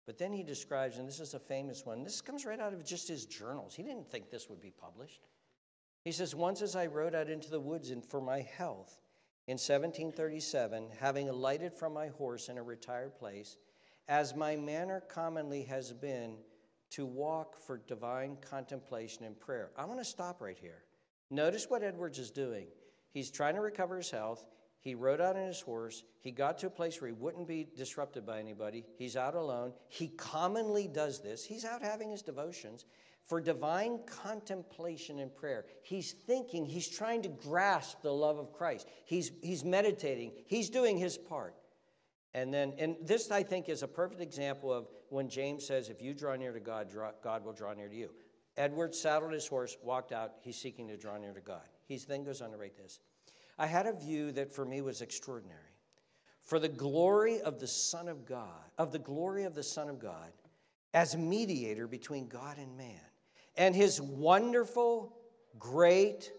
But 0.04 0.18
then 0.18 0.32
he 0.32 0.42
describes, 0.42 0.98
and 0.98 1.08
this 1.08 1.18
is 1.18 1.34
a 1.34 1.38
famous 1.38 1.84
one, 1.84 2.04
this 2.04 2.20
comes 2.20 2.44
right 2.44 2.60
out 2.60 2.72
of 2.72 2.84
just 2.84 3.08
his 3.08 3.24
journals. 3.24 3.74
He 3.74 3.82
didn't 3.82 4.10
think 4.10 4.30
this 4.30 4.48
would 4.48 4.60
be 4.60 4.70
published. 4.70 5.22
He 6.06 6.12
says, 6.12 6.36
Once 6.36 6.62
as 6.62 6.76
I 6.76 6.86
rode 6.86 7.16
out 7.16 7.28
into 7.28 7.50
the 7.50 7.58
woods 7.58 7.90
and 7.90 8.04
for 8.04 8.20
my 8.20 8.40
health 8.56 9.00
in 9.48 9.54
1737, 9.54 10.86
having 11.00 11.28
alighted 11.28 11.74
from 11.74 11.94
my 11.94 12.06
horse 12.06 12.48
in 12.48 12.58
a 12.58 12.62
retired 12.62 13.16
place, 13.16 13.56
as 14.06 14.36
my 14.36 14.54
manner 14.54 15.00
commonly 15.00 15.64
has 15.64 15.92
been 15.92 16.36
to 16.90 17.04
walk 17.04 17.58
for 17.58 17.78
divine 17.88 18.36
contemplation 18.40 19.24
and 19.24 19.40
prayer. 19.40 19.72
I 19.76 19.84
want 19.84 19.98
to 19.98 20.04
stop 20.04 20.40
right 20.40 20.56
here. 20.56 20.84
Notice 21.28 21.68
what 21.68 21.82
Edwards 21.82 22.20
is 22.20 22.30
doing. 22.30 22.68
He's 23.10 23.32
trying 23.32 23.56
to 23.56 23.60
recover 23.60 23.96
his 23.96 24.12
health. 24.12 24.46
He 24.78 24.94
rode 24.94 25.20
out 25.20 25.34
on 25.34 25.48
his 25.48 25.60
horse. 25.60 26.04
He 26.20 26.30
got 26.30 26.56
to 26.58 26.68
a 26.68 26.70
place 26.70 27.00
where 27.00 27.08
he 27.08 27.14
wouldn't 27.14 27.48
be 27.48 27.66
disrupted 27.76 28.24
by 28.24 28.38
anybody. 28.38 28.84
He's 28.96 29.16
out 29.16 29.34
alone. 29.34 29.72
He 29.88 30.06
commonly 30.06 30.86
does 30.86 31.20
this. 31.20 31.44
He's 31.44 31.64
out 31.64 31.82
having 31.82 32.12
his 32.12 32.22
devotions 32.22 32.84
for 33.26 33.40
divine 33.40 33.98
contemplation 34.06 35.18
and 35.18 35.34
prayer. 35.34 35.66
He's 35.82 36.12
thinking, 36.12 36.64
he's 36.64 36.88
trying 36.88 37.22
to 37.22 37.28
grasp 37.28 38.00
the 38.02 38.12
love 38.12 38.38
of 38.38 38.52
Christ. 38.52 38.88
He's, 39.04 39.32
he's 39.42 39.64
meditating, 39.64 40.32
he's 40.46 40.70
doing 40.70 40.96
his 40.96 41.18
part. 41.18 41.54
And 42.34 42.52
then, 42.52 42.74
and 42.78 42.96
this 43.02 43.30
I 43.30 43.42
think 43.42 43.68
is 43.68 43.82
a 43.82 43.88
perfect 43.88 44.20
example 44.20 44.72
of 44.72 44.88
when 45.08 45.28
James 45.28 45.66
says, 45.66 45.88
if 45.88 46.02
you 46.02 46.12
draw 46.12 46.36
near 46.36 46.52
to 46.52 46.60
God, 46.60 46.90
draw, 46.90 47.12
God 47.22 47.44
will 47.44 47.54
draw 47.54 47.72
near 47.72 47.88
to 47.88 47.96
you. 47.96 48.10
Edward 48.56 48.94
saddled 48.94 49.32
his 49.32 49.46
horse, 49.46 49.76
walked 49.82 50.12
out, 50.12 50.32
he's 50.42 50.56
seeking 50.56 50.86
to 50.88 50.96
draw 50.96 51.16
near 51.16 51.32
to 51.32 51.40
God. 51.40 51.64
He 51.86 51.96
then 51.98 52.24
goes 52.24 52.42
on 52.42 52.50
to 52.50 52.56
write 52.56 52.76
this 52.76 53.00
I 53.58 53.66
had 53.66 53.86
a 53.86 53.92
view 53.92 54.32
that 54.32 54.54
for 54.54 54.64
me 54.64 54.82
was 54.82 55.00
extraordinary. 55.00 55.60
For 56.42 56.60
the 56.60 56.68
glory 56.68 57.40
of 57.40 57.58
the 57.58 57.66
Son 57.66 58.06
of 58.06 58.24
God, 58.24 58.70
of 58.78 58.92
the 58.92 59.00
glory 59.00 59.44
of 59.44 59.54
the 59.54 59.64
Son 59.64 59.88
of 59.88 59.98
God, 59.98 60.30
as 60.94 61.16
mediator 61.16 61.88
between 61.88 62.28
God 62.28 62.58
and 62.58 62.76
man 62.76 63.00
and 63.56 63.74
his 63.74 64.00
wonderful, 64.00 65.16
great, 65.58 66.30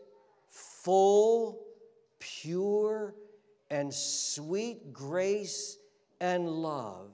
full, 0.49 1.65
pure, 2.20 3.15
and 3.70 3.93
sweet 3.93 4.93
grace 4.93 5.78
and 6.22 6.49
love, 6.49 7.11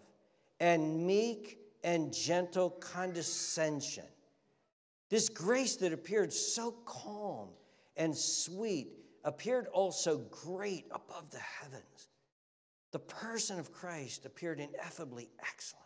and 0.60 1.06
meek 1.06 1.60
and 1.84 2.14
gentle 2.14 2.70
condescension. 2.70 4.06
This 5.10 5.30
grace 5.30 5.76
that 5.78 5.93
appeared 5.93 6.34
so 6.34 6.72
calm 6.86 7.49
and 7.97 8.16
sweet 8.16 8.89
appeared 9.24 9.68
also 9.68 10.18
great 10.30 10.86
above 10.91 11.30
the 11.32 11.39
heavens. 11.39 12.10
The 12.91 12.99
person 12.99 13.60
of 13.60 13.72
Christ 13.72 14.26
appeared 14.26 14.60
ineffably 14.60 15.30
excellent, 15.39 15.84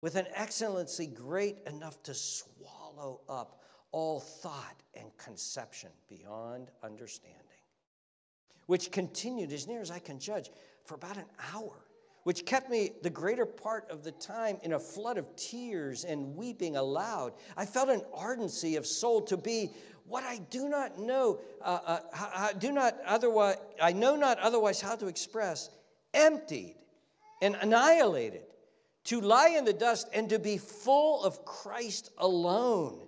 with 0.00 0.16
an 0.16 0.26
excellency 0.34 1.06
great 1.06 1.56
enough 1.66 2.02
to 2.04 2.14
swallow 2.14 2.81
swallow 2.92 3.20
up 3.28 3.60
all 3.90 4.20
thought 4.20 4.82
and 4.94 5.16
conception 5.18 5.90
beyond 6.08 6.70
understanding, 6.82 7.38
which 8.66 8.90
continued, 8.90 9.52
as 9.52 9.66
near 9.66 9.80
as 9.80 9.90
I 9.90 9.98
can 9.98 10.18
judge, 10.18 10.50
for 10.84 10.94
about 10.94 11.18
an 11.18 11.26
hour, 11.54 11.74
which 12.24 12.46
kept 12.46 12.70
me 12.70 12.92
the 13.02 13.10
greater 13.10 13.44
part 13.44 13.90
of 13.90 14.02
the 14.02 14.12
time 14.12 14.58
in 14.62 14.72
a 14.72 14.78
flood 14.78 15.18
of 15.18 15.34
tears 15.36 16.04
and 16.04 16.36
weeping 16.36 16.76
aloud. 16.76 17.34
I 17.56 17.66
felt 17.66 17.88
an 17.88 18.02
ardency 18.14 18.76
of 18.76 18.86
soul 18.86 19.20
to 19.22 19.36
be 19.36 19.72
what 20.06 20.24
I 20.24 20.38
do 20.50 20.68
not 20.68 20.98
know, 20.98 21.38
uh, 21.60 22.00
uh, 22.18 22.52
do 22.54 22.72
not 22.72 22.96
otherwise, 23.06 23.56
I 23.80 23.92
know 23.92 24.16
not 24.16 24.38
otherwise 24.38 24.80
how 24.80 24.96
to 24.96 25.06
express, 25.06 25.70
emptied 26.14 26.76
and 27.40 27.56
annihilated 27.60 28.42
to 29.04 29.20
lie 29.20 29.48
in 29.50 29.64
the 29.64 29.72
dust 29.72 30.08
and 30.12 30.28
to 30.30 30.38
be 30.38 30.58
full 30.58 31.24
of 31.24 31.44
Christ 31.44 32.10
alone, 32.18 33.00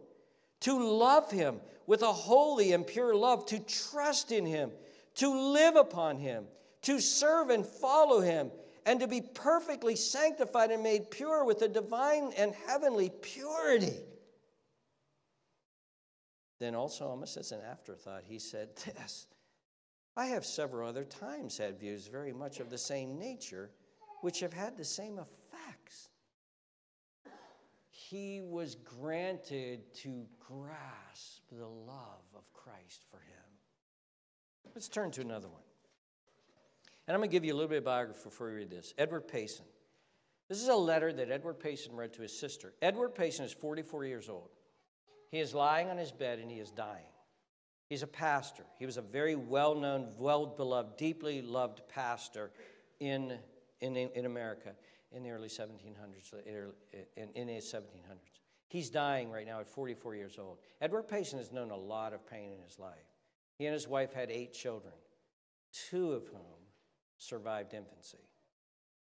to 0.61 0.82
love 0.82 1.30
Him 1.30 1.61
with 1.86 2.03
a 2.03 2.12
holy 2.12 2.72
and 2.72 2.86
pure 2.86 3.14
love, 3.14 3.47
to 3.47 3.59
trust 3.61 4.32
in 4.32 4.47
Him, 4.47 4.70
to 5.16 5.53
live 5.53 5.76
upon 5.76 6.18
Him, 6.18 6.47
to 6.82 7.01
serve 7.01 7.51
and 7.51 7.64
follow 7.64 8.20
Him, 8.20 8.51
and 8.86 9.01
to 9.01 9.07
be 9.07 9.20
perfectly 9.20 9.97
sanctified 9.97 10.70
and 10.70 10.82
made 10.82 11.11
pure 11.11 11.45
with 11.45 11.62
a 11.62 11.68
divine 11.68 12.32
and 12.36 12.55
heavenly 12.66 13.11
purity. 13.22 13.97
Then, 16.61 16.74
also, 16.74 17.07
almost 17.07 17.36
as 17.36 17.53
an 17.53 17.61
afterthought, 17.68 18.24
he 18.26 18.38
said 18.38 18.76
this 18.76 19.26
I 20.16 20.26
have 20.26 20.45
several 20.45 20.88
other 20.88 21.05
times 21.05 21.59
had 21.59 21.78
views 21.78 22.07
very 22.07 22.32
much 22.32 22.61
of 22.61 22.70
the 22.70 22.78
same 22.78 23.18
nature, 23.18 23.70
which 24.20 24.40
have 24.40 24.53
had 24.53 24.76
the 24.76 24.84
same 24.84 25.18
effect 25.18 25.43
he 28.11 28.41
was 28.43 28.75
granted 28.75 29.93
to 29.95 30.27
grasp 30.39 31.43
the 31.51 31.67
love 31.67 32.25
of 32.37 32.53
Christ 32.53 33.05
for 33.11 33.19
him. 33.19 34.73
Let's 34.75 34.89
turn 34.89 35.11
to 35.13 35.21
another 35.21 35.49
one. 35.49 35.63
And 37.07 37.15
I'm 37.15 37.21
going 37.21 37.31
to 37.31 37.33
give 37.33 37.45
you 37.45 37.53
a 37.53 37.57
little 37.57 37.69
bit 37.69 37.79
of 37.79 37.85
biography 37.85 38.21
before 38.25 38.49
we 38.49 38.55
read 38.55 38.71
this. 38.71 38.95
Edward 38.99 39.29
Payson. 39.29 39.65
This 40.49 40.61
is 40.61 40.69
a 40.69 40.75
letter 40.75 41.13
that 41.13 41.31
Edward 41.31 41.61
Payson 41.61 41.95
read 41.97 42.13
to 42.15 42.23
his 42.23 42.39
sister. 42.39 42.75
Edward 42.83 43.15
Payson 43.15 43.45
is 43.45 43.53
44 43.53 44.05
years 44.05 44.29
old. 44.29 44.51
He 45.31 45.41
is 45.41 45.55
lying 45.55 45.89
on 45.89 45.97
his 45.97 46.13
bed 46.13 46.39
and 46.39 46.51
he 46.51 46.59
is 46.59 46.71
dying. 46.71 47.07
He's 47.89 48.03
a 48.03 48.07
pastor. 48.07 48.65
He 48.79 48.87
was 48.87 48.97
a 48.97 49.03
very 49.03 49.35
well 49.37 49.75
known, 49.75 50.09
well 50.19 50.47
beloved, 50.47 50.97
deeply 50.97 51.43
loved 51.43 51.83
pastor 51.89 52.51
in, 53.01 53.39
in, 53.81 53.97
in 53.97 54.27
America 54.27 54.75
in 55.15 55.23
the 55.23 55.31
early 55.31 55.49
1700s, 55.49 56.33
in, 57.17 57.29
in 57.35 57.47
the 57.47 57.55
1700s. 57.55 58.41
He's 58.69 58.91
dying 58.91 59.31
right 59.31 59.47
now 59.47 59.61
at 59.61 59.69
44 59.69 60.15
years 60.17 60.39
old. 60.39 60.59
Edward 60.81 61.05
Payson 61.05 61.39
has 61.39 61.53
known 61.53 61.71
a 61.71 61.77
lot 61.77 62.12
of 62.12 62.27
pain 62.27 62.51
in 62.51 62.61
his 62.62 62.79
life. 62.79 63.15
He 63.57 63.67
and 63.67 63.73
his 63.73 63.87
wife 63.87 64.12
had 64.12 64.31
eight 64.31 64.53
children, 64.53 64.95
two 65.73 66.12
of 66.12 66.27
whom 66.27 66.41
survived 67.19 67.73
infancy. 67.75 68.19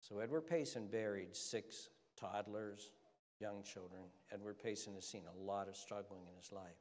So 0.01 0.19
Edward 0.19 0.43
Payson 0.43 0.89
buried 0.89 1.35
six 1.35 1.89
toddlers, 2.15 2.91
young 3.41 3.63
children. 3.63 4.03
Edward 4.33 4.59
Payson 4.63 4.95
has 4.95 5.07
seen 5.07 5.23
a 5.27 5.43
lot 5.43 5.69
of 5.69 5.77
struggling 5.77 6.23
in 6.29 6.37
his 6.37 6.53
life. 6.53 6.77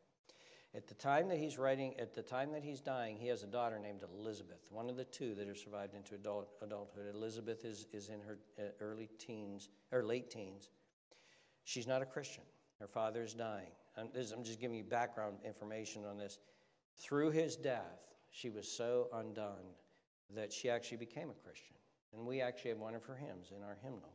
At 0.76 0.88
the 0.88 0.96
time 0.96 1.28
that 1.30 1.38
he's 1.38 1.60
writing, 1.60 1.94
at 2.00 2.16
the 2.16 2.24
time 2.24 2.52
that 2.54 2.64
he's 2.64 2.82
dying, 2.82 3.18
he 3.18 3.28
has 3.28 3.44
a 3.44 3.48
daughter 3.48 3.78
named 3.78 4.02
Elizabeth, 4.18 4.72
one 4.72 4.90
of 4.90 4.98
the 4.98 5.04
two 5.04 5.36
that 5.36 5.48
have 5.48 5.58
survived 5.58 5.94
into 5.94 6.16
adult, 6.16 6.50
adulthood. 6.64 7.14
Elizabeth 7.14 7.64
is, 7.64 7.86
is 7.94 8.10
in 8.10 8.20
her 8.22 8.40
uh, 8.58 8.64
early 8.80 9.08
teens, 9.20 9.70
or 9.92 10.04
late 10.04 10.32
teens. 10.32 10.70
She's 11.64 11.86
not 11.86 12.02
a 12.02 12.06
Christian. 12.06 12.44
Her 12.80 12.88
father 12.88 13.22
is 13.22 13.36
dying. 13.36 13.72
I'm, 13.96 14.10
this, 14.14 14.32
I'm 14.32 14.44
just 14.44 14.60
giving 14.60 14.76
you 14.76 14.84
background 14.84 15.38
information 15.46 16.06
on 16.06 16.18
this. 16.18 16.40
Through 16.98 17.32
his 17.32 17.56
death, 17.56 18.16
she 18.32 18.50
was 18.50 18.68
so 18.68 19.10
undone 19.14 19.76
that 20.36 20.52
she 20.52 20.72
actually 20.72 20.98
became 20.98 21.30
a 21.30 21.46
Christian. 21.46 21.76
And 22.16 22.26
we 22.26 22.42
actually 22.42 22.72
have 22.72 22.80
one 22.80 22.96
of 22.96 23.04
her 23.06 23.16
hymns 23.16 23.52
in 23.56 23.64
our 23.64 23.78
hymnal. 23.84 24.14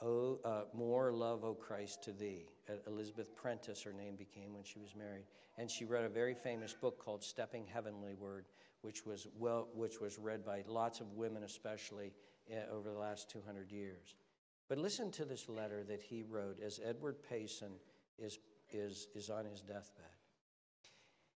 Oh, 0.00 0.38
uh, 0.44 0.62
more 0.74 1.10
love, 1.12 1.44
O 1.44 1.54
Christ, 1.54 2.02
to 2.04 2.12
thee. 2.12 2.46
Elizabeth 2.86 3.34
Prentiss, 3.34 3.82
her 3.82 3.92
name 3.92 4.16
became 4.16 4.52
when 4.52 4.64
she 4.64 4.78
was 4.78 4.94
married. 4.94 5.24
And 5.56 5.70
she 5.70 5.84
read 5.84 6.04
a 6.04 6.08
very 6.08 6.34
famous 6.34 6.74
book 6.74 7.02
called 7.02 7.22
Stepping 7.22 7.66
Heavenward, 7.66 8.44
which 8.82 9.06
was, 9.06 9.26
well, 9.38 9.68
which 9.74 10.00
was 10.00 10.18
read 10.18 10.44
by 10.44 10.64
lots 10.66 11.00
of 11.00 11.12
women, 11.14 11.44
especially 11.44 12.12
uh, 12.52 12.74
over 12.74 12.90
the 12.90 12.98
last 12.98 13.30
200 13.30 13.72
years. 13.72 14.16
But 14.68 14.78
listen 14.78 15.10
to 15.12 15.24
this 15.24 15.48
letter 15.48 15.82
that 15.84 16.02
he 16.02 16.22
wrote 16.22 16.60
as 16.60 16.80
Edward 16.84 17.16
Payson 17.28 17.72
is, 18.18 18.38
is, 18.70 19.08
is 19.14 19.30
on 19.30 19.44
his 19.46 19.60
deathbed. 19.60 20.04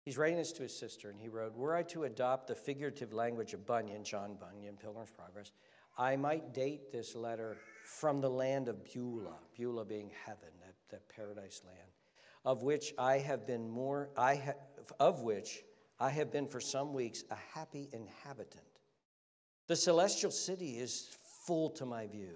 He's 0.03 0.18
writing 0.18 0.38
this 0.38 0.53
to 0.53 0.64
his 0.64 0.76
sister, 0.76 1.10
and 1.10 1.20
he 1.20 1.28
wrote, 1.28 1.53
Were 1.55 1.76
I 1.76 1.84
to 1.84 2.05
adopt 2.05 2.47
the 2.47 2.55
figurative 2.55 3.12
language 3.12 3.53
of 3.53 3.66
Bunyan, 3.66 4.05
John 4.05 4.38
Bunyan, 4.39 4.78
Pilgrim's 4.78 5.12
Progress, 5.12 5.51
I 5.97 6.16
might 6.16 6.53
date 6.53 6.91
this 6.91 7.14
letter 7.14 7.58
from 7.88 8.19
the 8.19 8.29
land 8.29 8.67
of 8.67 8.83
Beulah, 8.83 9.39
Beulah 9.57 9.85
being 9.85 10.11
heaven, 10.25 10.49
that, 10.61 10.75
that 10.89 11.07
paradise 11.07 11.61
land, 11.65 11.89
of 12.43 12.61
which 12.61 12.93
I 12.99 13.17
have 13.17 13.47
been 13.47 13.69
more, 13.69 14.09
I 14.17 14.35
ha, 14.35 14.51
of 14.99 15.21
which 15.21 15.63
I 15.97 16.09
have 16.09 16.29
been 16.29 16.47
for 16.47 16.59
some 16.59 16.93
weeks 16.93 17.23
a 17.31 17.38
happy 17.57 17.88
inhabitant. 17.93 18.65
The 19.67 19.75
celestial 19.75 20.31
city 20.31 20.77
is 20.77 21.15
full 21.45 21.69
to 21.71 21.85
my 21.85 22.07
view. 22.07 22.35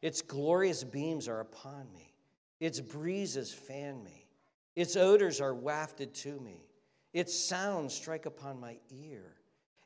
Its 0.00 0.22
glorious 0.22 0.84
beams 0.84 1.26
are 1.26 1.40
upon 1.40 1.92
me. 1.92 2.14
Its 2.60 2.80
breezes 2.80 3.52
fan 3.52 4.02
me. 4.04 4.28
Its 4.76 4.96
odors 4.96 5.40
are 5.40 5.54
wafted 5.54 6.14
to 6.14 6.38
me. 6.38 6.68
Its 7.12 7.36
sounds 7.36 7.94
strike 7.94 8.26
upon 8.26 8.60
my 8.60 8.78
ear. 8.90 9.34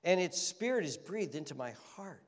And 0.04 0.20
its 0.20 0.40
spirit 0.40 0.84
is 0.84 0.98
breathed 0.98 1.34
into 1.34 1.54
my 1.54 1.72
heart. 1.96 2.22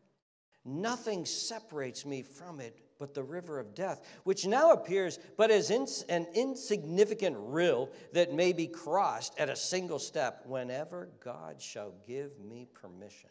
Nothing 0.64 1.24
separates 1.24 2.04
me 2.04 2.22
from 2.22 2.60
it 2.60 2.78
but 2.98 3.14
the 3.14 3.22
river 3.22 3.58
of 3.58 3.74
death, 3.74 4.06
which 4.24 4.46
now 4.46 4.72
appears 4.72 5.18
but 5.38 5.50
as 5.50 5.70
ins- 5.70 6.02
an 6.02 6.26
insignificant 6.34 7.34
rill 7.38 7.88
that 8.12 8.34
may 8.34 8.52
be 8.52 8.66
crossed 8.66 9.38
at 9.38 9.48
a 9.48 9.56
single 9.56 9.98
step 9.98 10.42
whenever 10.44 11.08
God 11.24 11.60
shall 11.60 11.94
give 12.06 12.38
me 12.38 12.68
permission. 12.74 13.30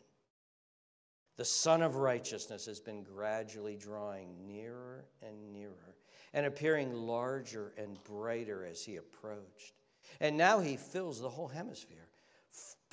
The 1.37 1.45
Sun 1.45 1.83
of 1.83 1.95
Righteousness 1.95 2.65
has 2.65 2.81
been 2.81 3.03
gradually 3.03 3.77
drawing 3.77 4.45
nearer 4.45 5.05
and 5.21 5.53
nearer 5.53 5.95
and 6.33 6.45
appearing 6.45 6.91
larger 6.93 7.73
and 7.77 8.03
brighter 8.03 8.65
as 8.65 8.83
he 8.83 8.97
approached. 8.97 9.73
And 10.19 10.35
now 10.35 10.59
he 10.59 10.75
fills 10.75 11.21
the 11.21 11.29
whole 11.29 11.47
hemisphere 11.47 12.08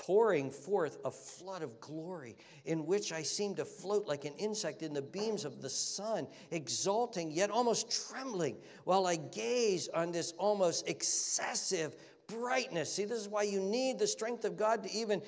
pouring 0.06 0.52
forth 0.52 0.98
a 1.04 1.10
flood 1.10 1.62
of 1.62 1.80
glory 1.80 2.36
in 2.64 2.86
which 2.86 3.12
I 3.12 3.24
seem 3.24 3.56
to 3.56 3.64
float 3.64 4.06
like 4.06 4.24
an 4.24 4.34
insect 4.34 4.82
in 4.82 4.92
the 4.92 5.02
beams 5.02 5.44
of 5.44 5.60
the 5.60 5.68
sun, 5.68 6.28
exulting 6.52 7.32
yet 7.32 7.50
almost 7.50 8.08
trembling 8.08 8.56
while 8.84 9.04
I 9.04 9.16
gaze 9.16 9.88
on 9.88 10.12
this 10.12 10.32
almost 10.38 10.88
excessive 10.88 11.96
brightness. 12.28 12.92
See, 12.92 13.04
this 13.04 13.18
is 13.18 13.28
why 13.28 13.42
you 13.42 13.58
need 13.58 13.98
the 13.98 14.06
strength 14.06 14.44
of 14.44 14.56
God 14.56 14.84
to 14.84 14.92
even 14.92 15.22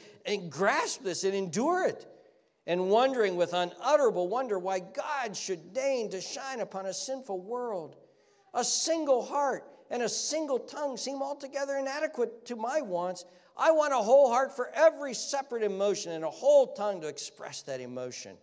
grasp 0.48 1.02
this 1.02 1.24
and 1.24 1.34
endure 1.34 1.84
it. 1.84 2.06
And 2.68 2.88
wondering 2.88 3.34
with 3.34 3.54
unutterable 3.54 4.28
wonder 4.28 4.60
why 4.60 4.78
God 4.78 5.36
should 5.36 5.72
deign 5.72 6.08
to 6.10 6.20
shine 6.20 6.60
upon 6.60 6.86
a 6.86 6.94
sinful 6.94 7.40
world. 7.40 7.96
A 8.54 8.62
single 8.62 9.24
heart 9.24 9.64
and 9.90 10.02
a 10.02 10.08
single 10.08 10.58
tongue 10.58 10.96
seem 10.96 11.22
altogether 11.22 11.78
inadequate 11.78 12.44
to 12.44 12.56
my 12.56 12.80
wants. 12.80 13.24
I 13.58 13.72
want 13.72 13.92
a 13.92 13.96
whole 13.96 14.30
heart 14.30 14.54
for 14.54 14.70
every 14.72 15.14
separate 15.14 15.64
emotion 15.64 16.12
and 16.12 16.24
a 16.24 16.30
whole 16.30 16.74
tongue 16.74 17.00
to 17.00 17.08
express 17.08 17.62
that 17.62 17.80
emotion. 17.80 18.36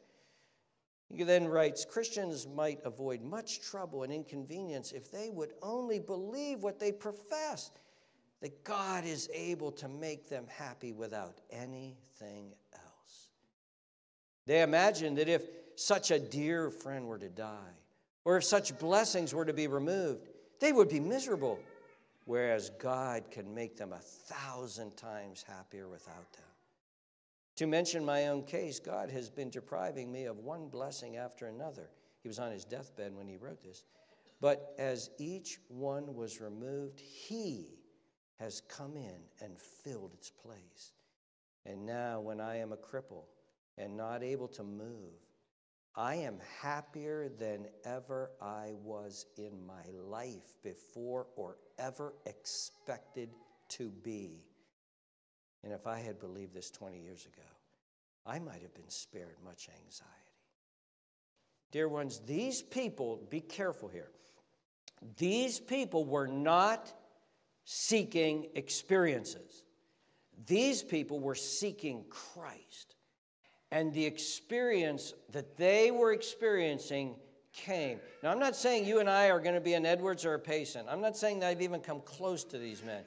He 1.09 1.24
then 1.24 1.47
writes 1.47 1.86
Christians 1.86 2.47
might 2.47 2.80
avoid 2.84 3.22
much 3.22 3.61
trouble 3.61 4.03
and 4.03 4.11
inconvenience 4.11 4.91
if 4.91 5.11
they 5.11 5.30
would 5.30 5.53
only 5.61 5.99
believe 5.99 6.63
what 6.63 6.80
they 6.80 6.91
profess 6.91 7.72
that 8.41 8.63
God 8.63 9.05
is 9.05 9.30
able 9.34 9.72
to 9.74 9.88
make 9.88 10.30
them 10.30 10.45
happy 10.49 10.91
without 10.91 11.39
anything 11.49 12.53
else. 12.74 13.30
They 14.45 14.61
imagine 14.61 15.16
that 15.16 15.30
if 15.30 15.43
such 15.76 16.11
a 16.11 16.20
dear 16.20 16.70
friend 16.70 17.07
were 17.07 17.18
to 17.18 17.30
die, 17.30 17.74
or 18.26 18.38
if 18.38 18.43
such 18.43 18.78
blessings 18.78 19.34
were 19.34 19.45
to 19.45 19.53
be 19.53 19.68
removed, 19.68 20.28
they 20.59 20.72
would 20.72 20.89
be 20.89 20.99
miserable, 20.99 21.59
whereas 22.26 22.71
God 22.80 23.32
can 23.32 23.53
make 23.53 23.78
them 23.78 23.93
a 23.93 23.99
thousand 23.99 24.97
times 24.97 25.43
happier 25.47 25.88
without 25.88 26.32
them. 26.34 26.43
To 27.57 27.67
mention 27.67 28.03
my 28.03 28.28
own 28.28 28.43
case, 28.43 28.80
God 28.80 29.09
has 29.11 29.30
been 29.30 29.49
depriving 29.49 30.11
me 30.11 30.26
of 30.26 30.39
one 30.39 30.67
blessing 30.67 31.15
after 31.15 31.47
another. 31.47 31.89
He 32.21 32.28
was 32.28 32.39
on 32.39 32.51
his 32.51 32.65
deathbed 32.65 33.15
when 33.15 33.28
he 33.28 33.38
wrote 33.38 33.63
this. 33.63 33.86
But 34.41 34.73
as 34.78 35.09
each 35.17 35.59
one 35.69 36.15
was 36.15 36.41
removed, 36.41 36.99
he 36.99 37.80
has 38.39 38.61
come 38.67 38.97
in 38.97 39.15
and 39.41 39.57
filled 39.57 40.13
its 40.13 40.30
place. 40.30 40.93
And 41.65 41.86
now, 41.86 42.19
when 42.19 42.41
I 42.41 42.57
am 42.57 42.73
a 42.73 42.78
cripple 42.78 43.23
and 43.78 43.95
not 43.95 44.21
able 44.21 44.47
to 44.49 44.63
move, 44.63 45.13
I 45.98 46.16
am 46.16 46.39
happier 46.62 47.30
than 47.30 47.68
ever 47.86 48.32
I 48.41 48.74
was 48.84 49.26
in 49.38 49.66
my 49.66 49.84
life 50.10 50.56
before 50.62 51.28
or 51.38 51.58
ever 51.80 52.14
expected 52.26 53.30
to 53.70 53.89
be. 54.04 54.43
And 55.64 55.72
if 55.72 55.88
I 55.88 56.00
had 56.00 56.20
believed 56.20 56.54
this 56.54 56.70
20 56.70 57.00
years 57.00 57.26
ago, 57.26 57.48
I 58.26 58.39
might 58.39 58.62
have 58.62 58.74
been 58.74 58.89
spared 58.89 59.38
much 59.43 59.70
anxiety. 59.70 60.12
Dear 61.72 61.88
ones, 61.88 62.20
these 62.26 62.62
people, 62.62 63.26
be 63.30 63.39
careful 63.39 63.88
here. 63.88 64.12
These 65.18 65.60
people 65.60 66.06
were 66.06 66.28
not 66.28 66.93
seeking 67.64 68.48
experiences, 68.56 69.64
these 70.46 70.84
people 70.84 71.20
were 71.20 71.36
seeking 71.36 72.06
Christ. 72.10 72.95
And 73.72 73.93
the 73.93 74.05
experience 74.05 75.13
that 75.32 75.57
they 75.57 75.91
were 75.91 76.13
experiencing 76.13 77.16
came. 77.51 77.99
Now, 78.22 78.32
I'm 78.32 78.39
not 78.39 78.55
saying 78.55 78.86
you 78.86 78.99
and 78.99 79.09
I 79.09 79.30
are 79.30 79.39
going 79.39 79.55
to 79.55 79.61
be 79.61 79.74
an 79.74 79.86
Edwards 79.86 80.26
or 80.26 80.34
a 80.34 80.39
Payson. 80.39 80.86
I'm 80.89 81.01
not 81.01 81.18
saying 81.18 81.39
that 81.39 81.47
I've 81.47 81.61
even 81.61 81.82
come 81.82 82.01
close 82.01 82.43
to 82.45 82.57
these 82.57 82.84
men. 82.84 83.03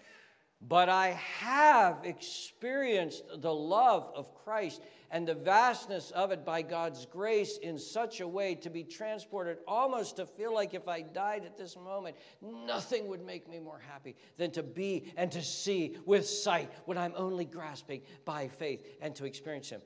But 0.60 0.88
I 0.88 1.10
have 1.38 2.00
experienced 2.02 3.22
the 3.36 3.54
love 3.54 4.10
of 4.16 4.34
Christ 4.34 4.82
and 5.10 5.26
the 5.26 5.34
vastness 5.34 6.10
of 6.10 6.32
it 6.32 6.44
by 6.44 6.62
God's 6.62 7.06
grace 7.06 7.58
in 7.58 7.78
such 7.78 8.20
a 8.20 8.26
way 8.26 8.56
to 8.56 8.68
be 8.68 8.82
transported 8.82 9.58
almost 9.68 10.16
to 10.16 10.26
feel 10.26 10.52
like 10.52 10.74
if 10.74 10.88
I 10.88 11.02
died 11.02 11.44
at 11.44 11.56
this 11.56 11.76
moment, 11.76 12.16
nothing 12.42 13.06
would 13.06 13.24
make 13.24 13.48
me 13.48 13.60
more 13.60 13.80
happy 13.88 14.16
than 14.36 14.50
to 14.50 14.64
be 14.64 15.12
and 15.16 15.30
to 15.30 15.42
see 15.42 15.96
with 16.04 16.26
sight 16.26 16.72
what 16.86 16.98
I'm 16.98 17.14
only 17.16 17.44
grasping 17.44 18.02
by 18.24 18.48
faith 18.48 18.84
and 19.00 19.14
to 19.14 19.24
experience 19.26 19.70
Him. 19.70 19.80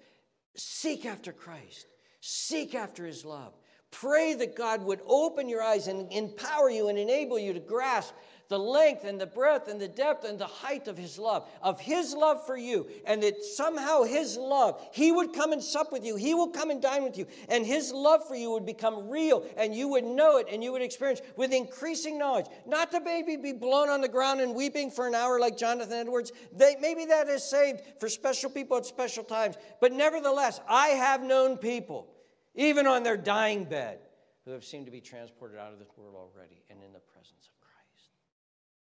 Seek 0.54 1.06
after 1.06 1.32
Christ, 1.32 1.86
seek 2.20 2.74
after 2.74 3.06
His 3.06 3.24
love. 3.24 3.54
Pray 3.90 4.34
that 4.34 4.56
God 4.56 4.82
would 4.84 5.00
open 5.06 5.48
your 5.48 5.62
eyes 5.62 5.86
and 5.86 6.10
empower 6.12 6.70
you 6.70 6.88
and 6.88 6.98
enable 6.98 7.38
you 7.38 7.52
to 7.52 7.60
grasp 7.60 8.14
the 8.52 8.58
length 8.58 9.04
and 9.04 9.18
the 9.18 9.26
breadth 9.26 9.66
and 9.66 9.80
the 9.80 9.88
depth 9.88 10.24
and 10.24 10.38
the 10.38 10.46
height 10.46 10.86
of 10.86 10.98
his 10.98 11.18
love, 11.18 11.48
of 11.62 11.80
his 11.80 12.12
love 12.14 12.44
for 12.44 12.54
you, 12.56 12.86
and 13.06 13.22
that 13.22 13.42
somehow 13.42 14.02
his 14.02 14.36
love, 14.36 14.86
he 14.92 15.10
would 15.10 15.32
come 15.32 15.52
and 15.52 15.62
sup 15.62 15.90
with 15.90 16.04
you, 16.04 16.16
he 16.16 16.34
will 16.34 16.48
come 16.48 16.68
and 16.68 16.82
dine 16.82 17.02
with 17.02 17.16
you, 17.16 17.26
and 17.48 17.64
his 17.64 17.92
love 17.92 18.28
for 18.28 18.36
you 18.36 18.50
would 18.50 18.66
become 18.66 19.08
real, 19.08 19.46
and 19.56 19.74
you 19.74 19.88
would 19.88 20.04
know 20.04 20.36
it, 20.36 20.48
and 20.52 20.62
you 20.62 20.70
would 20.70 20.82
experience 20.82 21.22
with 21.34 21.50
increasing 21.50 22.18
knowledge. 22.18 22.44
Not 22.66 22.92
to 22.92 23.00
maybe 23.00 23.36
be 23.36 23.54
blown 23.54 23.88
on 23.88 24.02
the 24.02 24.08
ground 24.08 24.42
and 24.42 24.54
weeping 24.54 24.90
for 24.90 25.08
an 25.08 25.14
hour 25.14 25.40
like 25.40 25.56
Jonathan 25.56 25.94
Edwards. 25.94 26.30
They, 26.54 26.76
maybe 26.78 27.06
that 27.06 27.28
is 27.28 27.42
saved 27.42 27.80
for 28.00 28.10
special 28.10 28.50
people 28.50 28.76
at 28.76 28.84
special 28.84 29.24
times. 29.24 29.56
But 29.80 29.92
nevertheless, 29.92 30.60
I 30.68 30.88
have 30.88 31.22
known 31.22 31.56
people, 31.56 32.06
even 32.54 32.86
on 32.86 33.02
their 33.02 33.16
dying 33.16 33.64
bed, 33.64 34.00
who 34.44 34.50
have 34.50 34.62
seemed 34.62 34.84
to 34.84 34.92
be 34.92 35.00
transported 35.00 35.58
out 35.58 35.72
of 35.72 35.78
this 35.78 35.88
world 35.96 36.14
already 36.16 36.62
and 36.68 36.82
in 36.82 36.92
the 36.92 37.00
presence 37.00 37.46
of 37.46 37.51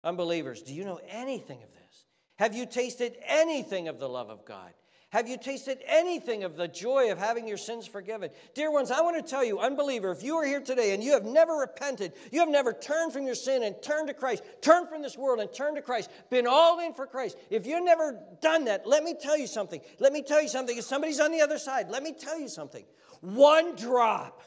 Unbelievers, 0.07 0.61
do 0.61 0.73
you 0.73 0.85
know 0.85 1.01
anything 1.09 1.61
of 1.61 1.69
this? 1.73 2.05
Have 2.37 2.55
you 2.55 2.65
tasted 2.65 3.17
anything 3.25 3.89
of 3.89 3.99
the 3.99 4.07
love 4.07 4.29
of 4.29 4.45
God? 4.45 4.71
Have 5.09 5.27
you 5.27 5.37
tasted 5.37 5.79
anything 5.85 6.45
of 6.45 6.55
the 6.55 6.69
joy 6.69 7.11
of 7.11 7.17
having 7.17 7.45
your 7.45 7.57
sins 7.57 7.85
forgiven? 7.87 8.29
Dear 8.55 8.71
ones, 8.71 8.89
I 8.89 9.01
want 9.01 9.17
to 9.17 9.29
tell 9.29 9.43
you, 9.43 9.59
unbeliever, 9.59 10.09
if 10.13 10.23
you 10.23 10.35
are 10.35 10.45
here 10.45 10.61
today 10.61 10.93
and 10.93 11.03
you 11.03 11.11
have 11.11 11.25
never 11.25 11.55
repented, 11.55 12.13
you 12.31 12.39
have 12.39 12.47
never 12.47 12.71
turned 12.71 13.11
from 13.11 13.25
your 13.25 13.35
sin 13.35 13.63
and 13.63 13.75
turned 13.81 14.07
to 14.07 14.13
Christ, 14.13 14.43
turned 14.61 14.87
from 14.87 15.01
this 15.01 15.17
world 15.17 15.41
and 15.41 15.51
turned 15.51 15.75
to 15.75 15.81
Christ, 15.81 16.09
been 16.29 16.47
all 16.47 16.79
in 16.79 16.93
for 16.93 17.05
Christ, 17.05 17.35
if 17.49 17.67
you've 17.67 17.83
never 17.83 18.17
done 18.41 18.63
that, 18.63 18.87
let 18.87 19.03
me 19.03 19.13
tell 19.13 19.37
you 19.37 19.47
something. 19.47 19.81
Let 19.99 20.13
me 20.13 20.21
tell 20.21 20.41
you 20.41 20.47
something. 20.47 20.77
If 20.77 20.85
somebody's 20.85 21.19
on 21.19 21.33
the 21.33 21.41
other 21.41 21.57
side, 21.57 21.89
let 21.89 22.01
me 22.01 22.13
tell 22.13 22.39
you 22.39 22.47
something. 22.47 22.85
One 23.19 23.75
drop, 23.75 24.41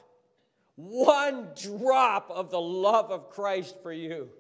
one 0.77 1.49
drop 1.55 2.31
of 2.31 2.51
the 2.51 2.61
love 2.61 3.11
of 3.11 3.29
Christ 3.29 3.77
for 3.83 3.93
you 3.93 4.31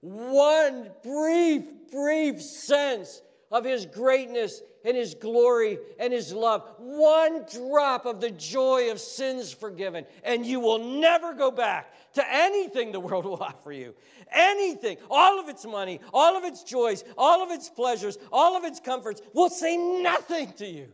one 0.00 0.90
brief, 1.02 1.64
brief 1.90 2.42
sense 2.42 3.22
of 3.50 3.64
his 3.64 3.86
greatness 3.86 4.60
and 4.84 4.96
his 4.96 5.14
glory 5.14 5.78
and 5.98 6.12
his 6.12 6.32
love. 6.32 6.62
One 6.78 7.44
drop 7.52 8.06
of 8.06 8.20
the 8.20 8.30
joy 8.30 8.90
of 8.90 9.00
sins 9.00 9.52
forgiven, 9.52 10.06
and 10.22 10.44
you 10.44 10.60
will 10.60 10.78
never 10.78 11.34
go 11.34 11.50
back 11.50 11.92
to 12.14 12.24
anything 12.28 12.92
the 12.92 13.00
world 13.00 13.24
will 13.26 13.42
offer 13.42 13.72
you. 13.72 13.94
Anything, 14.32 14.96
all 15.10 15.38
of 15.40 15.48
its 15.48 15.64
money, 15.64 16.00
all 16.12 16.36
of 16.36 16.44
its 16.44 16.62
joys, 16.62 17.04
all 17.16 17.42
of 17.42 17.50
its 17.50 17.68
pleasures, 17.68 18.18
all 18.32 18.56
of 18.56 18.64
its 18.64 18.80
comforts 18.80 19.20
will 19.32 19.50
say 19.50 19.76
nothing 19.76 20.52
to 20.54 20.66
you 20.66 20.88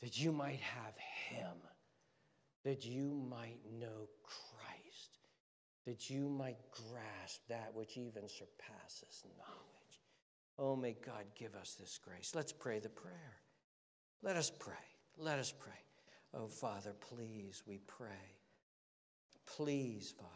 that 0.00 0.18
you 0.18 0.32
might 0.32 0.60
have 0.60 0.94
him, 1.28 1.56
that 2.64 2.84
you 2.84 3.24
might 3.28 3.58
know 3.78 4.08
that 5.86 6.10
you 6.10 6.28
might 6.28 6.58
grasp 6.70 7.40
that 7.48 7.70
which 7.74 7.96
even 7.96 8.28
surpasses 8.28 9.24
knowledge. 9.38 10.00
Oh, 10.58 10.76
may 10.76 10.94
God 11.04 11.24
give 11.34 11.54
us 11.54 11.76
this 11.80 11.98
grace. 12.02 12.32
Let's 12.34 12.52
pray 12.52 12.78
the 12.78 12.88
prayer. 12.88 13.36
Let 14.22 14.36
us 14.36 14.50
pray. 14.50 14.74
Let 15.16 15.38
us 15.38 15.52
pray. 15.58 15.72
Oh, 16.34 16.48
Father, 16.48 16.94
please, 17.00 17.62
we 17.66 17.78
pray. 17.86 18.36
Please, 19.46 20.14
Father, 20.16 20.30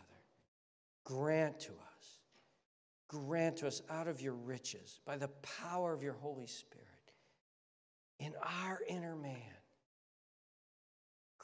grant 1.05 1.61
to 1.61 1.73
us, 1.73 2.19
grant 3.09 3.59
to 3.59 3.67
us 3.67 3.83
out 3.91 4.09
of 4.09 4.21
your 4.21 4.33
riches, 4.33 5.01
by 5.05 5.17
the 5.17 5.29
power 5.63 5.93
of 5.93 6.03
your 6.03 6.15
Holy 6.15 6.47
Spirit, 6.47 6.89
in 8.19 8.33
our 8.43 8.81
inner 8.89 9.15
man, 9.15 9.39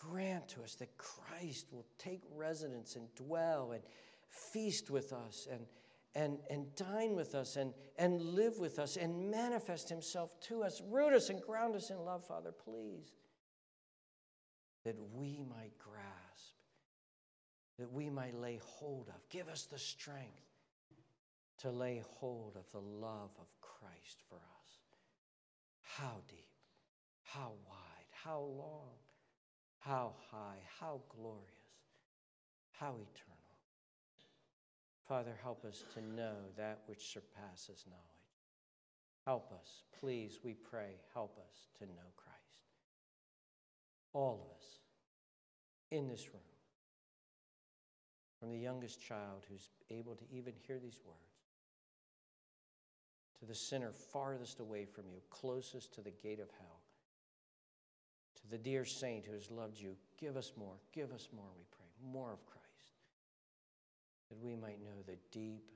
grant 0.01 0.48
to 0.48 0.62
us 0.62 0.74
that 0.76 0.96
Christ 0.96 1.66
will 1.72 1.86
take 1.98 2.22
residence 2.34 2.96
and 2.96 3.14
dwell 3.14 3.72
and 3.72 3.82
feast 4.28 4.90
with 4.90 5.12
us 5.12 5.46
and, 5.51 5.66
and, 6.14 6.38
and 6.48 6.74
dine 6.74 7.14
with 7.14 7.34
us 7.34 7.57
and, 7.57 7.72
and 7.98 8.20
live 8.20 8.59
with 8.59 8.78
us 8.78 8.96
and 8.96 9.30
manifest 9.30 9.88
himself 9.88 10.40
to 10.48 10.62
us. 10.62 10.82
Root 10.88 11.12
us 11.12 11.28
and 11.28 11.40
ground 11.40 11.76
us 11.76 11.90
in 11.90 11.98
love, 11.98 12.26
Father, 12.26 12.53
please. 12.53 13.12
That 14.84 14.96
we 15.12 15.44
might 15.48 15.78
grasp, 15.78 16.55
that 17.78 17.92
we 17.92 18.09
might 18.09 18.34
lay 18.34 18.59
hold 18.62 19.09
of. 19.09 19.28
Give 19.28 19.48
us 19.48 19.66
the 19.66 19.78
strength 19.78 20.46
to 21.59 21.70
lay 21.70 22.03
hold 22.18 22.57
of 22.57 22.64
the 22.72 22.80
love 22.80 23.30
of 23.38 23.46
Christ 23.61 24.22
for 24.28 24.36
us. 24.36 24.78
How 25.82 26.22
deep, 26.28 26.46
how 27.24 27.53
wide, 27.68 28.07
how 28.24 28.38
long 28.40 28.88
how 29.80 30.12
high, 30.30 30.58
how 30.78 31.00
glorious, 31.08 31.44
how 32.72 32.90
eternal. 32.90 33.36
Father, 35.08 35.32
help 35.42 35.64
us 35.64 35.84
to 35.94 36.00
know 36.14 36.34
that 36.56 36.82
which 36.86 37.12
surpasses 37.12 37.84
knowledge. 37.88 38.06
Help 39.26 39.50
us, 39.52 39.82
please, 39.98 40.38
we 40.44 40.54
pray, 40.54 40.92
help 41.12 41.36
us 41.38 41.68
to 41.78 41.84
know 41.86 42.08
Christ. 42.16 42.36
All 44.12 44.40
of 44.44 44.56
us 44.56 44.64
in 45.90 46.08
this 46.08 46.28
room, 46.28 46.42
from 48.38 48.50
the 48.50 48.58
youngest 48.58 49.00
child 49.00 49.44
who's 49.50 49.68
able 49.90 50.14
to 50.14 50.24
even 50.32 50.52
hear 50.66 50.78
these 50.78 51.00
words, 51.04 51.18
to 53.40 53.46
the 53.46 53.54
sinner 53.54 53.92
farthest 53.92 54.60
away 54.60 54.84
from 54.84 55.04
you, 55.10 55.20
closest 55.30 55.94
to 55.94 56.02
the 56.02 56.10
gate 56.10 56.40
of 56.40 56.50
hell 56.58 56.79
to 58.43 58.49
the 58.51 58.59
dear 58.59 58.84
saint 58.84 59.24
who 59.24 59.32
has 59.32 59.51
loved 59.51 59.78
you, 59.78 59.97
give 60.18 60.36
us 60.36 60.53
more, 60.57 60.74
give 60.93 61.12
us 61.12 61.28
more, 61.34 61.49
we 61.57 61.64
pray, 61.70 62.12
more 62.12 62.32
of 62.32 62.45
Christ, 62.47 62.66
that 64.28 64.38
we 64.38 64.57
might 64.57 64.82
know 64.82 65.03
the 65.07 65.16
deep, 65.30 65.70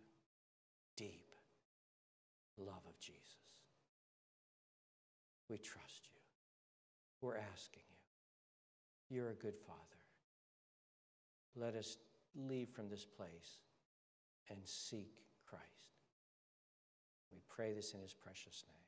deep 0.97 1.35
love 2.59 2.83
of 2.89 2.99
Jesus. 3.01 3.21
We 5.49 5.59
trust 5.59 6.09
you. 6.13 6.21
We're 7.21 7.37
asking 7.37 7.83
you. 9.11 9.17
You're 9.17 9.31
a 9.31 9.35
good 9.35 9.57
Father. 9.57 9.81
Let 11.57 11.75
us 11.75 11.99
leave 12.35 12.69
from 12.71 12.89
this 12.89 13.05
place 13.05 13.59
and 14.51 14.59
seek 14.65 15.23
Christ. 15.47 15.65
We 17.33 17.39
pray 17.49 17.73
this 17.73 17.95
in 17.95 18.01
his 18.01 18.15
precious 18.15 18.65
name. 18.69 18.84